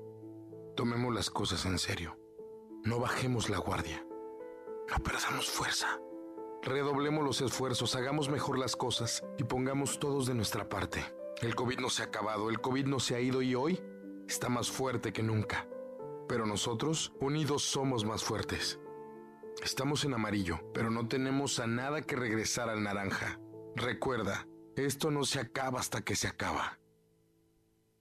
Tomemos 0.75 1.15
las 1.15 1.31
cosas 1.31 1.65
en 1.67 1.79
serio. 1.79 2.19
No 2.83 2.99
bajemos 2.99 3.49
la 3.49 3.59
guardia. 3.59 4.05
No 4.91 5.03
perdamos 5.05 5.49
fuerza. 5.49 6.01
Redoblemos 6.63 7.25
los 7.25 7.41
esfuerzos, 7.43 7.95
hagamos 7.95 8.29
mejor 8.29 8.59
las 8.59 8.75
cosas 8.75 9.23
y 9.39 9.45
pongamos 9.45 10.01
todos 10.01 10.27
de 10.27 10.35
nuestra 10.35 10.69
parte. 10.69 11.05
El 11.43 11.55
COVID 11.55 11.79
no 11.79 11.91
se 11.91 12.03
ha 12.03 12.07
acabado, 12.07 12.51
el 12.51 12.61
COVID 12.61 12.87
no 12.87 12.99
se 12.99 13.15
ha 13.15 13.21
ido 13.21 13.41
y 13.41 13.55
hoy 13.55 13.81
está 14.27 14.49
más 14.49 14.71
fuerte 14.71 15.13
que 15.13 15.23
nunca. 15.23 15.69
Pero 16.29 16.45
nosotros, 16.45 17.13
unidos, 17.21 17.63
somos 17.63 18.05
más 18.05 18.25
fuertes. 18.25 18.81
Estamos 19.63 20.05
en 20.05 20.15
amarillo, 20.15 20.59
pero 20.73 20.91
no 20.91 21.07
tenemos 21.07 21.61
a 21.61 21.69
nada 21.69 22.03
que 22.03 22.17
regresar 22.17 22.69
al 22.69 22.83
naranja. 22.83 23.39
Recuerda, 23.77 24.49
esto 24.77 25.11
no 25.11 25.25
se 25.25 25.41
acaba 25.41 25.81
hasta 25.81 26.03
que 26.03 26.17
se 26.17 26.29
acaba. 26.29 26.79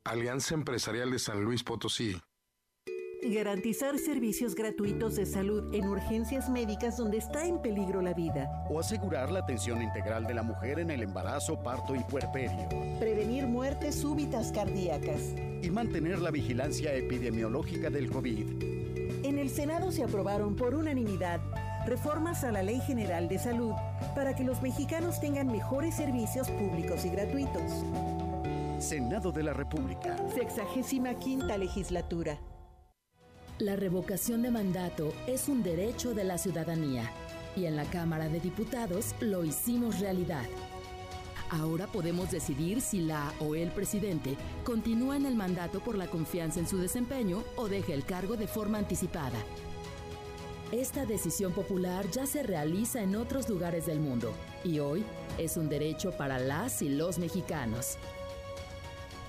Alianza 0.03 0.53
Empresarial 0.53 1.11
de 1.11 1.19
San 1.19 1.43
Luis 1.43 1.63
Potosí. 1.63 2.19
Garantizar 3.25 3.97
servicios 3.99 4.53
gratuitos 4.53 5.15
de 5.15 5.25
salud 5.25 5.73
en 5.73 5.87
urgencias 5.87 6.49
médicas 6.49 6.97
donde 6.97 7.19
está 7.19 7.45
en 7.45 7.61
peligro 7.61 8.01
la 8.01 8.13
vida. 8.13 8.49
O 8.69 8.81
asegurar 8.81 9.31
la 9.31 9.39
atención 9.39 9.81
integral 9.81 10.27
de 10.27 10.33
la 10.33 10.43
mujer 10.43 10.79
en 10.79 10.91
el 10.91 11.03
embarazo, 11.03 11.63
parto 11.63 11.95
y 11.95 12.03
puerperio. 12.03 12.67
Prevenir 12.99 13.47
muertes 13.47 13.95
súbitas 13.95 14.51
cardíacas. 14.51 15.33
Y 15.61 15.69
mantener 15.71 16.19
la 16.19 16.31
vigilancia 16.31 16.93
epidemiológica 16.93 17.89
del 17.89 18.09
COVID. 18.09 18.63
En 19.23 19.37
el 19.37 19.49
Senado 19.49 19.93
se 19.93 20.03
aprobaron 20.03 20.57
por 20.57 20.75
unanimidad 20.75 21.39
reformas 21.85 22.43
a 22.43 22.51
la 22.51 22.63
Ley 22.63 22.79
General 22.81 23.27
de 23.27 23.39
Salud 23.39 23.73
para 24.15 24.35
que 24.35 24.43
los 24.43 24.61
mexicanos 24.61 25.19
tengan 25.19 25.47
mejores 25.47 25.95
servicios 25.95 26.49
públicos 26.49 27.05
y 27.05 27.09
gratuitos. 27.09 27.83
Senado 28.79 29.31
de 29.31 29.43
la 29.43 29.53
República. 29.53 30.17
Sexagésima 30.33 31.13
quinta 31.15 31.57
legislatura. 31.57 32.39
La 33.59 33.75
revocación 33.75 34.41
de 34.41 34.51
mandato 34.51 35.13
es 35.27 35.47
un 35.47 35.63
derecho 35.63 36.13
de 36.13 36.23
la 36.23 36.37
ciudadanía 36.37 37.09
y 37.55 37.65
en 37.65 37.75
la 37.75 37.85
Cámara 37.85 38.27
de 38.27 38.39
Diputados 38.39 39.15
lo 39.21 39.45
hicimos 39.45 39.99
realidad. 39.99 40.45
Ahora 41.49 41.85
podemos 41.85 42.31
decidir 42.31 42.81
si 42.81 43.01
la 43.01 43.31
o 43.39 43.53
el 43.53 43.69
presidente 43.69 44.35
continúa 44.63 45.17
en 45.17 45.27
el 45.27 45.35
mandato 45.35 45.81
por 45.81 45.95
la 45.95 46.07
confianza 46.07 46.59
en 46.59 46.67
su 46.67 46.79
desempeño 46.79 47.43
o 47.55 47.67
deja 47.67 47.93
el 47.93 48.05
cargo 48.05 48.37
de 48.37 48.47
forma 48.47 48.79
anticipada. 48.79 49.37
Esta 50.73 51.05
decisión 51.05 51.53
popular 51.53 52.09
ya 52.09 52.25
se 52.25 52.41
realiza 52.41 53.03
en 53.03 53.15
otros 53.15 53.47
lugares 53.47 53.85
del 53.85 53.99
mundo 53.99 54.33
y 54.63 54.79
hoy 54.79 55.05
es 55.37 55.55
un 55.55 55.69
derecho 55.69 56.17
para 56.17 56.39
las 56.39 56.81
y 56.81 56.89
los 56.89 57.19
mexicanos. 57.19 57.99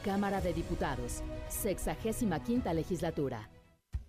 Cámara 0.03 0.41
de 0.41 0.55
Diputados, 0.55 1.23
65 1.51 2.73
legislatura. 2.73 3.54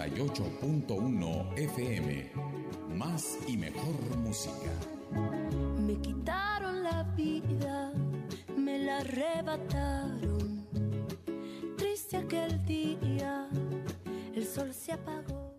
98.1 0.04 1.58
FM. 1.58 2.32
Más 2.94 3.38
y 3.48 3.56
mejor 3.56 4.18
música. 4.18 4.70
Me 5.80 5.96
quitaron 5.96 6.84
la 6.84 7.04
vida, 7.16 7.94
me 8.58 8.80
la 8.80 8.98
arrebataron. 8.98 10.68
Triste 11.78 12.18
aquel 12.18 12.66
día, 12.66 13.48
el 14.36 14.46
sol 14.46 14.74
se 14.74 14.92
apagó. 14.92 15.54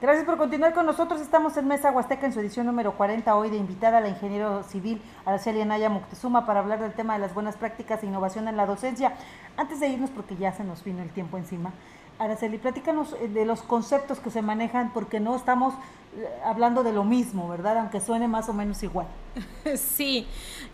Gracias 0.00 0.26
por 0.26 0.36
continuar 0.36 0.74
con 0.74 0.86
nosotros. 0.86 1.20
Estamos 1.20 1.56
en 1.56 1.68
Mesa 1.68 1.92
Huasteca 1.92 2.26
en 2.26 2.32
su 2.32 2.40
edición 2.40 2.66
número 2.66 2.96
40, 2.96 3.34
hoy 3.36 3.48
de 3.48 3.56
invitada 3.56 3.98
a 3.98 4.00
la 4.00 4.08
ingeniero 4.08 4.62
civil 4.64 5.00
Araceli 5.24 5.62
Anaya 5.62 5.88
Moctezuma 5.88 6.44
para 6.44 6.60
hablar 6.60 6.80
del 6.80 6.92
tema 6.92 7.14
de 7.14 7.20
las 7.20 7.32
buenas 7.32 7.56
prácticas 7.56 8.02
e 8.02 8.06
innovación 8.06 8.48
en 8.48 8.56
la 8.56 8.66
docencia. 8.66 9.14
Antes 9.56 9.80
de 9.80 9.88
irnos, 9.88 10.10
porque 10.10 10.36
ya 10.36 10.52
se 10.52 10.64
nos 10.64 10.82
vino 10.84 11.00
el 11.00 11.10
tiempo 11.10 11.38
encima, 11.38 11.72
Araceli, 12.18 12.58
platícanos 12.58 13.14
eh, 13.20 13.28
de 13.28 13.44
los 13.44 13.62
conceptos 13.62 14.20
que 14.20 14.30
se 14.30 14.42
manejan, 14.42 14.92
porque 14.92 15.20
no 15.20 15.34
estamos 15.36 15.74
eh, 16.16 16.28
hablando 16.44 16.84
de 16.84 16.92
lo 16.92 17.04
mismo, 17.04 17.48
¿verdad? 17.48 17.78
Aunque 17.78 18.00
suene 18.00 18.28
más 18.28 18.48
o 18.48 18.52
menos 18.52 18.82
igual. 18.82 19.06
Sí, 19.76 20.26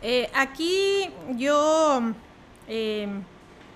eh, 0.03 0.31
aquí 0.35 1.11
yo 1.37 2.03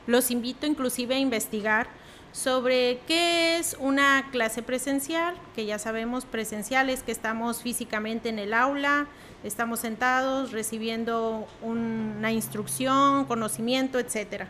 los 0.06 0.30
invito 0.30 0.66
inclusive 0.66 1.14
a 1.14 1.18
investigar 1.18 1.86
sobre 2.32 3.00
qué 3.06 3.58
es 3.58 3.76
una 3.78 4.28
clase 4.30 4.62
presencial, 4.62 5.36
que 5.54 5.66
ya 5.66 5.78
sabemos 5.78 6.24
presenciales, 6.24 7.02
que 7.02 7.12
estamos 7.12 7.62
físicamente 7.62 8.28
en 8.28 8.38
el 8.38 8.54
aula, 8.54 9.06
estamos 9.44 9.80
sentados 9.80 10.52
recibiendo 10.52 11.46
una 11.62 12.32
instrucción, 12.32 13.24
conocimiento, 13.24 13.98
etcétera. 13.98 14.48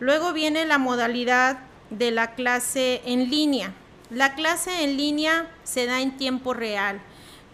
Luego 0.00 0.32
viene 0.32 0.66
la 0.66 0.78
modalidad 0.78 1.58
de 1.98 2.10
la 2.10 2.34
clase 2.34 3.02
en 3.04 3.30
línea. 3.30 3.72
La 4.10 4.34
clase 4.34 4.84
en 4.84 4.96
línea 4.96 5.50
se 5.64 5.86
da 5.86 6.00
en 6.00 6.16
tiempo 6.16 6.54
real. 6.54 7.00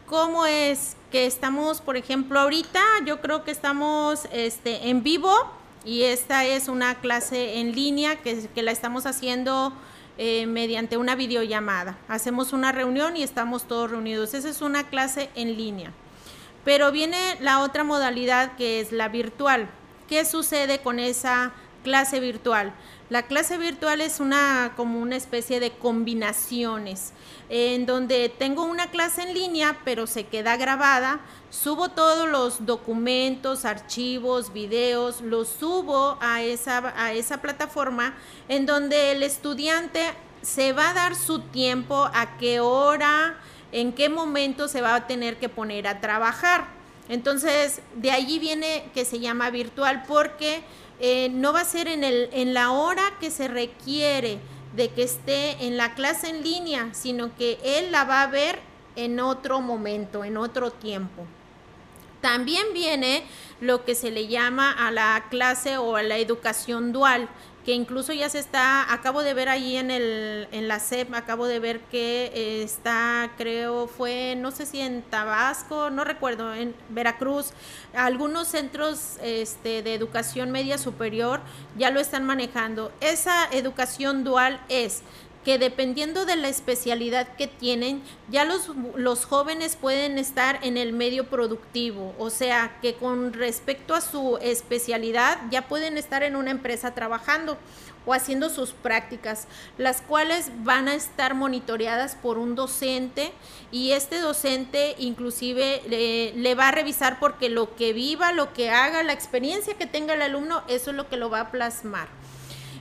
¿Cómo 0.07 0.47
es 0.47 0.97
que 1.11 1.27
estamos, 1.27 1.81
por 1.81 1.97
ejemplo, 1.97 2.41
ahorita? 2.41 2.83
Yo 3.05 3.21
creo 3.21 3.45
que 3.45 3.51
estamos 3.51 4.27
este, 4.33 4.89
en 4.89 5.03
vivo 5.03 5.33
y 5.85 6.03
esta 6.03 6.45
es 6.45 6.69
una 6.69 6.97
clase 6.97 7.61
en 7.61 7.75
línea 7.75 8.17
que, 8.17 8.49
la 8.63 8.73
estamos 8.73 9.07
haciendo 9.07 9.73
eh, 10.17 10.47
mediante 10.47 10.97
una 10.97 11.15
videollamada. 11.15 11.99
Hacemos 12.09 12.53
una 12.53 12.73
reunión 12.73 13.17
y 13.17 13.23
estamos 13.23 13.69
todos 13.69 13.91
reunidos. 13.91 14.35
Esa 14.35 14.49
es 14.49 14.63
una 14.63 14.89
clase 14.89 15.31
en 15.35 15.57
línea. 15.57 15.93
Pero 16.65 16.91
viene 16.91 17.37
la 17.41 17.61
otra 17.61 17.85
modalidad 17.85 18.57
que 18.57 18.81
es 18.81 18.93
la 18.93 19.09
virtual. 19.09 19.69
¿Qué 20.09 20.25
sucede 20.25 20.81
con 20.81 20.99
esa 20.99 21.53
clase 21.85 22.19
virtual? 22.19 22.75
La 23.11 23.23
clase 23.23 23.57
virtual 23.57 24.03
es 24.03 24.21
una 24.21 24.75
como 24.77 25.01
una 25.01 25.17
especie 25.17 25.61
de 25.61 25.71
combinaciones 25.71 27.15
en 27.49 27.87
donde 27.87 28.29
tengo 28.29 28.65
una 28.65 28.91
clase 28.91 29.23
en 29.23 29.33
línea, 29.33 29.79
pero 29.83 30.07
se 30.07 30.27
queda 30.27 30.59
grabada, 30.59 31.21
subo 31.49 31.89
todos 31.89 32.29
los 32.29 32.67
documentos, 32.67 33.65
archivos, 33.65 34.53
videos, 34.53 35.23
los 35.23 35.49
subo 35.49 36.19
a 36.21 36.43
esa, 36.43 36.93
a 37.03 37.15
esa 37.15 37.41
plataforma 37.41 38.15
en 38.51 38.67
donde 38.67 39.13
el 39.13 39.23
estudiante 39.23 40.03
se 40.43 40.75
va 40.75 40.91
a 40.91 40.95
dar 40.95 41.15
su 41.15 41.41
tiempo, 41.41 42.11
a 42.13 42.37
qué 42.37 42.61
hora, 42.61 43.39
en 43.73 43.95
qué 43.95 44.11
momento 44.11 44.69
se 44.69 44.83
va 44.83 44.95
a 44.95 45.07
tener 45.07 45.39
que 45.39 45.49
poner 45.49 45.89
a 45.89 46.01
trabajar. 46.01 46.67
Entonces, 47.09 47.81
de 47.95 48.11
allí 48.11 48.39
viene 48.39 48.91
que 48.93 49.07
se 49.07 49.19
llama 49.19 49.49
virtual 49.49 50.05
porque 50.07 50.63
eh, 51.01 51.29
no 51.31 51.53
va 51.53 51.61
a 51.61 51.65
ser 51.65 51.89
en, 51.89 52.05
el, 52.05 52.29
en 52.33 52.55
la 52.55 52.71
hora 52.71 53.03
que 53.21 53.31
se 53.31 53.49
requiere 53.49 54.39
de 54.75 54.89
que 54.91 55.03
esté 55.03 55.67
en 55.67 55.77
la 55.77 55.95
clase 55.95 56.29
en 56.29 56.43
línea, 56.43 56.91
sino 56.93 57.35
que 57.37 57.59
él 57.63 57.91
la 57.93 58.05
va 58.05 58.23
a 58.23 58.27
ver 58.27 58.61
en 58.97 59.21
otro 59.21 59.61
momento, 59.61 60.25
en 60.25 60.37
otro 60.37 60.71
tiempo. 60.71 61.25
También 62.21 62.67
viene 62.75 63.25
lo 63.61 63.85
que 63.85 63.95
se 63.95 64.11
le 64.11 64.27
llama 64.27 64.73
a 64.73 64.91
la 64.91 65.27
clase 65.31 65.79
o 65.79 65.97
a 65.97 66.03
la 66.03 66.17
educación 66.17 66.93
dual, 66.93 67.29
que 67.69 67.75
incluso 67.75 68.15
ya 68.15 68.31
se 68.31 68.39
está, 68.39 68.91
acabo 68.95 69.23
de 69.23 69.35
ver 69.35 69.51
ahí 69.51 69.77
en, 69.77 69.91
el, 69.91 70.49
en 70.53 70.69
la 70.69 70.81
SEP, 70.81 71.13
acabo 71.13 71.47
de 71.47 71.59
ver 71.59 71.81
que 71.81 72.33
eh, 72.35 72.63
está, 72.63 73.33
creo, 73.37 73.89
fue, 73.89 74.37
no 74.39 74.53
sé 74.53 74.65
si 74.65 74.81
en 74.81 75.03
Tabasco, 75.03 75.91
no 75.91 76.05
recuerdo, 76.05 76.55
en 76.55 76.75
Veracruz, 76.89 77.53
algunos 77.93 78.49
centros 78.49 79.19
este, 79.23 79.83
de 79.83 79.93
educación 79.93 80.51
media 80.51 80.79
superior 80.79 81.43
ya 81.77 81.91
lo 81.91 82.01
están 82.01 82.25
manejando. 82.25 82.91
Esa 83.03 83.45
educación 83.53 84.25
dual 84.25 84.63
es 84.71 85.03
que 85.49 85.57
dependiendo 85.57 86.27
de 86.27 86.37
la 86.37 86.51
especialidad 86.51 87.27
que 87.37 87.47
tienen, 87.47 88.03
ya 88.31 88.45
los, 88.45 88.71
los, 88.97 89.25
jóvenes 89.25 89.77
pueden 89.77 90.19
estar 90.19 90.59
en 90.63 90.77
el 90.77 90.93
medio 90.93 91.31
productivo, 91.31 92.15
o 92.19 92.29
sea, 92.29 92.77
que 92.83 92.97
con 92.97 93.33
respecto 93.33 93.95
a 93.95 94.03
su 94.03 94.37
especialidad 94.43 95.39
ya 95.51 95.67
pueden 95.67 95.97
estar 95.97 96.23
en 96.23 96.37
una 96.37 96.51
empresa 96.51 96.93
trabajando 96.93 97.57
o 98.05 98.13
haciendo 98.13 98.51
sus 98.51 98.73
prácticas, 98.73 99.49
las 99.79 100.03
cuales 100.03 100.51
van 100.65 100.87
a 100.87 100.95
estar 100.95 101.35
monitoreadas 101.35 102.15
por 102.15 102.37
un 102.37 102.55
docente 102.55 103.33
y 103.73 103.93
este 103.93 104.21
docente 104.21 104.97
inclusive 104.99 105.81
le, 105.89 106.35
le 106.35 106.55
va 106.57 106.69
a 106.69 106.73
revisar 106.73 107.19
porque 107.19 107.49
lo 107.49 107.75
que 107.75 107.95
viva, 107.95 108.33
lo 108.33 108.53
que 108.53 108.69
haga, 108.69 109.03
la 109.03 109.15
experiencia 109.15 109.79
que 109.79 109.87
tenga 109.87 110.13
el 110.13 110.21
alumno, 110.21 110.63
eso 110.69 110.91
es 110.91 110.97
lo 110.99 111.09
que 111.09 111.17
lo 111.17 111.31
va 111.31 111.41
a 111.41 111.51
plasmar. 111.51 112.18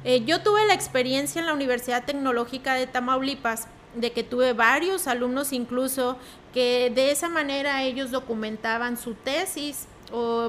Eh, 0.09 0.23
yo 0.23 0.41
tuve 0.41 0.65
la 0.65 0.73
experiencia 0.73 1.41
en 1.41 1.47
la 1.47 1.53
Universidad 1.53 2.05
Tecnológica 2.05 2.75
de 2.75 2.87
Tamaulipas 2.87 3.67
de 3.93 4.13
que 4.13 4.23
tuve 4.23 4.53
varios 4.53 5.05
alumnos 5.05 5.51
incluso 5.51 6.17
que 6.53 6.89
de 6.95 7.11
esa 7.11 7.27
manera 7.27 7.83
ellos 7.83 8.09
documentaban 8.09 8.95
su 8.95 9.15
tesis 9.15 9.89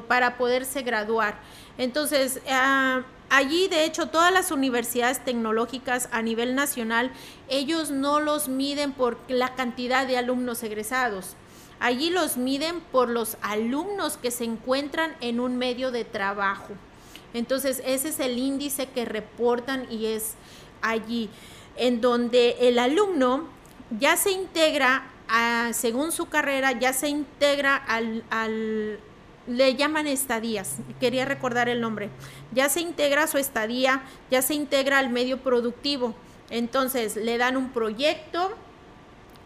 para 0.07 0.39
poderse 0.39 0.83
graduar. 0.83 1.41
Entonces, 1.77 2.41
ah, 2.49 3.03
allí 3.31 3.67
de 3.67 3.85
hecho 3.85 4.07
todas 4.07 4.33
las 4.33 4.53
universidades 4.53 5.25
tecnológicas 5.25 6.09
a 6.13 6.23
nivel 6.23 6.55
nacional, 6.55 7.11
ellos 7.49 7.91
no 7.91 8.21
los 8.21 8.47
miden 8.47 8.93
por 8.93 9.19
la 9.27 9.57
cantidad 9.57 10.07
de 10.07 10.19
alumnos 10.19 10.63
egresados. 10.63 11.35
Allí 11.81 12.11
los 12.11 12.37
miden 12.37 12.81
por 12.93 13.09
los 13.09 13.37
alumnos 13.43 14.19
que 14.19 14.31
se 14.31 14.45
encuentran 14.45 15.17
en 15.21 15.41
un 15.41 15.57
medio 15.57 15.91
de 15.91 16.05
trabajo. 16.05 16.75
Entonces, 17.35 17.83
ese 17.85 18.09
es 18.09 18.21
el 18.21 18.39
índice 18.39 18.87
que 18.87 19.05
reportan 19.05 19.87
y 19.91 20.07
es 20.07 20.35
allí, 20.83 21.29
en 21.77 22.01
donde 22.01 22.57
el 22.61 22.79
alumno 22.79 23.49
ya 23.99 24.17
se 24.17 24.31
integra, 24.31 25.11
según 25.73 26.13
su 26.13 26.27
carrera, 26.27 26.73
ya 26.73 26.93
se 26.93 27.09
integra 27.09 27.77
al, 27.77 28.25
al, 28.31 28.99
le 29.47 29.75
llaman 29.77 30.07
estadías, 30.07 30.77
quería 31.01 31.25
recordar 31.25 31.69
el 31.69 31.81
nombre, 31.81 32.11
ya 32.53 32.69
se 32.69 32.81
integra 32.81 33.25
a 33.25 33.27
su 33.27 33.39
estadía, 33.39 34.03
ya 34.31 34.43
se 34.43 34.55
integra 34.55 34.99
al 34.99 35.11
medio 35.11 35.39
productivo. 35.39 36.15
Entonces, 36.51 37.17
le 37.17 37.37
dan 37.37 37.57
un 37.57 37.71
proyecto, 37.71 38.55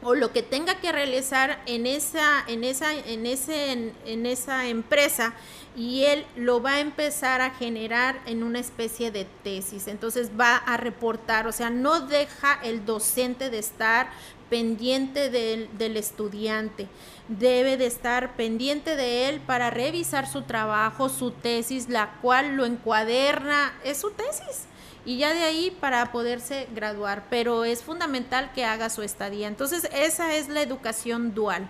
o 0.03 0.15
lo 0.15 0.33
que 0.33 0.43
tenga 0.43 0.81
que 0.81 0.93
realizar 0.93 1.63
en 1.67 1.87
esa, 1.87 2.45
en 2.49 2.65
esa, 2.65 2.93
en 2.93 3.27
ese, 3.27 3.93
en, 4.05 4.27
esa 4.27 4.67
empresa 4.67 5.35
y 5.77 6.05
él 6.05 6.27
lo 6.37 6.61
va 6.61 6.75
a 6.75 6.81
empezar 6.81 7.41
a 7.41 7.51
generar 7.51 8.21
en 8.27 8.43
una 8.43 8.59
especie 8.59 9.11
de 9.11 9.27
tesis. 9.45 9.87
Entonces 9.87 10.31
va 10.39 10.57
a 10.57 10.77
reportar, 10.77 11.47
o 11.47 11.53
sea, 11.53 11.71
no 11.71 12.01
deja 12.01 12.59
el 12.63 12.85
docente 12.85 13.49
de 13.49 13.59
estar 13.59 14.11
pendiente 14.51 15.31
del, 15.31 15.71
del 15.79 15.97
estudiante, 15.97 16.89
debe 17.29 17.79
de 17.79 17.87
estar 17.87 18.37
pendiente 18.37 18.97
de 18.97 19.31
él 19.31 19.41
para 19.41 19.71
revisar 19.71 20.29
su 20.29 20.43
trabajo, 20.43 21.09
su 21.09 21.31
tesis, 21.31 21.89
la 21.89 22.19
cual 22.21 22.57
lo 22.57 22.67
encuaderna, 22.67 23.73
es 23.83 23.99
su 23.99 24.11
tesis 24.11 24.67
y 25.05 25.19
ya 25.19 25.33
de 25.33 25.43
ahí 25.43 25.77
para 25.81 26.13
poderse 26.13 26.69
graduar, 26.75 27.25
pero 27.29 27.65
es 27.65 27.83
fundamental 27.83 28.53
que 28.53 28.65
haga 28.65 28.91
su 28.91 29.03
estadía. 29.03 29.49
Entonces, 29.49 29.89
esa 29.93 30.33
es 30.35 30.49
la 30.49 30.63
educación 30.63 31.35
dual. 31.35 31.69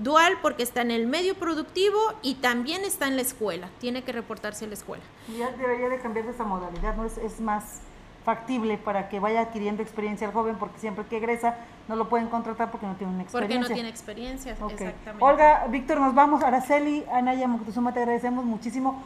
Dual 0.00 0.38
porque 0.40 0.62
está 0.62 0.82
en 0.82 0.92
el 0.92 1.06
medio 1.08 1.34
productivo 1.34 1.98
y 2.22 2.36
también 2.36 2.84
está 2.84 3.08
en 3.08 3.16
la 3.16 3.22
escuela, 3.22 3.68
tiene 3.80 4.02
que 4.02 4.12
reportarse 4.12 4.64
a 4.64 4.68
la 4.68 4.74
escuela. 4.74 5.02
Ya 5.36 5.50
debería 5.50 5.88
de 5.88 5.98
cambiar 5.98 6.26
de 6.26 6.32
esa 6.32 6.44
modalidad, 6.44 6.94
¿no? 6.94 7.04
Es, 7.04 7.18
es 7.18 7.40
más 7.40 7.80
factible 8.24 8.76
para 8.76 9.08
que 9.08 9.18
vaya 9.18 9.40
adquiriendo 9.40 9.82
experiencia 9.82 10.26
el 10.26 10.32
joven, 10.32 10.56
porque 10.56 10.78
siempre 10.78 11.04
que 11.06 11.16
egresa 11.16 11.56
no 11.88 11.96
lo 11.96 12.08
pueden 12.08 12.28
contratar 12.28 12.70
porque 12.70 12.86
no 12.86 12.94
tiene 12.94 13.12
una 13.12 13.22
experiencia. 13.22 13.58
Porque 13.58 13.68
no 13.68 13.74
tiene 13.74 13.88
experiencia, 13.88 14.52
exactamente. 14.52 14.94
Olga, 15.18 15.66
Víctor, 15.68 15.98
nos 15.98 16.14
vamos. 16.14 16.42
Araceli, 16.42 17.04
Anaya 17.12 17.48
Moctezuma, 17.48 17.92
te 17.92 18.00
agradecemos 18.00 18.44
muchísimo 18.44 19.02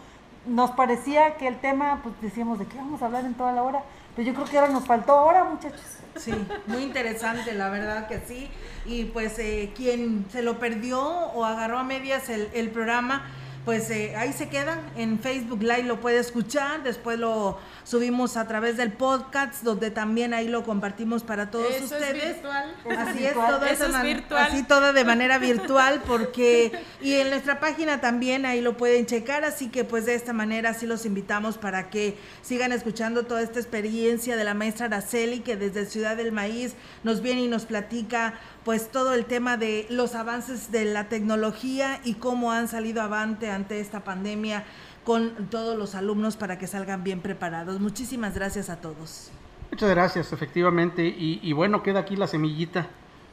nos 0.47 0.70
parecía 0.72 1.36
que 1.36 1.47
el 1.47 1.59
tema, 1.59 2.01
pues 2.03 2.14
decíamos 2.20 2.59
de 2.59 2.66
qué 2.66 2.76
vamos 2.76 3.03
a 3.03 3.07
hablar 3.07 3.24
en 3.24 3.34
toda 3.34 3.53
la 3.53 3.62
hora, 3.62 3.82
pero 4.14 4.28
yo 4.28 4.34
creo 4.34 4.47
que 4.47 4.59
ahora 4.59 4.72
nos 4.72 4.86
faltó 4.86 5.16
hora, 5.22 5.45
muchachos. 5.45 5.80
Sí, 6.16 6.32
muy 6.66 6.82
interesante, 6.82 7.53
la 7.55 7.70
verdad 7.70 8.07
que 8.07 8.20
sí. 8.20 8.49
Y 8.86 9.07
pues 9.07 9.38
eh, 9.38 9.72
quien 9.74 10.26
se 10.30 10.42
lo 10.42 10.59
perdió 10.59 11.01
o 11.01 11.45
agarró 11.45 11.78
a 11.78 11.84
medias 11.84 12.28
el, 12.28 12.49
el 12.55 12.70
programa, 12.70 13.24
pues 13.65 13.91
eh, 13.91 14.15
ahí 14.17 14.33
se 14.33 14.49
queda. 14.49 14.81
En 14.97 15.19
Facebook 15.19 15.62
Live 15.62 15.85
lo 15.85 16.01
puede 16.01 16.19
escuchar, 16.19 16.83
después 16.83 17.19
lo 17.19 17.59
subimos 17.85 18.37
a 18.37 18.47
través 18.47 18.77
del 18.77 18.93
podcast, 18.93 19.62
donde 19.62 19.91
también 19.91 20.35
ahí 20.35 20.49
lo 20.49 20.65
compartimos 20.65 21.23
para 21.23 21.51
todos 21.51 21.71
Eso 21.71 21.85
ustedes. 21.85 22.15
Es 22.15 22.35
virtual. 22.35 22.75
Así 22.99 23.25
es, 23.25 23.35
todo 23.35 23.65
Eso 23.65 23.87
es 23.87 24.03
virtual. 24.03 24.45
así 24.45 24.62
todo 24.65 24.93
de 24.93 25.05
manera 25.05 25.39
virtual, 25.39 26.03
porque 26.07 26.73
y 27.01 27.15
en 27.15 27.31
nuestra 27.31 27.61
página 27.61 28.01
también 28.01 28.45
ahí 28.47 28.61
lo 28.61 28.77
pueden 28.77 29.07
checar, 29.07 29.45
así 29.45 29.69
que 29.69 29.85
pues 29.85 30.07
de 30.07 30.15
esta 30.15 30.33
manera 30.33 30.75
sí 30.75 30.87
los 30.87 31.07
invitamos 31.07 31.59
para 31.59 31.91
que 31.91 32.17
sigan 32.43 32.73
escuchando 32.73 33.25
toda 33.25 33.43
esta 33.43 33.61
experiencia 33.61 34.37
de 34.37 34.45
la 34.45 34.55
maestra 34.55 34.87
Araceli, 34.87 35.41
que 35.41 35.57
desde 35.57 35.87
Ciudad 35.87 36.17
del 36.17 36.33
Maíz 36.33 36.75
nos 37.03 37.23
viene 37.23 37.43
y 37.43 37.49
nos 37.49 37.65
platica 37.65 38.35
pues 38.65 38.91
todo 38.91 39.12
el 39.12 39.27
tema 39.27 39.57
de 39.57 39.87
los 39.91 40.15
avances 40.15 40.73
de 40.73 40.85
la 40.87 41.09
tecnología 41.09 42.01
y 42.05 42.15
cómo 42.15 42.51
han 42.53 42.69
salido 42.69 43.03
avante 43.03 43.51
ante 43.51 43.81
esta 43.81 44.05
pandemia 44.05 44.65
con 45.05 45.49
todos 45.51 45.77
los 45.77 45.95
alumnos 45.95 46.37
para 46.37 46.59
que 46.59 46.67
salgan 46.67 47.05
bien 47.05 47.21
preparados. 47.21 47.79
Muchísimas 47.79 48.35
gracias 48.35 48.71
a 48.71 48.81
todos. 48.81 49.31
Muchas 49.71 49.91
gracias, 49.91 50.33
efectivamente. 50.33 51.05
Y, 51.05 51.53
bueno, 51.53 51.83
queda 51.83 52.01
aquí 52.01 52.17
la 52.17 52.27
semillita 52.27 52.89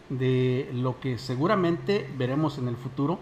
de 0.10 0.70
lo 0.74 1.00
que 1.00 1.18
seguramente 1.18 2.10
veremos 2.18 2.58
en 2.58 2.68
el 2.68 2.76
futuro, 2.76 3.20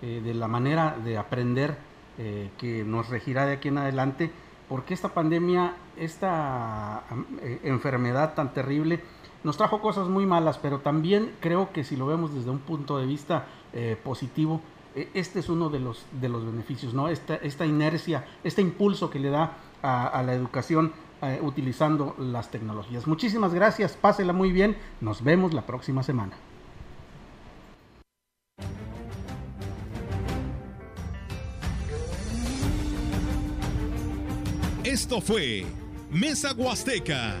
eh, 0.00 0.20
de 0.24 0.34
la 0.34 0.48
manera 0.48 0.96
de 1.04 1.16
aprender 1.16 1.76
eh, 2.18 2.50
que 2.58 2.82
nos 2.82 3.08
regirá 3.08 3.46
de 3.46 3.52
aquí 3.54 3.68
en 3.68 3.78
adelante, 3.78 4.30
porque 4.68 4.94
esta 4.94 5.10
pandemia, 5.10 5.74
esta 5.96 7.04
eh, 7.42 7.60
enfermedad 7.62 8.34
tan 8.34 8.52
terrible, 8.52 9.00
nos 9.44 9.56
trajo 9.56 9.80
cosas 9.80 10.08
muy 10.08 10.26
malas, 10.26 10.58
pero 10.58 10.78
también 10.80 11.32
creo 11.40 11.72
que 11.72 11.84
si 11.84 11.96
lo 11.96 12.06
vemos 12.06 12.34
desde 12.34 12.50
un 12.50 12.58
punto 12.58 12.98
de 12.98 13.06
vista 13.06 13.46
eh, 13.72 13.96
positivo, 14.02 14.60
eh, 14.94 15.10
este 15.14 15.40
es 15.40 15.48
uno 15.48 15.68
de 15.68 15.80
los, 15.80 16.04
de 16.20 16.28
los 16.28 16.44
beneficios, 16.44 16.94
¿no? 16.94 17.08
Esta, 17.08 17.36
esta 17.36 17.66
inercia, 17.66 18.24
este 18.44 18.62
impulso 18.62 19.10
que 19.10 19.18
le 19.18 19.30
da 19.30 19.56
a, 19.82 20.22
la 20.24 20.32
educación 20.34 20.92
eh, 21.22 21.40
utilizando 21.42 22.14
las 22.18 22.50
tecnologías. 22.50 23.06
Muchísimas 23.06 23.52
gracias, 23.52 23.96
pásela 23.96 24.32
muy 24.32 24.52
bien, 24.52 24.76
nos 25.00 25.24
vemos 25.24 25.52
la 25.52 25.62
próxima 25.62 26.02
semana. 26.02 26.36
Esto 34.84 35.20
fue 35.20 35.64
Mesa 36.10 36.52
Huasteca 36.52 37.40